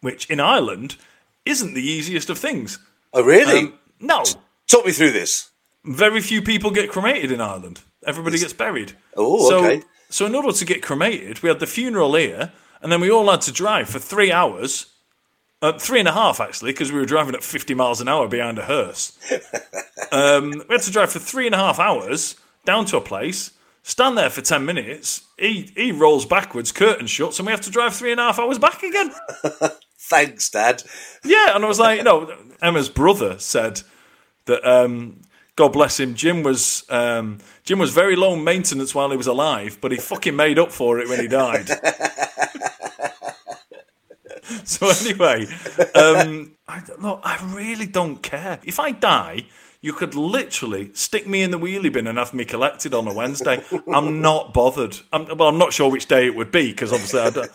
which 0.00 0.30
in 0.30 0.40
Ireland 0.40 0.96
isn't 1.44 1.74
the 1.74 1.82
easiest 1.82 2.30
of 2.30 2.38
things. 2.38 2.78
Oh, 3.12 3.22
really? 3.22 3.60
Um, 3.60 3.78
no, 4.00 4.24
Talk 4.66 4.86
me 4.86 4.92
through 4.92 5.12
this. 5.12 5.50
very 5.84 6.20
few 6.20 6.42
people 6.42 6.70
get 6.70 6.90
cremated 6.90 7.30
in 7.30 7.40
Ireland. 7.40 7.80
Everybody 8.06 8.38
gets 8.38 8.52
buried. 8.52 8.92
Oh, 9.16 9.48
so, 9.48 9.64
okay. 9.64 9.82
So 10.10 10.26
in 10.26 10.34
order 10.34 10.52
to 10.52 10.64
get 10.64 10.82
cremated, 10.82 11.42
we 11.42 11.48
had 11.48 11.60
the 11.60 11.66
funeral 11.66 12.14
here, 12.14 12.52
and 12.82 12.90
then 12.92 13.00
we 13.00 13.10
all 13.10 13.30
had 13.30 13.40
to 13.42 13.52
drive 13.52 13.88
for 13.88 13.98
three 13.98 14.30
hours, 14.30 14.86
uh, 15.62 15.78
three 15.78 15.98
and 15.98 16.08
a 16.08 16.12
half 16.12 16.40
actually, 16.40 16.72
because 16.72 16.92
we 16.92 16.98
were 16.98 17.06
driving 17.06 17.34
at 17.34 17.42
fifty 17.42 17.74
miles 17.74 18.00
an 18.00 18.08
hour 18.08 18.28
behind 18.28 18.58
a 18.58 18.64
hearse. 18.64 19.18
um, 20.12 20.50
we 20.68 20.74
had 20.74 20.82
to 20.82 20.90
drive 20.92 21.10
for 21.12 21.18
three 21.18 21.46
and 21.46 21.54
a 21.54 21.58
half 21.58 21.78
hours 21.78 22.36
down 22.64 22.84
to 22.86 22.96
a 22.96 23.00
place, 23.00 23.52
stand 23.84 24.18
there 24.18 24.30
for 24.30 24.40
ten 24.40 24.64
minutes. 24.64 25.22
He 25.38 25.70
he 25.76 25.92
rolls 25.92 26.26
backwards, 26.26 26.72
curtain 26.72 27.06
shuts, 27.06 27.38
and 27.38 27.46
we 27.46 27.52
have 27.52 27.60
to 27.60 27.70
drive 27.70 27.94
three 27.94 28.10
and 28.10 28.20
a 28.20 28.24
half 28.24 28.40
hours 28.40 28.58
back 28.58 28.82
again. 28.82 29.12
Thanks, 29.98 30.50
Dad. 30.50 30.82
Yeah, 31.24 31.54
and 31.54 31.64
I 31.64 31.68
was 31.68 31.78
like, 31.78 31.98
you 31.98 32.04
know, 32.04 32.36
Emma's 32.60 32.88
brother 32.88 33.38
said 33.38 33.82
that 34.46 34.68
um, 34.68 35.22
God 35.56 35.72
bless 35.72 36.00
him, 36.00 36.14
Jim 36.14 36.42
was 36.42 36.84
um, 36.90 37.38
Jim 37.62 37.78
was 37.78 37.92
very 37.92 38.16
low 38.16 38.34
maintenance 38.34 38.92
while 38.94 39.10
he 39.10 39.16
was 39.16 39.28
alive, 39.28 39.78
but 39.80 39.92
he 39.92 39.98
fucking 39.98 40.34
made 40.34 40.58
up 40.58 40.72
for 40.72 40.98
it 40.98 41.08
when 41.08 41.20
he 41.20 41.28
died. 41.28 41.68
so 44.64 44.88
anyway, 44.88 45.46
um, 45.94 46.56
I, 46.66 46.82
look, 46.98 47.20
I 47.22 47.38
really 47.54 47.86
don't 47.86 48.20
care 48.20 48.58
if 48.64 48.80
I 48.80 48.90
die. 48.90 49.46
You 49.84 49.92
could 49.92 50.14
literally 50.14 50.90
stick 50.94 51.26
me 51.26 51.42
in 51.42 51.50
the 51.50 51.58
wheelie 51.58 51.92
bin 51.92 52.06
and 52.06 52.16
have 52.16 52.32
me 52.32 52.46
collected 52.46 52.94
on 52.94 53.06
a 53.06 53.12
Wednesday. 53.12 53.62
I'm 53.92 54.22
not 54.22 54.54
bothered. 54.54 54.96
I'm, 55.12 55.26
well, 55.36 55.50
I'm 55.50 55.58
not 55.58 55.74
sure 55.74 55.90
which 55.90 56.06
day 56.06 56.24
it 56.24 56.34
would 56.34 56.50
be 56.50 56.70
because 56.70 56.90
obviously 56.90 57.20
I 57.20 57.48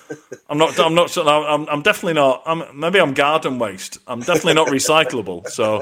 I'm 0.48 0.60
not. 0.60 0.78
I'm 0.78 0.94
not. 0.94 1.18
I'm, 1.18 1.68
I'm 1.68 1.82
definitely 1.82 2.14
not. 2.14 2.44
I'm, 2.46 2.80
maybe 2.80 3.00
I'm 3.00 3.16
garden 3.16 3.58
waste. 3.58 3.98
I'm 4.06 4.20
definitely 4.20 4.54
not 4.54 4.68
recyclable. 4.68 5.48
So 5.48 5.82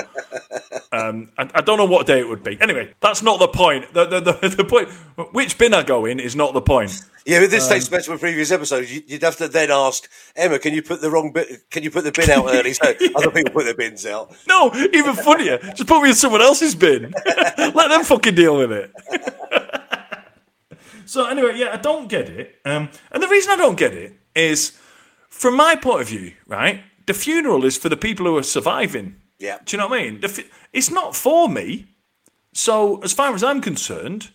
um, 0.94 1.30
I, 1.38 1.50
I 1.54 1.60
don't 1.60 1.78
know 1.78 1.86
what 1.86 2.08
day 2.08 2.22
it 2.22 2.30
would 2.30 2.44
be. 2.44 2.58
Anyway, 2.62 2.94
that's 3.02 3.22
not 3.22 3.40
the 3.40 3.50
point. 3.50 3.94
The, 3.94 4.06
the, 4.06 4.22
the, 4.22 4.50
the 4.56 4.64
point. 4.64 4.88
Which 5.34 5.58
bin 5.58 5.74
I 5.74 5.84
go 5.84 6.06
in 6.06 6.22
is 6.22 6.34
not 6.34 6.54
the 6.54 6.62
point. 6.62 7.04
Yeah, 7.28 7.42
but 7.42 7.52
this 7.52 7.66
Um, 7.66 7.72
takes 7.74 7.90
back 7.90 8.04
to 8.04 8.13
a 8.13 8.18
previous 8.18 8.52
episode. 8.52 8.88
You- 8.90 9.04
You'd 9.06 9.22
have 9.24 9.36
to 9.38 9.48
then 9.50 9.70
ask 9.70 10.10
Emma, 10.36 10.58
"Can 10.60 10.74
you 10.74 10.82
put 10.82 11.02
the 11.02 11.12
wrong 11.12 11.32
bit? 11.34 11.70
Can 11.70 11.84
you 11.84 11.92
put 11.92 12.04
the 12.06 12.12
bin 12.13 12.30
out 12.30 12.46
early 12.56 12.72
so 12.74 12.94
other 13.16 13.32
people 13.32 13.52
put 13.54 13.66
their 13.66 13.74
bins 13.76 14.06
out?" 14.06 14.34
No, 14.48 14.72
even 14.94 15.13
funnier. 15.16 15.58
Just 15.76 15.88
put 15.88 16.02
me 16.02 16.10
in 16.10 16.16
someone 16.16 16.42
else's 16.42 16.74
bin. 16.74 17.13
Let 17.58 17.90
them 17.90 18.04
fucking 18.06 18.36
deal 18.36 18.58
with 18.58 18.72
it. 18.72 18.92
so 21.06 21.26
anyway, 21.26 21.58
yeah, 21.58 21.74
I 21.74 21.78
don't 21.78 22.08
get 22.08 22.30
it. 22.30 22.56
Um, 22.66 22.90
and 23.12 23.22
the 23.24 23.28
reason 23.28 23.52
I 23.52 23.56
don't 23.58 23.78
get 23.78 23.94
it 23.94 24.13
is, 24.36 24.78
from 25.30 25.56
my 25.56 25.76
point 25.76 26.02
of 26.02 26.08
view, 26.08 26.34
right? 26.48 26.82
The 27.06 27.13
funeral 27.13 27.66
is 27.66 27.78
for 27.78 27.90
the 27.90 27.98
people 27.98 28.26
who 28.26 28.38
are 28.38 28.44
surviving. 28.44 29.16
Yeah. 29.40 29.58
Do 29.66 29.76
you 29.76 29.82
know 29.82 29.88
what 29.88 30.00
I 30.00 30.04
mean? 30.12 30.22
It's 30.74 30.90
not 30.90 31.16
for 31.16 31.48
me. 31.48 31.88
So 32.54 33.02
as 33.04 33.13
far 33.13 33.34
as 33.36 33.44
I'm 33.44 33.62
concerned, 33.62 34.32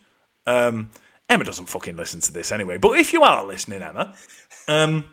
um, 0.46 0.90
Emma 1.32 1.44
doesn't 1.44 1.66
fucking 1.66 1.96
listen 1.96 2.20
to 2.20 2.32
this 2.32 2.52
anyway. 2.52 2.76
But 2.76 2.98
if 2.98 3.14
you 3.14 3.22
are 3.22 3.44
listening, 3.46 3.80
Emma, 3.80 4.14
um, 4.68 5.06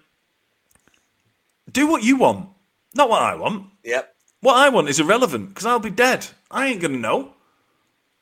do 1.72 1.88
what 1.88 2.04
you 2.04 2.18
want, 2.18 2.50
not 2.94 3.10
what 3.10 3.22
I 3.22 3.36
want. 3.36 3.68
Yep. 3.86 4.14
What 4.42 4.58
I 4.58 4.68
want 4.68 4.90
is 4.90 5.00
irrelevant 5.00 5.50
because 5.50 5.66
I'll 5.66 5.80
be 5.80 5.90
dead. 5.90 6.28
I 6.52 6.68
ain't 6.68 6.82
gonna 6.82 6.98
know. 6.98 7.34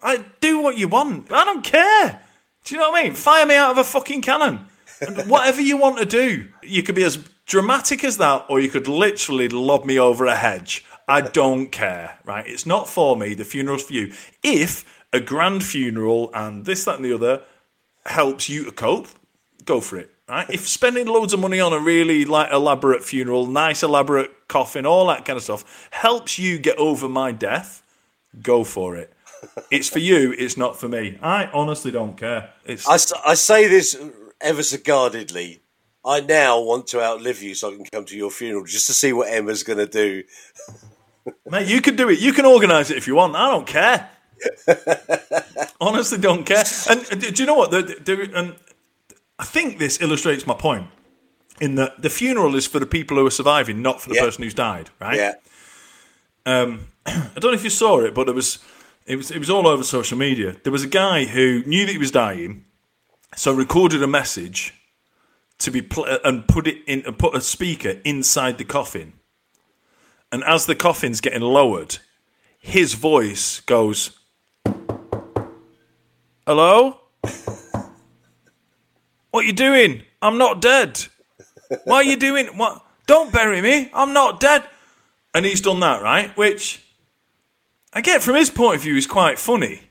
I 0.01 0.23
do 0.41 0.60
what 0.60 0.77
you 0.77 0.88
want. 0.88 1.31
I 1.31 1.43
don't 1.43 1.63
care. 1.63 2.21
Do 2.65 2.75
you 2.75 2.79
know 2.79 2.91
what 2.91 2.99
I 2.99 3.03
mean? 3.03 3.13
Fire 3.13 3.45
me 3.47 3.55
out 3.55 3.71
of 3.71 3.79
a 3.79 3.83
fucking 3.83 4.21
cannon. 4.21 4.67
And 5.01 5.17
whatever 5.29 5.62
you 5.62 5.77
want 5.77 5.97
to 5.97 6.05
do, 6.05 6.49
you 6.62 6.83
could 6.83 6.95
be 6.95 7.03
as 7.03 7.17
dramatic 7.47 8.03
as 8.03 8.17
that, 8.17 8.45
or 8.47 8.60
you 8.60 8.69
could 8.69 8.88
literally 8.88 9.49
lob 9.49 9.86
me 9.86 9.97
over 9.97 10.25
a 10.25 10.36
hedge. 10.36 10.86
I 11.07 11.21
don't 11.41 11.71
care. 11.71 12.19
Right? 12.25 12.45
It's 12.45 12.67
not 12.67 12.88
for 12.88 13.17
me. 13.17 13.33
The 13.33 13.45
funeral's 13.45 13.83
for 13.83 13.93
you. 13.93 14.13
If 14.43 14.86
a 15.12 15.19
grand 15.19 15.63
funeral 15.63 16.29
and 16.36 16.65
this, 16.65 16.86
that, 16.86 16.97
and 16.97 17.05
the 17.05 17.13
other 17.13 17.41
helps 18.08 18.50
you 18.50 18.65
to 18.65 18.72
cope, 18.72 19.08
go 19.65 19.82
for 19.82 19.98
it. 19.98 20.12
Right? 20.28 20.50
If 20.50 20.67
spending 20.67 21.08
loads 21.08 21.34
of 21.34 21.39
money 21.39 21.60
on 21.60 21.72
a 21.72 21.80
really 21.80 22.26
like 22.26 22.52
elaborate 22.52 23.04
funeral, 23.04 23.46
nice 23.48 23.84
elaborate 23.84 24.48
coffin, 24.48 24.86
all 24.86 25.08
that 25.08 25.24
kind 25.24 25.38
of 25.38 25.43
stuff 25.43 25.88
helps 25.91 26.38
you 26.38 26.60
get 26.60 26.78
over 26.78 27.08
my 27.08 27.32
death, 27.32 27.84
go 28.41 28.63
for 28.63 28.98
it. 28.98 29.13
It's 29.72 29.88
for 29.88 30.00
you. 30.00 30.34
It's 30.38 30.58
not 30.58 30.80
for 30.80 30.89
me. 30.89 31.17
I 31.22 31.46
honestly 31.54 31.91
don't 31.91 32.17
care. 32.17 32.50
It's 32.65 32.88
I, 32.88 33.30
I 33.32 33.34
say 33.36 33.67
this 33.67 33.98
ever 34.41 34.63
so 34.63 34.78
guardedly. 34.84 35.62
I 36.04 36.22
now 36.22 36.62
want 36.62 36.88
to 36.88 37.02
outlive 37.02 37.41
you 37.41 37.54
so 37.54 37.72
I 37.72 37.76
can 37.76 37.86
come 37.86 38.06
to 38.06 38.17
your 38.17 38.32
funeral 38.32 38.65
just 38.65 38.88
to 38.88 38.93
see 38.93 39.13
what 39.13 39.32
Emma's 39.32 39.63
going 39.63 39.80
to 39.80 39.88
do. 39.88 40.24
mate. 41.50 41.67
You 41.67 41.82
can 41.82 41.96
do 41.96 42.10
it. 42.10 42.20
You 42.20 42.34
can 42.34 42.46
organise 42.46 42.89
it 42.89 42.98
if 42.98 43.08
you 43.08 43.15
want. 43.15 43.36
I 43.36 43.50
don't 43.52 43.67
care. 43.67 44.10
honestly, 45.82 46.17
don't 46.17 46.45
care. 46.45 46.63
And 46.89 47.02
uh, 47.12 47.15
do 47.15 47.34
you 47.43 47.45
know 47.45 47.56
what? 47.56 47.71
The, 47.71 47.82
the, 47.82 48.32
and 48.36 48.56
I 49.39 49.45
think 49.45 49.80
this 49.80 50.02
illustrates 50.02 50.45
my 50.47 50.54
point. 50.54 50.88
In 51.60 51.73
that 51.75 52.00
the 52.04 52.10
funeral 52.12 52.54
is 52.56 52.67
for 52.67 52.77
the 52.79 52.85
people 52.85 53.17
who 53.17 53.25
are 53.25 53.31
surviving, 53.31 53.81
not 53.81 54.00
for 54.00 54.10
the 54.10 54.15
Yeah. 54.15 54.21
person 54.25 54.44
who's 54.44 54.54
died. 54.54 54.92
Right? 55.02 55.17
Yeah. 55.17 55.33
Um, 56.46 56.88
I 57.06 57.31
don't 57.40 57.46
know 57.52 57.54
if 57.54 57.63
you 57.63 57.71
saw 57.71 58.00
it, 58.02 58.13
but 58.13 58.29
it 58.29 58.35
was 58.35 58.60
it 59.08 59.15
was 59.15 59.31
it 59.31 59.40
was 59.40 59.50
all 59.50 59.67
over 59.67 59.83
social 59.83 60.17
media. 60.19 60.56
There 60.63 60.71
was 60.71 60.83
a 60.83 60.88
guy 60.88 61.25
who 61.25 61.63
knew 61.65 61.85
that 61.88 61.92
he 61.92 61.98
was 61.98 62.12
dying, 62.12 62.65
so 63.35 63.52
recorded 63.54 64.04
a 64.04 64.08
message 64.08 64.75
to 65.58 65.71
be 65.71 65.81
pl- 65.81 66.06
and 66.23 66.48
put 66.48 66.67
it 66.67 66.77
in 66.85 67.02
and 67.08 67.17
put 67.17 67.33
a 67.35 67.42
speaker 67.42 68.00
inside 68.06 68.60
the 68.60 68.65
coffin. 68.65 69.13
And 70.31 70.44
as 70.44 70.67
the 70.67 70.75
coffin's 70.75 71.21
getting 71.21 71.42
lowered, 71.42 71.98
his 72.60 72.94
voice 72.94 73.62
goes, 73.62 74.12
"Hello, 76.48 77.02
what 79.31 79.45
you 79.45 79.52
doing? 79.52 80.04
I'm 80.21 80.37
not 80.37 80.62
dead. 80.62 81.06
What 81.83 82.06
are 82.06 82.10
you 82.10 82.15
doing? 82.15 82.48
What? 82.58 82.85
Don't 83.06 83.33
bury 83.33 83.62
me. 83.62 83.91
I'm 83.93 84.13
not 84.13 84.39
dead." 84.39 84.63
And 85.33 85.45
he's 85.45 85.60
done 85.60 85.81
that, 85.81 86.02
right? 86.02 86.35
Which 86.37 86.81
I 87.91 88.00
get 88.00 88.23
from 88.23 88.35
his 88.35 88.50
point 88.50 88.77
of 88.77 88.81
view 88.83 88.95
is 88.95 89.08
quite 89.08 89.37
funny. 89.37 89.81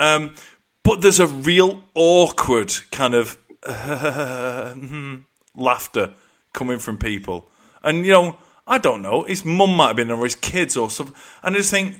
Um, 0.00 0.36
but 0.82 1.02
there's 1.02 1.20
a 1.20 1.26
real 1.26 1.84
awkward 1.94 2.72
kind 2.90 3.14
of 3.14 3.36
uh, 3.62 4.74
laughter 5.54 6.14
coming 6.54 6.78
from 6.78 6.96
people. 6.96 7.50
And, 7.82 8.06
you 8.06 8.12
know, 8.12 8.38
I 8.66 8.78
don't 8.78 9.02
know, 9.02 9.24
his 9.24 9.44
mum 9.44 9.76
might 9.76 9.88
have 9.88 9.96
been, 9.96 10.10
or 10.10 10.24
his 10.24 10.34
kids 10.34 10.76
or 10.78 10.90
something. 10.90 11.14
And 11.42 11.54
I 11.54 11.58
just 11.58 11.70
think 11.70 11.96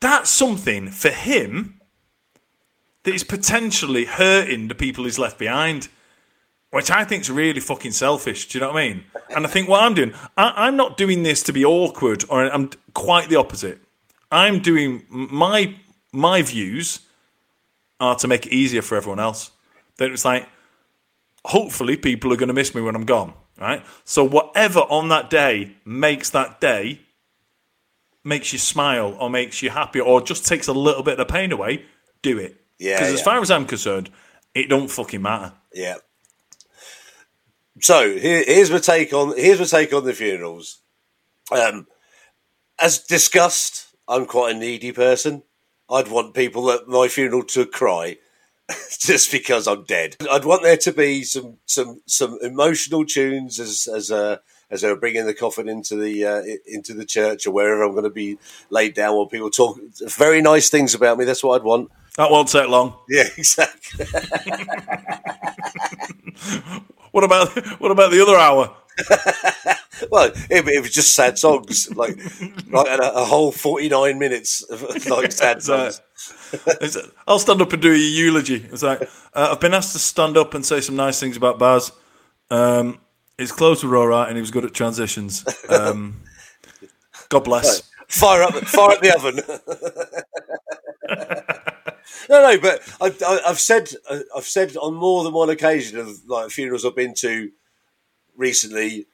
that's 0.00 0.30
something 0.30 0.90
for 0.90 1.10
him 1.10 1.77
that 3.04 3.14
is 3.14 3.24
potentially 3.24 4.04
hurting 4.04 4.68
the 4.68 4.74
people 4.74 5.04
he's 5.04 5.18
left 5.18 5.38
behind, 5.38 5.88
which 6.70 6.90
I 6.90 7.04
think 7.04 7.22
is 7.22 7.30
really 7.30 7.60
fucking 7.60 7.92
selfish. 7.92 8.48
Do 8.48 8.58
you 8.58 8.60
know 8.64 8.72
what 8.72 8.82
I 8.82 8.88
mean? 8.88 9.04
And 9.34 9.46
I 9.46 9.48
think 9.48 9.68
what 9.68 9.82
I'm 9.82 9.94
doing, 9.94 10.12
I, 10.36 10.68
am 10.68 10.76
not 10.76 10.96
doing 10.96 11.22
this 11.22 11.42
to 11.44 11.52
be 11.52 11.64
awkward, 11.64 12.24
or 12.28 12.44
I'm 12.44 12.70
quite 12.94 13.28
the 13.28 13.36
opposite. 13.36 13.80
I'm 14.30 14.58
doing 14.58 15.04
my 15.08 15.76
my 16.12 16.42
views 16.42 17.00
are 18.00 18.14
to 18.16 18.28
make 18.28 18.46
it 18.46 18.52
easier 18.52 18.82
for 18.82 18.96
everyone 18.96 19.20
else. 19.20 19.50
That 19.96 20.10
it's 20.10 20.24
like, 20.24 20.48
hopefully, 21.44 21.96
people 21.96 22.32
are 22.32 22.36
going 22.36 22.48
to 22.48 22.54
miss 22.54 22.74
me 22.74 22.82
when 22.82 22.94
I'm 22.94 23.04
gone, 23.04 23.32
right? 23.58 23.84
So 24.04 24.24
whatever 24.24 24.80
on 24.80 25.08
that 25.08 25.30
day 25.30 25.76
makes 25.84 26.30
that 26.30 26.60
day 26.60 27.00
makes 28.24 28.52
you 28.52 28.58
smile 28.58 29.16
or 29.18 29.30
makes 29.30 29.62
you 29.62 29.70
happy 29.70 30.00
or 30.00 30.20
just 30.20 30.46
takes 30.46 30.68
a 30.68 30.72
little 30.72 31.02
bit 31.02 31.18
of 31.18 31.26
the 31.26 31.32
pain 31.32 31.50
away, 31.50 31.84
do 32.22 32.38
it. 32.38 32.57
Yeah. 32.78 32.96
Because 32.96 33.08
yeah. 33.08 33.14
as 33.14 33.22
far 33.22 33.40
as 33.40 33.50
I'm 33.50 33.66
concerned, 33.66 34.10
it 34.54 34.68
don't 34.68 34.90
fucking 34.90 35.22
matter. 35.22 35.52
Yeah. 35.72 35.96
So 37.80 38.16
here, 38.16 38.42
here's 38.44 38.70
my 38.70 38.78
take 38.78 39.12
on 39.12 39.36
here's 39.36 39.60
my 39.60 39.66
take 39.66 39.92
on 39.92 40.04
the 40.04 40.12
funerals. 40.12 40.80
Um, 41.50 41.86
as 42.78 42.98
discussed, 42.98 43.94
I'm 44.08 44.26
quite 44.26 44.56
a 44.56 44.58
needy 44.58 44.92
person. 44.92 45.42
I'd 45.90 46.08
want 46.08 46.34
people 46.34 46.70
at 46.70 46.86
my 46.88 47.08
funeral 47.08 47.44
to 47.44 47.66
cry 47.66 48.18
just 48.98 49.32
because 49.32 49.66
I'm 49.66 49.84
dead. 49.84 50.16
I'd 50.30 50.44
want 50.44 50.62
there 50.62 50.76
to 50.76 50.92
be 50.92 51.22
some 51.22 51.58
some 51.66 52.02
some 52.06 52.38
emotional 52.42 53.04
tunes 53.04 53.58
as 53.60 53.88
as 53.92 54.10
uh, 54.10 54.38
as 54.70 54.82
they 54.82 54.88
were 54.88 54.96
bringing 54.96 55.26
the 55.26 55.34
coffin 55.34 55.68
into 55.68 55.96
the 55.96 56.24
uh, 56.24 56.42
into 56.66 56.94
the 56.94 57.04
church 57.04 57.46
or 57.46 57.52
wherever 57.52 57.82
I'm 57.82 57.92
going 57.92 58.04
to 58.04 58.10
be 58.10 58.38
laid 58.70 58.94
down. 58.94 59.16
While 59.16 59.26
people 59.26 59.50
talk 59.50 59.78
very 60.06 60.40
nice 60.42 60.70
things 60.70 60.94
about 60.94 61.18
me. 61.18 61.24
That's 61.24 61.42
what 61.42 61.60
I'd 61.60 61.64
want. 61.64 61.90
That 62.16 62.30
won't 62.30 62.48
take 62.48 62.68
long. 62.68 62.96
Yeah, 63.08 63.28
exactly. 63.36 64.04
what 67.12 67.24
about 67.24 67.48
what 67.80 67.90
about 67.90 68.10
the 68.10 68.22
other 68.22 68.36
hour? 68.36 68.74
well, 70.10 70.32
it, 70.50 70.66
it, 70.66 70.80
was 70.80 70.90
just 70.90 71.14
sad 71.14 71.38
songs, 71.38 71.94
like 71.94 72.18
like 72.70 72.88
a, 72.88 73.12
a 73.14 73.24
whole 73.24 73.52
forty 73.52 73.88
nine 73.88 74.18
minutes 74.18 74.62
of 74.62 75.06
like 75.06 75.30
sad 75.30 75.62
songs. 75.62 76.00
I'll 77.28 77.38
stand 77.38 77.62
up 77.62 77.72
and 77.72 77.80
do 77.80 77.92
a 77.92 77.96
eulogy. 77.96 78.66
It's 78.70 78.82
like 78.82 79.02
uh, 79.34 79.50
I've 79.52 79.60
been 79.60 79.74
asked 79.74 79.92
to 79.92 79.98
stand 79.98 80.36
up 80.36 80.54
and 80.54 80.66
say 80.66 80.80
some 80.80 80.96
nice 80.96 81.20
things 81.20 81.36
about 81.36 81.58
Baz. 81.58 81.92
Um, 82.50 82.98
his 83.38 83.52
close 83.52 83.80
to 83.80 83.88
right, 83.88 84.28
and 84.28 84.36
he 84.36 84.40
was 84.40 84.50
good 84.50 84.64
at 84.64 84.74
transitions. 84.74 85.44
Um, 85.68 86.20
God 87.28 87.44
bless. 87.44 87.88
Fire 88.08 88.42
up, 88.42 88.54
fire 88.54 88.90
up 88.92 89.00
the 89.00 89.14
oven. 89.14 89.40
no, 92.28 92.42
no, 92.42 92.58
but 92.58 92.80
I've, 93.00 93.22
I've 93.46 93.60
said 93.60 93.90
I've 94.34 94.44
said 94.44 94.76
on 94.76 94.94
more 94.94 95.24
than 95.24 95.32
one 95.32 95.50
occasion 95.50 95.98
of 95.98 96.26
like 96.26 96.50
funerals 96.50 96.84
I've 96.84 96.96
been 96.96 97.14
to 97.18 97.50
recently 98.36 99.06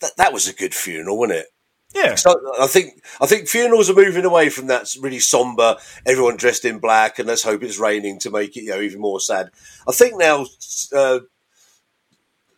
that 0.00 0.16
that 0.16 0.32
was 0.32 0.48
a 0.48 0.54
good 0.54 0.74
funeral, 0.74 1.18
wasn't 1.18 1.40
it? 1.40 1.46
Yeah. 1.94 2.14
So 2.14 2.34
I 2.58 2.66
think 2.66 3.02
I 3.20 3.26
think 3.26 3.48
funerals 3.48 3.90
are 3.90 3.94
moving 3.94 4.24
away 4.24 4.48
from 4.48 4.66
that 4.68 4.88
really 5.00 5.20
somber, 5.20 5.76
everyone 6.06 6.36
dressed 6.36 6.64
in 6.64 6.78
black, 6.78 7.18
and 7.18 7.28
let's 7.28 7.42
hope 7.42 7.62
it's 7.62 7.78
raining 7.78 8.18
to 8.20 8.30
make 8.30 8.56
it 8.56 8.62
you 8.62 8.70
know 8.70 8.80
even 8.80 9.00
more 9.00 9.20
sad. 9.20 9.50
I 9.86 9.92
think 9.92 10.18
now. 10.18 10.46
Uh, 10.94 11.20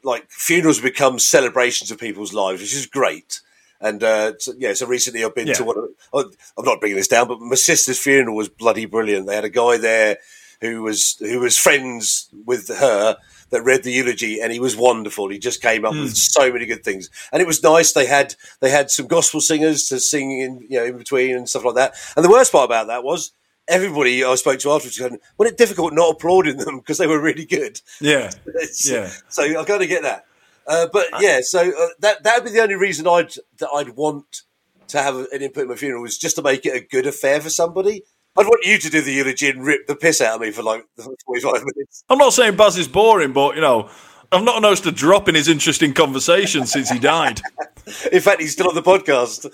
like 0.05 0.29
funerals 0.31 0.81
become 0.81 1.19
celebrations 1.19 1.91
of 1.91 1.99
people's 1.99 2.33
lives, 2.33 2.61
which 2.61 2.75
is 2.75 2.87
great. 2.87 3.41
And 3.81 4.03
uh, 4.05 4.35
so, 4.39 4.53
yeah, 4.59 4.75
so 4.75 4.87
recently 4.87 5.25
I've 5.25 5.35
been 5.35 5.49
yeah. 5.49 5.55
to 5.55 5.65
one. 5.65 5.79
Of, 6.13 6.37
I'm 6.59 6.65
not 6.65 6.81
bringing 6.81 6.97
this 6.97 7.09
down, 7.09 7.29
but 7.29 7.41
my 7.41 7.55
sister's 7.55 7.99
funeral 7.99 8.37
was 8.37 8.49
bloody 8.49 8.85
brilliant. 8.85 9.27
They 9.27 9.35
had 9.35 9.45
a 9.45 9.51
guy 9.51 9.79
there 9.79 10.19
who 10.61 10.83
was 10.83 11.17
who 11.19 11.41
was 11.41 11.57
friends 11.57 12.29
with 12.45 12.69
her 12.69 13.17
that 13.51 13.63
read 13.63 13.83
the 13.83 13.93
eulogy, 13.93 14.41
and 14.41 14.53
he 14.53 14.61
was 14.61 14.77
wonderful. 14.77 15.29
He 15.29 15.39
just 15.39 15.63
came 15.63 15.85
up 15.85 15.95
mm. 15.95 16.03
with 16.03 16.17
so 16.17 16.53
many 16.53 16.67
good 16.67 16.85
things, 16.85 17.09
and 17.33 17.41
it 17.41 17.47
was 17.47 17.63
nice. 17.63 17.93
They 17.93 18.07
had 18.07 18.35
they 18.61 18.71
had 18.71 18.91
some 18.91 19.07
gospel 19.07 19.41
singers 19.41 19.89
to 19.89 19.99
sing 19.99 20.39
in 20.39 20.67
you 20.69 20.79
know 20.79 20.85
in 20.85 20.99
between 20.99 21.37
and 21.37 21.49
stuff 21.49 21.65
like 21.65 21.77
that. 21.77 21.95
And 22.17 22.25
the 22.25 22.31
worst 22.31 22.53
part 22.53 22.67
about 22.67 22.89
that 22.89 23.03
was 23.03 23.33
everybody 23.71 24.23
I 24.25 24.35
spoke 24.35 24.59
to 24.61 24.73
afterwards 24.73 24.99
going, 24.99 25.19
"Well, 25.39 25.49
it's 25.49 25.57
difficult 25.57 25.95
not 25.95 26.11
applauding 26.11 26.59
them 26.59 26.79
because 26.79 26.99
they 26.99 27.07
were 27.07 27.21
really 27.21 27.47
good." 27.47 27.81
Yeah, 28.01 28.31
yeah. 28.85 29.11
So 29.29 29.43
I 29.43 29.65
got 29.65 29.79
to 29.79 29.87
get 29.87 30.03
that. 30.03 30.27
Uh, 30.67 30.87
but 30.93 31.07
yeah, 31.21 31.41
so 31.43 31.61
uh, 31.61 31.89
that 32.01 32.23
that 32.25 32.37
would 32.37 32.45
be 32.45 32.51
the 32.51 32.63
only 32.63 32.75
reason 32.75 33.07
I'd 33.07 33.33
that 33.59 33.71
I'd 33.75 33.97
want 33.97 34.43
to 34.89 35.01
have 35.01 35.17
an 35.17 35.27
input 35.41 35.63
in 35.63 35.69
my 35.69 35.77
funeral 35.77 36.05
is 36.05 36.19
just 36.19 36.37
to 36.37 36.43
make 36.43 36.67
it 36.67 36.75
a 36.75 36.87
good 36.87 37.07
affair 37.07 37.41
for 37.41 37.51
somebody. 37.51 38.03
I'd 38.37 38.47
want 38.47 38.65
you 38.65 38.79
to 38.79 38.91
do 38.91 39.01
the 39.01 39.13
eulogy 39.13 39.49
and 39.49 39.65
rip 39.65 39.87
the 39.87 39.97
piss 39.97 40.21
out 40.21 40.37
of 40.37 40.41
me 40.41 40.51
for 40.51 40.63
like 40.63 40.85
forty-five 40.99 41.63
minutes. 41.65 42.05
I'm 42.09 42.19
not 42.19 42.33
saying 42.33 42.57
Baz 42.57 42.77
is 42.77 42.89
boring, 42.89 43.33
but 43.33 43.55
you 43.55 43.61
know, 43.61 43.91
I've 44.33 44.45
not 44.45 44.63
noticed 44.63 44.87
a 44.87 44.93
drop 44.93 45.29
in 45.29 45.35
his 45.35 45.49
interesting 45.49 45.93
conversation 45.93 46.65
since 46.65 46.89
he 46.89 47.01
died. 47.01 47.41
In 48.13 48.21
fact, 48.21 48.41
he's 48.41 48.53
still 48.53 48.69
on 48.69 48.77
the 48.77 48.83
podcast. 48.83 49.51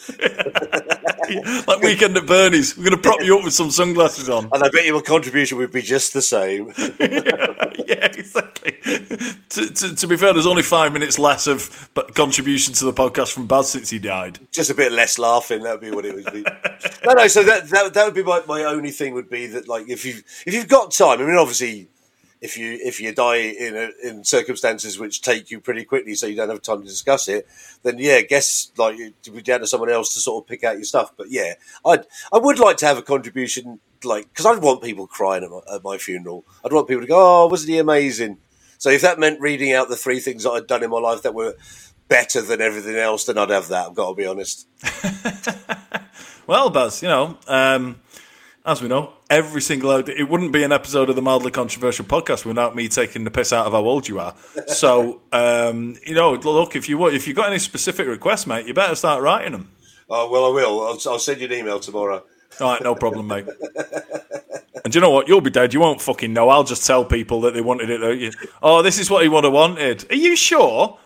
like 1.67 1.81
Weekend 1.81 2.17
at 2.19 2.27
Bernie's. 2.27 2.77
We're 2.77 2.85
going 2.91 2.97
to 2.97 3.03
prop 3.03 3.23
you 3.23 3.39
up 3.39 3.45
with 3.45 3.55
some 3.55 3.71
sunglasses 3.71 4.29
on. 4.29 4.51
And 4.53 4.63
I 4.63 4.69
bet 4.69 4.85
your 4.85 5.01
contribution 5.01 5.57
would 5.57 5.73
be 5.73 5.81
just 5.81 6.13
the 6.13 6.21
same. 6.21 6.67
yeah, 6.77 8.07
exactly. 8.13 8.73
To, 9.49 9.73
to, 9.73 9.95
to, 9.95 10.07
be 10.07 10.19
fair, 10.19 10.35
there's 10.35 10.47
only 10.47 10.63
five 10.63 10.93
minutes 10.93 11.19
less 11.19 11.47
of 11.47 11.91
contribution 12.15 12.75
to 12.75 12.85
the 12.85 12.93
podcast 12.93 13.33
from 13.33 13.47
Baz 13.47 13.71
since 13.71 13.89
he 13.89 13.99
died. 13.99 14.41
Just 14.53 14.69
a 14.69 14.75
bit 14.75 14.93
less 14.93 15.19
laughing. 15.19 15.63
That 15.63 15.73
would 15.73 15.81
be 15.81 15.91
what 15.91 16.05
it 16.05 16.15
would 16.15 16.31
be. 16.31 16.43
no, 17.07 17.13
no. 17.15 17.27
So 17.29 17.43
that, 17.45 17.69
that 17.71 17.95
that 17.95 18.05
would 18.05 18.15
be 18.15 18.23
my, 18.23 18.43
my 18.47 18.65
only 18.65 18.91
thing. 18.91 19.15
Would 19.15 19.31
be 19.31 19.47
that 19.47 19.69
like 19.69 19.89
if 19.89 20.05
you 20.05 20.17
if 20.47 20.53
you've 20.53 20.69
got 20.69 20.91
time. 20.91 21.21
I 21.21 21.25
mean, 21.25 21.37
obviously 21.37 21.89
if 22.41 22.57
you 22.59 22.79
if 22.83 23.01
you 23.01 23.15
die 23.15 23.37
in 23.37 23.77
a, 23.77 23.91
in 24.07 24.25
circumstances 24.25 24.99
which 24.99 25.23
take 25.23 25.51
you 25.51 25.61
pretty 25.61 25.85
quickly, 25.85 26.15
so 26.15 26.27
you 26.27 26.37
don't 26.37 26.49
have 26.49 26.63
time 26.63 26.83
to 26.83 26.87
discuss 26.87 27.29
it, 27.29 27.47
then 27.83 27.99
yeah, 27.99 28.21
guess 28.21 28.71
like 28.77 28.97
to 29.23 29.31
be 29.31 29.43
down 29.43 29.61
to 29.61 29.67
someone 29.67 29.91
else 29.91 30.13
to 30.15 30.21
sort 30.21 30.45
of 30.45 30.49
pick 30.49 30.63
out 30.65 30.77
your 30.77 30.85
stuff. 30.85 31.13
But 31.17 31.31
yeah, 31.31 31.55
I 31.85 32.01
I 32.33 32.39
would 32.39 32.59
like 32.59 32.77
to 32.79 32.87
have 32.87 32.99
a 32.99 33.03
contribution, 33.03 33.81
like 34.05 34.29
because 34.29 34.47
I'd 34.47 34.63
want 34.63 34.83
people 34.83 35.07
crying 35.07 35.45
at 35.45 35.51
my, 35.51 35.61
at 35.75 35.85
my, 35.85 35.99
funeral. 35.99 36.45
I'd 36.65 36.73
want 36.73 36.89
people 36.89 37.03
to 37.03 37.09
go, 37.09 37.45
"Oh, 37.45 37.47
wasn't 37.47 37.71
he 37.71 37.79
amazing?" 37.79 38.39
So 38.79 38.91
if 38.91 39.01
that 39.01 39.19
meant 39.19 39.41
reading 39.41 39.73
out 39.73 39.89
the 39.89 39.97
three 39.97 40.21
things 40.21 40.45
that 40.45 40.51
I'd 40.51 40.67
done 40.67 40.83
in 40.83 40.91
my 40.91 41.01
life 41.01 41.23
that 41.23 41.35
were 41.35 41.57
better 42.09 42.43
than 42.43 42.61
everything 42.61 42.97
else, 42.97 43.25
then 43.25 43.39
I'd 43.39 43.51
have 43.51 43.69
that. 43.69 43.89
I've 43.89 43.95
got 43.95 44.11
to 44.11 44.15
be 44.15 44.27
honest. 44.27 44.69
well, 46.47 46.69
Baz, 46.69 47.03
you 47.03 47.09
know. 47.09 47.39
Um 47.49 48.01
as 48.67 48.83
we 48.83 48.89
know, 48.89 49.13
every 49.31 49.63
single 49.63 49.93
it 49.93 50.29
wouldn't 50.29 50.53
be 50.53 50.65
an 50.65 50.73
episode 50.73 51.09
of 51.09 51.15
the 51.17 51.23
mildly 51.23 51.53
controversial 51.53 52.05
podcast 52.05 52.45
without 52.45 52.75
me 52.75 52.89
taking 52.89 53.23
the 53.23 53.31
piss 53.31 53.53
out 53.53 53.67
of 53.67 53.73
how 53.73 53.85
old 53.85 54.09
you 54.09 54.19
are. 54.19 54.35
So, 54.67 55.23
um, 55.33 55.97
you 56.05 56.15
know, 56.15 56.33
look 56.33 56.77
if 56.77 56.89
you 56.89 57.07
if 57.07 57.27
you 57.27 57.35
got 57.35 57.49
any 57.49 57.59
specific 57.59 58.07
requests, 58.09 58.47
mate, 58.47 58.67
you 58.67 58.75
better 58.75 58.95
start 58.95 59.23
writing 59.23 59.53
them. 59.53 59.71
Oh 60.11 60.29
well, 60.31 60.47
I 60.47 60.49
will. 60.51 60.81
I'll, 60.87 61.13
I'll 61.13 61.19
send 61.19 61.41
you 61.41 61.47
an 61.47 61.53
email 61.53 61.79
tomorrow. 61.79 62.25
All 62.61 62.73
right, 62.73 62.83
no 62.83 62.95
problem, 62.95 63.29
mate. 63.29 63.47
and 64.85 64.93
do 64.93 64.97
you 64.97 65.01
know 65.01 65.11
what? 65.11 65.29
You'll 65.29 65.41
be 65.41 65.51
dead. 65.51 65.73
You 65.73 65.81
won't 65.81 66.03
fucking 66.03 66.33
know. 66.33 66.49
I'll 66.49 66.65
just 66.65 66.87
tell 66.87 67.05
people 67.05 67.41
that 67.43 67.55
they 67.55 67.61
wanted 67.61 67.91
it. 67.91 68.35
Oh, 68.63 68.83
this 68.83 68.99
is 68.99 69.09
what 69.09 69.23
he 69.23 69.29
would 69.29 69.45
have 69.45 69.53
wanted. 69.53 70.11
Are 70.11 70.17
you 70.17 70.37
sure? 70.37 70.99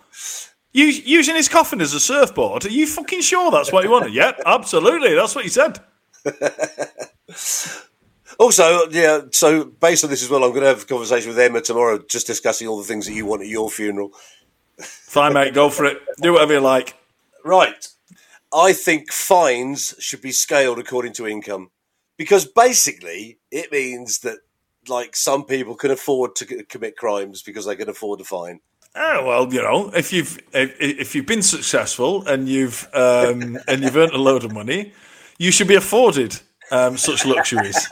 using 0.73 1.35
his 1.35 1.49
coffin 1.49 1.81
as 1.81 1.95
a 1.95 2.01
surfboard? 2.01 2.65
Are 2.65 2.71
you 2.71 2.87
fucking 2.87 3.23
sure 3.23 3.51
that's 3.51 3.73
what 3.73 3.85
he 3.85 3.91
wanted? 3.91 4.15
yeah, 4.15 4.33
absolutely. 4.47 5.15
That's 5.15 5.35
what 5.35 5.45
he 5.45 5.51
said. 5.51 5.81
also, 8.39 8.89
yeah, 8.91 9.21
so 9.31 9.65
based 9.65 10.05
on 10.05 10.11
this 10.11 10.23
as 10.23 10.31
well, 10.31 10.45
I'm 10.45 10.51
going 10.51 10.63
to 10.63 10.69
have 10.69 10.83
a 10.83 10.87
conversation 10.87 11.31
with 11.31 11.39
Emma 11.39 11.61
tomorrow, 11.61 11.99
just 11.99 12.27
discussing 12.27 12.69
all 12.69 12.79
the 12.79 12.85
things 12.85 13.07
that 13.07 13.13
you 13.13 13.27
want 13.27 13.43
at 13.43 13.49
your 13.49 13.71
funeral. 13.71 14.13
Fine, 14.79 15.35
mate, 15.35 15.55
go 15.55 15.71
for 15.71 15.85
it. 15.85 15.99
Do 16.23 16.33
whatever 16.33 16.55
you 16.55 16.61
like. 16.61 16.95
Right. 17.45 17.87
I 18.53 18.73
think 18.73 19.13
fines 19.13 19.95
should 19.99 20.23
be 20.23 20.33
scaled 20.33 20.79
according 20.79 21.13
to 21.15 21.27
income 21.27 21.71
because 22.17 22.45
basically 22.45 23.39
it 23.51 23.71
means 23.71 24.19
that 24.21 24.39
like 24.89 25.15
some 25.15 25.45
people 25.45 25.75
can 25.75 25.91
afford 25.91 26.35
to 26.37 26.65
commit 26.65 26.97
crimes 26.97 27.43
because 27.43 27.67
they 27.67 27.77
can 27.77 27.89
afford 27.89 28.21
a 28.21 28.25
fine. 28.25 28.61
Oh 28.95 29.25
well, 29.25 29.53
you 29.53 29.63
know, 29.63 29.91
if 29.95 30.13
you've 30.13 30.39
if, 30.53 30.75
if 30.81 31.15
you've 31.15 31.27
been 31.27 31.43
successful 31.43 32.27
and 32.27 32.49
you've 32.49 32.89
um, 32.93 33.59
and 33.69 33.85
you've 33.85 33.97
earned 33.97 34.13
a 34.13 34.19
load 34.19 34.43
of 34.43 34.53
money, 34.53 34.93
you 35.39 35.53
should 35.53 35.69
be 35.69 35.77
afforded 35.77 36.41
um, 36.71 36.97
such 36.97 37.25
luxuries 37.27 37.89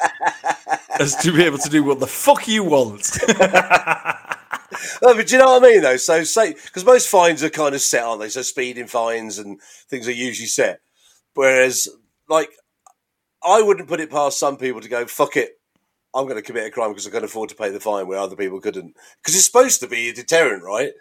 as 1.01 1.17
to 1.17 1.33
be 1.33 1.45
able 1.45 1.59
to 1.59 1.69
do 1.69 1.85
what 1.85 2.01
the 2.01 2.07
fuck 2.07 2.49
you 2.49 2.65
want. 2.65 3.19
no, 5.03 5.15
but 5.15 5.27
do 5.27 5.33
you 5.33 5.39
know 5.39 5.53
what 5.53 5.65
I 5.65 5.69
mean, 5.69 5.83
though? 5.83 5.97
So, 5.97 6.25
say 6.25 6.55
because 6.55 6.85
most 6.85 7.09
fines 7.09 7.43
are 7.43 7.51
kind 7.51 7.75
of 7.75 7.81
set, 7.81 8.03
aren't 8.03 8.21
they? 8.21 8.29
So, 8.29 8.43
speeding 8.43 8.87
fines 8.87 9.39
and 9.39 9.61
things 9.89 10.09
are 10.09 10.13
usually 10.13 10.47
set. 10.47 10.81
Whereas, 11.35 11.89
like, 12.29 12.51
I 13.45 13.63
wouldn't 13.63 13.89
put 13.89 14.01
it 14.01 14.11
past 14.11 14.39
some 14.39 14.57
people 14.57 14.81
to 14.81 14.89
go, 14.89 15.07
"Fuck 15.07 15.37
it, 15.37 15.59
I'm 16.15 16.25
going 16.25 16.37
to 16.37 16.43
commit 16.43 16.67
a 16.67 16.71
crime 16.71 16.91
because 16.91 17.07
I 17.07 17.11
can 17.11 17.25
afford 17.25 17.51
to 17.51 17.55
pay 17.55 17.71
the 17.71 17.81
fine 17.81 18.07
where 18.09 18.19
other 18.19 18.37
people 18.37 18.61
couldn't. 18.61 18.95
Because 19.23 19.35
it's 19.37 19.45
supposed 19.45 19.81
to 19.81 19.87
be 19.87 20.09
a 20.09 20.15
deterrent, 20.15 20.65
right? 20.65 20.93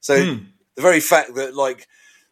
So 0.00 0.24
Hmm. 0.24 0.44
the 0.74 0.82
very 0.82 1.00
fact 1.00 1.34
that 1.36 1.54
like 1.54 1.86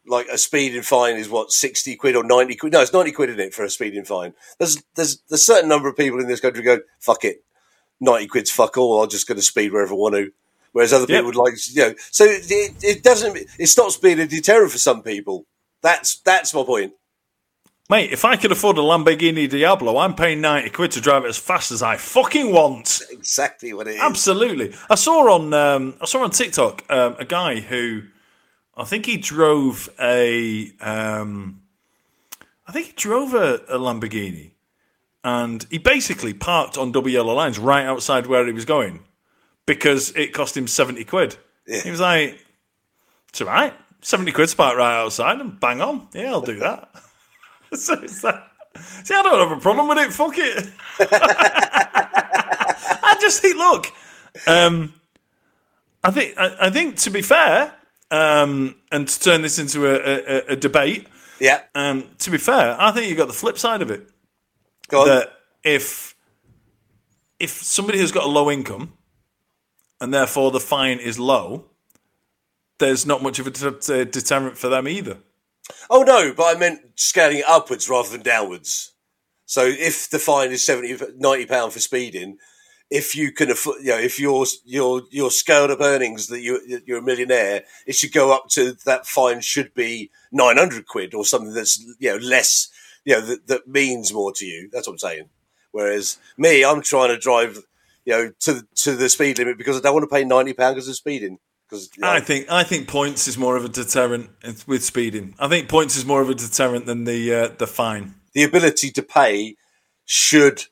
like 0.07 0.27
a 0.29 0.39
speeding 0.39 0.83
fine 0.83 1.17
is 1.17 1.29
what 1.29 1.53
sixty 1.53 1.97
quid 1.97 2.17
or 2.17 2.25
ninety 2.25 2.55
quid. 2.55 2.73
No, 2.73 2.81
it's 2.81 2.93
ninety 2.93 3.13
quid 3.13 3.31
in 3.31 3.41
it 3.41 3.55
for 3.55 3.65
a 3.65 3.71
speeding 3.71 4.05
fine. 4.05 4.35
There's 4.59 4.83
there's 4.95 5.19
there's 5.29 5.41
a 5.41 5.45
certain 5.45 5.69
number 5.69 5.89
of 5.89 5.97
people 5.97 6.21
in 6.21 6.29
this 6.29 6.41
country 6.41 6.63
go 6.63 6.81
fuck 7.01 7.25
it, 7.25 7.45
ninety 8.01 8.27
quid's 8.27 8.51
fuck 8.51 8.77
all. 8.77 9.03
I'm 9.03 9.11
just 9.11 9.27
going 9.27 9.39
to 9.39 9.43
speed 9.43 9.73
wherever 9.73 9.93
I 9.93 9.97
want 9.97 10.15
to. 10.15 10.33
Whereas 10.73 10.93
other 10.93 11.07
people 11.07 11.27
would 11.27 11.37
like 11.37 11.55
you 11.69 11.83
know. 11.83 11.95
So 12.11 12.25
it, 12.25 12.45
it 12.83 13.03
doesn't. 13.03 13.39
It 13.59 13.67
stops 13.69 13.97
being 13.97 14.19
a 14.19 14.27
deterrent 14.27 14.73
for 14.73 14.79
some 14.79 15.03
people. 15.03 15.47
That's 15.83 16.19
that's 16.21 16.53
my 16.53 16.65
point. 16.65 16.95
Mate, 17.91 18.13
if 18.13 18.25
I 18.25 18.37
could 18.37 18.51
afford 18.51 18.79
a 18.79 18.81
Lamborghini 18.81 19.49
Diablo, 19.49 19.99
I'm 19.99 20.15
paying 20.15 20.41
90 20.41 20.71
quid 20.71 20.93
to 20.93 21.03
drive 21.03 21.27
it 21.27 21.29
as 21.29 21.37
fast 21.37 21.71
as 21.71 21.83
I 21.83 21.99
fucking 21.99 22.51
want. 22.51 23.03
Exactly 23.11 23.75
what 23.75 23.87
it 23.87 23.97
is. 23.97 24.01
Absolutely. 24.01 24.75
I 24.89 24.95
saw 24.95 25.35
on 25.35 25.53
um, 25.53 25.95
I 26.01 26.07
saw 26.07 26.25
on 26.25 26.31
TikTok 26.31 26.91
um, 26.91 27.17
a 27.19 27.27
guy 27.27 27.61
who 27.61 28.05
I 28.77 28.85
think 28.85 29.07
he 29.07 29.17
drove 29.17 29.89
a 30.01 30.73
um, 30.81 31.63
I 32.67 32.73
think 32.73 32.87
he 32.87 32.93
drove 32.93 33.35
a, 33.35 33.57
a 33.69 33.79
Lamborghini 33.79 34.53
and 35.23 35.67
he 35.71 35.79
basically 35.79 36.35
parked 36.35 36.77
on 36.77 36.93
double 36.93 37.11
yellow 37.11 37.35
lines 37.35 37.59
right 37.59 37.87
outside 37.87 38.27
where 38.27 38.47
he 38.47 38.53
was 38.53 38.65
going 38.65 39.01
because 39.67 40.11
it 40.17 40.33
cost 40.33 40.57
him 40.57 40.67
70 40.67 41.05
quid. 41.05 41.37
Yeah. 41.67 41.81
He 41.81 41.91
was 41.91 42.01
like, 42.01 42.39
it's 43.29 43.41
all 43.41 43.47
right. 43.47 43.73
70 44.03 44.33
quid 44.33 44.49
to 44.51 44.57
park 44.57 44.77
right 44.77 45.01
outside 45.01 45.41
and 45.41 45.59
bang 45.59 45.81
on. 45.81 46.09
Yeah, 46.13 46.33
I'll 46.33 46.43
do 46.43 46.59
that. 46.59 46.91
so 47.73 47.95
it's 47.95 48.23
like, 48.23 48.43
see, 49.03 49.15
I 49.15 49.23
don't 49.23 49.49
have 49.49 49.57
a 49.59 49.61
problem 49.61 49.89
with 49.89 49.99
it. 49.99 50.13
Fuck 50.13 50.35
it. 50.37 50.69
I 53.07 53.17
just 53.21 53.41
think, 53.41 53.57
look, 53.57 53.87
um, 54.47 54.93
I 56.03 56.11
think, 56.11 56.35
I, 56.37 56.67
I 56.67 56.71
think 56.71 56.97
to 56.99 57.11
be 57.11 57.23
fair, 57.23 57.73
um, 58.11 58.77
and 58.93 59.09
to 59.09 59.21
turn 59.21 59.43
this 59.43 59.59
into 59.59 59.87
a, 59.87 59.95
a, 59.95 60.53
a 60.53 60.57
debate, 60.57 61.07
Yeah. 61.41 61.63
um, 61.75 62.05
to 62.19 62.31
be 62.31 62.39
fair, 62.39 62.77
I 62.81 62.93
think 62.93 63.09
you've 63.09 63.19
got 63.19 63.29
the 63.29 63.33
flip 63.35 63.59
side 63.59 63.83
of 63.83 63.91
it. 63.91 64.09
Go 64.89 65.03
on. 65.03 65.09
That 65.09 65.33
if 65.63 66.15
if 67.41 67.51
somebody 67.51 67.99
has 67.99 68.13
got 68.13 68.25
a 68.25 68.29
low 68.29 68.51
income 68.51 68.93
and 70.01 70.13
therefore 70.15 70.51
the 70.51 70.61
fine 70.61 70.99
is 70.99 71.19
low, 71.19 71.65
there's 72.79 73.05
not 73.07 73.23
much 73.23 73.39
of 73.39 73.47
a 73.47 73.51
det- 73.51 74.13
deterrent 74.13 74.57
for 74.59 74.69
them 74.69 74.87
either. 74.89 75.19
Oh 75.91 76.03
no, 76.03 76.33
but 76.35 76.55
I 76.55 76.59
meant 76.59 76.81
scaling 76.97 77.39
it 77.39 77.45
upwards 77.49 77.89
rather 77.89 78.11
than 78.11 78.23
downwards. 78.23 78.93
So 79.47 79.65
if 79.65 80.09
the 80.11 80.19
fine 80.19 80.53
is 80.53 80.65
70, 80.65 80.99
90 81.19 81.47
pound 81.47 81.73
for 81.73 81.81
speeding, 81.81 82.39
if 82.95 83.17
you 83.17 83.33
can 83.33 83.51
afford, 83.51 83.79
you 83.83 83.91
know, 83.91 83.99
if 83.99 84.21
your 84.21 84.47
your 84.65 85.03
your 85.11 85.29
scaled 85.29 85.73
up 85.73 85.81
earnings 85.81 86.29
that 86.29 86.41
you 86.41 86.81
you're 86.87 86.99
a 86.99 87.03
millionaire, 87.03 87.65
it 87.89 87.97
should 87.97 88.13
go 88.13 88.33
up 88.33 88.47
to 88.51 88.75
that 88.85 89.05
fine 89.05 89.41
should 89.41 89.75
be 89.75 90.13
nine 90.31 90.57
hundred 90.57 90.87
quid 90.87 91.13
or 91.13 91.25
something 91.25 91.53
that's 91.53 91.77
you 91.99 92.11
know 92.11 92.19
less, 92.19 92.69
you 93.05 93.15
know, 93.15 93.21
that, 93.21 93.49
that 93.49 93.67
means 93.67 94.13
more 94.13 94.33
to 94.37 94.47
you. 94.47 94.69
That's 94.73 94.87
what 94.87 94.95
I'm 94.95 94.99
saying. 94.99 95.29
Whereas 95.73 96.19
me, 96.39 96.65
I'm 96.65 96.83
trying 96.83 97.09
to 97.09 97.19
drive, 97.19 97.59
you 98.05 98.13
know, 98.13 98.33
to 98.41 98.65
to 98.77 98.95
the 98.95 99.09
speed 99.09 99.39
limit 99.39 99.59
because 99.59 99.77
I 99.77 99.81
don't 99.81 99.95
want 99.95 100.09
to 100.09 100.15
pay 100.15 100.23
ninety 100.25 100.53
pound 100.53 100.77
because 100.77 100.89
of 100.89 100.95
speeding. 100.95 101.41
Because 101.69 101.91
I 102.01 102.21
think 102.21 102.47
I 102.49 102.63
think 102.63 102.87
points 102.87 103.27
is 103.27 103.37
more 103.37 103.57
of 103.57 103.65
a 103.65 103.69
deterrent 103.69 104.31
with 104.69 104.85
speeding. 104.85 105.35
I 105.41 105.49
think 105.49 105.69
points 105.69 105.97
is 105.97 106.05
more 106.07 106.23
of 106.23 106.31
a 106.31 106.35
deterrent 106.35 106.87
than 106.87 107.05
the 107.05 107.35
uh, 107.35 107.49
the 107.59 107.67
fine. 107.67 108.15
the 108.35 108.45
ability 108.45 108.93
to 108.93 109.03
pay 109.03 109.57
should 110.05 110.67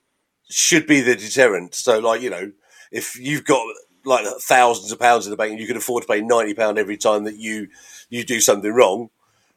should 0.52 0.86
be 0.86 1.00
the 1.00 1.16
deterrent. 1.16 1.74
So, 1.74 1.98
like 1.98 2.20
you 2.22 2.30
know, 2.30 2.52
if 2.90 3.18
you've 3.18 3.44
got 3.44 3.66
like 4.04 4.26
thousands 4.40 4.92
of 4.92 4.98
pounds 4.98 5.26
in 5.26 5.30
the 5.30 5.36
bank 5.36 5.52
and 5.52 5.60
you 5.60 5.66
can 5.66 5.76
afford 5.76 6.02
to 6.02 6.08
pay 6.08 6.20
ninety 6.20 6.54
pound 6.54 6.78
every 6.78 6.96
time 6.96 7.24
that 7.24 7.36
you 7.36 7.68
you 8.10 8.24
do 8.24 8.40
something 8.40 8.72
wrong, 8.72 9.10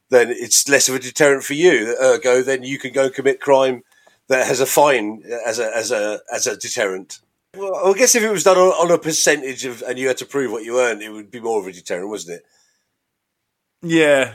then 0.09 0.29
it's 0.29 0.67
less 0.69 0.89
of 0.89 0.95
a 0.95 0.99
deterrent 0.99 1.43
for 1.43 1.53
you. 1.53 1.95
Ergo, 2.01 2.41
then 2.41 2.63
you 2.63 2.77
can 2.77 2.91
go 2.91 3.09
commit 3.09 3.41
crime 3.41 3.83
that 4.27 4.47
has 4.47 4.59
a 4.59 4.65
fine 4.65 5.23
as 5.45 5.59
a 5.59 5.75
as 5.75 5.91
a 5.91 6.21
as 6.31 6.47
a 6.47 6.57
deterrent. 6.57 7.19
Well, 7.55 7.93
I 7.93 7.97
guess 7.97 8.15
if 8.15 8.23
it 8.23 8.31
was 8.31 8.43
done 8.43 8.57
on, 8.57 8.69
on 8.69 8.91
a 8.91 8.97
percentage 8.97 9.65
of 9.65 9.81
and 9.83 9.97
you 9.97 10.07
had 10.07 10.17
to 10.17 10.25
prove 10.25 10.51
what 10.51 10.65
you 10.65 10.79
earned, 10.79 11.01
it 11.01 11.09
would 11.09 11.31
be 11.31 11.39
more 11.39 11.59
of 11.59 11.67
a 11.67 11.71
deterrent, 11.71 12.09
wasn't 12.09 12.39
it? 12.39 12.45
Yeah, 13.81 14.33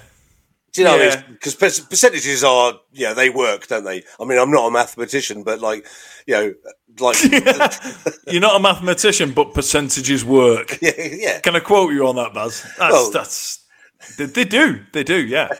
Do 0.72 0.82
you 0.82 0.88
know? 0.88 0.96
Yeah. 0.96 1.22
Because 1.28 1.54
percentages 1.54 2.44
are, 2.44 2.74
yeah, 2.92 3.12
they 3.12 3.28
work, 3.30 3.66
don't 3.66 3.84
they? 3.84 4.04
I 4.20 4.24
mean, 4.24 4.38
I'm 4.38 4.50
not 4.50 4.66
a 4.68 4.70
mathematician, 4.70 5.42
but 5.42 5.60
like, 5.60 5.86
you 6.26 6.34
know, 6.34 6.54
like, 7.00 7.16
you're 8.28 8.40
not 8.40 8.56
a 8.56 8.60
mathematician, 8.60 9.32
but 9.32 9.52
percentages 9.54 10.24
work. 10.24 10.78
yeah, 10.82 10.92
yeah. 10.96 11.40
Can 11.40 11.56
I 11.56 11.60
quote 11.60 11.92
you 11.92 12.06
on 12.06 12.16
that, 12.16 12.34
Baz? 12.34 12.62
That's 12.78 12.92
Well- 12.92 13.10
that's 13.10 13.60
they, 14.16 14.24
they 14.26 14.44
do, 14.44 14.80
they 14.92 15.04
do, 15.04 15.26
yeah. 15.26 15.48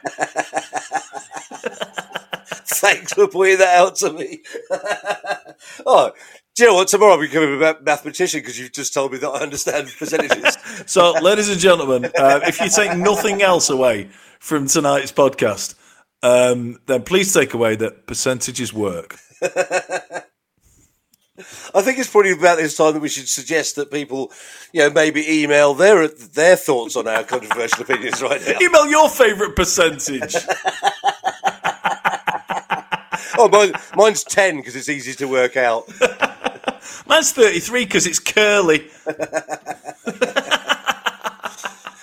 Thanks 2.72 3.12
for 3.12 3.28
pointing 3.28 3.58
that 3.58 3.76
out 3.76 3.96
to 3.96 4.12
me. 4.12 4.40
oh, 5.84 6.12
do 6.54 6.62
you 6.64 6.70
know 6.70 6.76
what? 6.76 6.88
Tomorrow 6.88 7.12
I'll 7.12 7.20
become 7.20 7.42
a 7.42 7.56
ma- 7.58 7.74
mathematician 7.82 8.40
because 8.40 8.58
you've 8.58 8.72
just 8.72 8.94
told 8.94 9.12
me 9.12 9.18
that 9.18 9.28
I 9.28 9.40
understand 9.40 9.88
percentages. 9.98 10.56
So, 10.86 11.12
ladies 11.20 11.50
and 11.50 11.60
gentlemen, 11.60 12.06
uh, 12.16 12.40
if 12.44 12.58
you 12.60 12.70
take 12.70 12.96
nothing 12.96 13.42
else 13.42 13.68
away 13.68 14.08
from 14.40 14.66
tonight's 14.66 15.12
podcast, 15.12 15.76
um, 16.22 16.80
then 16.86 17.02
please 17.04 17.32
take 17.32 17.54
away 17.54 17.76
that 17.76 18.06
percentages 18.06 18.74
work. 18.74 19.16
I 21.74 21.80
think 21.82 21.98
it's 21.98 22.10
probably 22.10 22.32
about 22.32 22.58
this 22.58 22.76
time 22.76 22.94
that 22.94 23.00
we 23.00 23.08
should 23.08 23.28
suggest 23.28 23.76
that 23.76 23.90
people, 23.90 24.32
you 24.72 24.80
know, 24.80 24.90
maybe 24.90 25.42
email 25.42 25.72
their 25.72 26.08
their 26.08 26.56
thoughts 26.56 26.96
on 26.96 27.06
our 27.06 27.22
controversial 27.22 27.82
opinions 27.82 28.20
right 28.20 28.40
now. 28.46 28.58
Email 28.60 28.86
your 28.88 29.08
favourite 29.08 29.54
percentage. 29.54 30.34
Oh, 33.42 33.48
mine, 33.48 33.72
mine's 33.96 34.22
ten 34.22 34.56
because 34.56 34.76
it's 34.76 34.90
easy 34.90 35.14
to 35.14 35.24
work 35.26 35.56
out. 35.56 35.88
Mine's 37.06 37.32
33 37.32 37.84
because 37.84 38.06
it's 38.06 38.18
curly. 38.18 38.90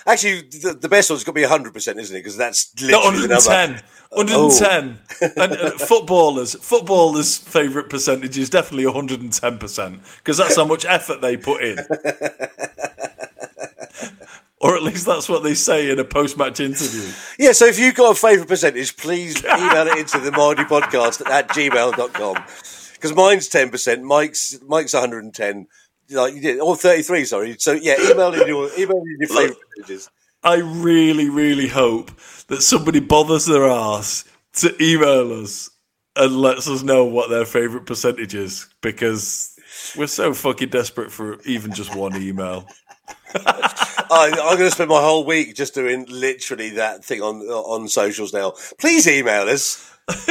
Actually, 0.08 0.40
the, 0.40 0.78
the 0.80 0.88
best 0.88 1.10
one's 1.10 1.22
got 1.22 1.32
to 1.32 1.34
be 1.34 1.44
hundred 1.44 1.74
percent, 1.74 2.00
isn't 2.00 2.16
it? 2.16 2.20
Because 2.20 2.36
that's 2.36 2.72
literally 2.80 3.28
number. 3.28 3.34
110. 3.34 3.82
110. 4.10 4.98
and 5.36 5.52
uh, 5.52 5.70
footballers, 5.72 6.54
footballers' 6.54 7.36
favourite 7.36 7.90
percentage 7.90 8.38
is 8.38 8.48
definitely 8.48 8.90
110% 8.90 10.00
because 10.16 10.38
that's 10.38 10.56
how 10.56 10.64
much 10.64 10.86
effort 10.86 11.20
they 11.20 11.36
put 11.36 11.62
in. 11.62 11.78
or 14.60 14.76
at 14.76 14.82
least 14.82 15.04
that's 15.04 15.28
what 15.28 15.42
they 15.42 15.54
say 15.54 15.90
in 15.90 15.98
a 15.98 16.04
post 16.04 16.38
match 16.38 16.58
interview. 16.58 17.12
Yeah, 17.38 17.52
so 17.52 17.66
if 17.66 17.78
you've 17.78 17.94
got 17.94 18.12
a 18.12 18.14
favourite 18.14 18.48
percentage, 18.48 18.96
please 18.96 19.44
email 19.44 19.86
it 19.88 19.98
into 19.98 20.18
the 20.18 20.30
mildlypodcast 20.30 21.26
at 21.26 21.48
gmail.com. 21.48 22.44
Because 22.94 23.14
mine's 23.14 23.48
10%, 23.48 24.02
Mike's 24.02 24.58
Mike's 24.66 24.94
110, 24.94 25.66
like 26.10 26.34
you 26.34 26.40
did, 26.40 26.60
or 26.60 26.76
33, 26.76 27.24
sorry. 27.24 27.56
So 27.58 27.72
yeah, 27.72 27.96
email 28.00 28.32
in 28.34 28.46
your, 28.46 28.70
email 28.78 28.98
in 28.98 29.16
your 29.20 29.28
favourite 29.28 29.56
percentages. 29.76 30.10
I 30.42 30.56
really, 30.56 31.28
really 31.28 31.68
hope 31.68 32.10
that 32.46 32.62
somebody 32.62 33.00
bothers 33.00 33.46
their 33.46 33.68
ass 33.68 34.24
to 34.54 34.74
email 34.82 35.32
us 35.42 35.70
and 36.16 36.36
lets 36.36 36.68
us 36.68 36.82
know 36.82 37.04
what 37.04 37.30
their 37.30 37.44
favourite 37.44 37.86
percentage 37.86 38.34
is 38.34 38.68
because 38.80 39.54
we're 39.96 40.06
so 40.06 40.34
fucking 40.34 40.68
desperate 40.68 41.12
for 41.12 41.40
even 41.42 41.72
just 41.72 41.94
one 41.94 42.20
email. 42.20 42.66
I, 43.34 44.30
I'm 44.32 44.56
going 44.56 44.58
to 44.58 44.70
spend 44.70 44.90
my 44.90 45.00
whole 45.00 45.24
week 45.24 45.54
just 45.54 45.74
doing 45.74 46.06
literally 46.08 46.70
that 46.70 47.04
thing 47.04 47.20
on 47.20 47.40
on 47.42 47.88
socials 47.88 48.32
now. 48.32 48.54
Please 48.78 49.06
email 49.06 49.48
us. 49.48 49.84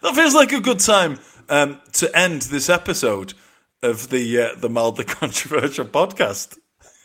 That 0.00 0.14
feels 0.14 0.34
like 0.34 0.52
a 0.52 0.60
good 0.60 0.78
time 0.78 1.18
um, 1.48 1.80
to 1.94 2.16
end 2.16 2.42
this 2.42 2.70
episode 2.70 3.34
of 3.82 4.10
the 4.10 4.38
uh, 4.40 4.54
the 4.56 4.68
mildly 4.68 5.04
controversial 5.06 5.86
podcast. 5.86 6.58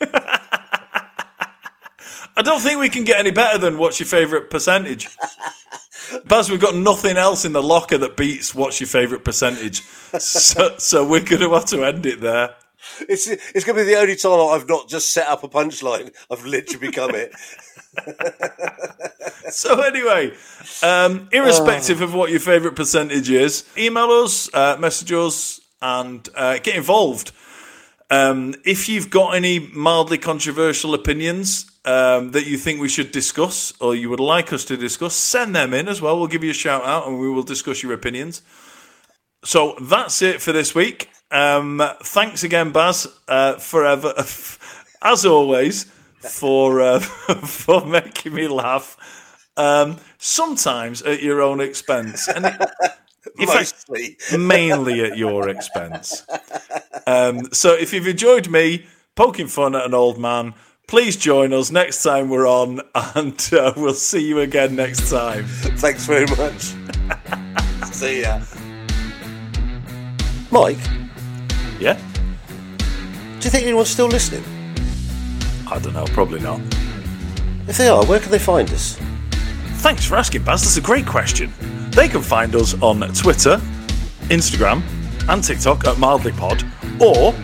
I 2.36 2.42
don't 2.42 2.60
think 2.60 2.80
we 2.80 2.88
can 2.88 3.04
get 3.04 3.20
any 3.20 3.30
better 3.30 3.58
than 3.58 3.78
what's 3.78 4.00
your 4.00 4.08
favourite 4.08 4.50
percentage. 4.50 5.08
Baz, 6.26 6.50
we've 6.50 6.60
got 6.60 6.74
nothing 6.74 7.16
else 7.16 7.44
in 7.44 7.52
the 7.52 7.62
locker 7.62 7.96
that 7.98 8.16
beats 8.16 8.54
what's 8.54 8.80
your 8.80 8.88
favourite 8.88 9.24
percentage. 9.24 9.82
So, 10.18 10.74
so 10.78 11.06
we're 11.06 11.24
going 11.24 11.42
to 11.42 11.52
have 11.54 11.66
to 11.66 11.84
end 11.84 12.06
it 12.06 12.20
there. 12.20 12.56
It's 13.00 13.26
it's 13.28 13.64
going 13.64 13.78
to 13.78 13.84
be 13.84 13.94
the 13.94 13.98
only 13.98 14.16
time 14.16 14.32
I've 14.32 14.68
not 14.68 14.88
just 14.88 15.12
set 15.12 15.28
up 15.28 15.44
a 15.44 15.48
punchline. 15.48 16.12
I've 16.30 16.44
literally 16.44 16.88
become 16.88 17.12
it. 17.14 17.32
So 19.50 19.80
anyway, 19.82 20.32
um, 20.82 21.28
irrespective 21.30 22.00
of 22.00 22.12
what 22.14 22.30
your 22.30 22.40
favourite 22.40 22.74
percentage 22.74 23.30
is, 23.30 23.64
email 23.76 24.10
us, 24.10 24.52
uh, 24.52 24.76
message 24.80 25.12
us, 25.12 25.60
and 25.84 26.26
uh, 26.34 26.58
get 26.58 26.76
involved. 26.76 27.30
Um, 28.10 28.54
if 28.64 28.88
you've 28.88 29.10
got 29.10 29.34
any 29.34 29.58
mildly 29.58 30.16
controversial 30.16 30.94
opinions 30.94 31.70
um, 31.84 32.30
that 32.30 32.46
you 32.46 32.56
think 32.56 32.80
we 32.80 32.88
should 32.88 33.12
discuss 33.12 33.74
or 33.80 33.94
you 33.94 34.08
would 34.08 34.20
like 34.20 34.52
us 34.52 34.64
to 34.66 34.76
discuss, 34.78 35.14
send 35.14 35.54
them 35.54 35.74
in 35.74 35.86
as 35.88 36.00
well. 36.00 36.18
We'll 36.18 36.28
give 36.28 36.42
you 36.42 36.50
a 36.50 36.54
shout 36.54 36.84
out 36.84 37.06
and 37.06 37.20
we 37.20 37.28
will 37.28 37.42
discuss 37.42 37.82
your 37.82 37.92
opinions. 37.92 38.40
So 39.44 39.76
that's 39.80 40.22
it 40.22 40.40
for 40.40 40.52
this 40.52 40.74
week. 40.74 41.10
Um, 41.30 41.82
thanks 42.02 42.44
again, 42.44 42.72
Baz, 42.72 43.06
uh, 43.28 43.54
forever, 43.56 44.14
as 45.02 45.26
always, 45.26 45.84
for 46.20 46.80
uh, 46.80 47.00
for 47.46 47.84
making 47.84 48.32
me 48.32 48.48
laugh. 48.48 48.96
Um, 49.56 49.98
sometimes 50.18 51.02
at 51.02 51.22
your 51.22 51.42
own 51.42 51.60
expense, 51.60 52.28
and 52.28 52.56
it, 53.26 53.32
in 53.40 53.46
fact, 53.46 53.74
Mostly. 53.88 54.16
mainly 54.38 55.00
at 55.04 55.16
your 55.18 55.48
expense. 55.48 56.26
Um, 57.06 57.52
so 57.52 57.72
if 57.74 57.92
you've 57.92 58.06
enjoyed 58.06 58.48
me 58.48 58.86
poking 59.14 59.46
fun 59.48 59.74
at 59.74 59.84
an 59.86 59.94
old 59.94 60.18
man, 60.18 60.54
please 60.86 61.16
join 61.16 61.52
us 61.52 61.70
next 61.70 62.02
time 62.02 62.28
we're 62.28 62.46
on, 62.48 62.80
and 62.94 63.48
uh, 63.52 63.72
we'll 63.76 63.94
see 63.94 64.26
you 64.26 64.40
again 64.40 64.74
next 64.76 65.10
time. 65.10 65.44
Thanks 65.46 66.04
very 66.06 66.26
much. 66.26 66.74
See 67.92 68.22
ya. 68.22 68.40
Mike, 70.50 70.78
Yeah? 71.80 71.98
do 73.40 73.44
you 73.46 73.50
think 73.50 73.64
anyone's 73.64 73.88
still 73.90 74.06
listening? 74.06 74.42
I 75.70 75.78
don't 75.78 75.92
know, 75.94 76.04
probably 76.06 76.40
not. 76.40 76.60
If 77.66 77.76
they 77.78 77.88
are, 77.88 78.04
where 78.06 78.20
can 78.20 78.30
they 78.30 78.38
find 78.38 78.70
us? 78.70 78.98
Thanks 79.82 80.04
for 80.04 80.16
asking, 80.16 80.44
Baz. 80.44 80.62
That's 80.62 80.76
a 80.76 80.80
great 80.80 81.06
question. 81.06 81.52
They 81.94 82.08
can 82.08 82.22
find 82.22 82.54
us 82.56 82.74
on 82.82 83.00
Twitter, 83.14 83.60
Instagram, 84.28 84.82
and 85.28 85.42
TikTok 85.42 85.86
at 85.86 85.96
mildlypod, 85.96 86.64
or 87.00 87.34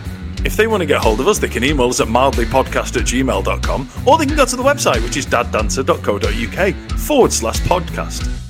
if 0.43 0.57
they 0.57 0.67
want 0.67 0.81
to 0.81 0.85
get 0.85 1.01
hold 1.01 1.19
of 1.19 1.27
us, 1.27 1.39
they 1.39 1.47
can 1.47 1.63
email 1.63 1.87
us 1.87 2.01
at 2.01 2.07
mildlypodcast 2.07 2.97
at 2.97 3.03
gmail.com, 3.03 3.89
or 4.05 4.17
they 4.17 4.25
can 4.25 4.35
go 4.35 4.45
to 4.45 4.55
the 4.55 4.63
website, 4.63 5.01
which 5.03 5.15
is 5.17 5.25
daddancer.co.uk 5.25 6.99
forward 6.99 7.31
slash 7.31 7.59
podcast. 7.61 8.40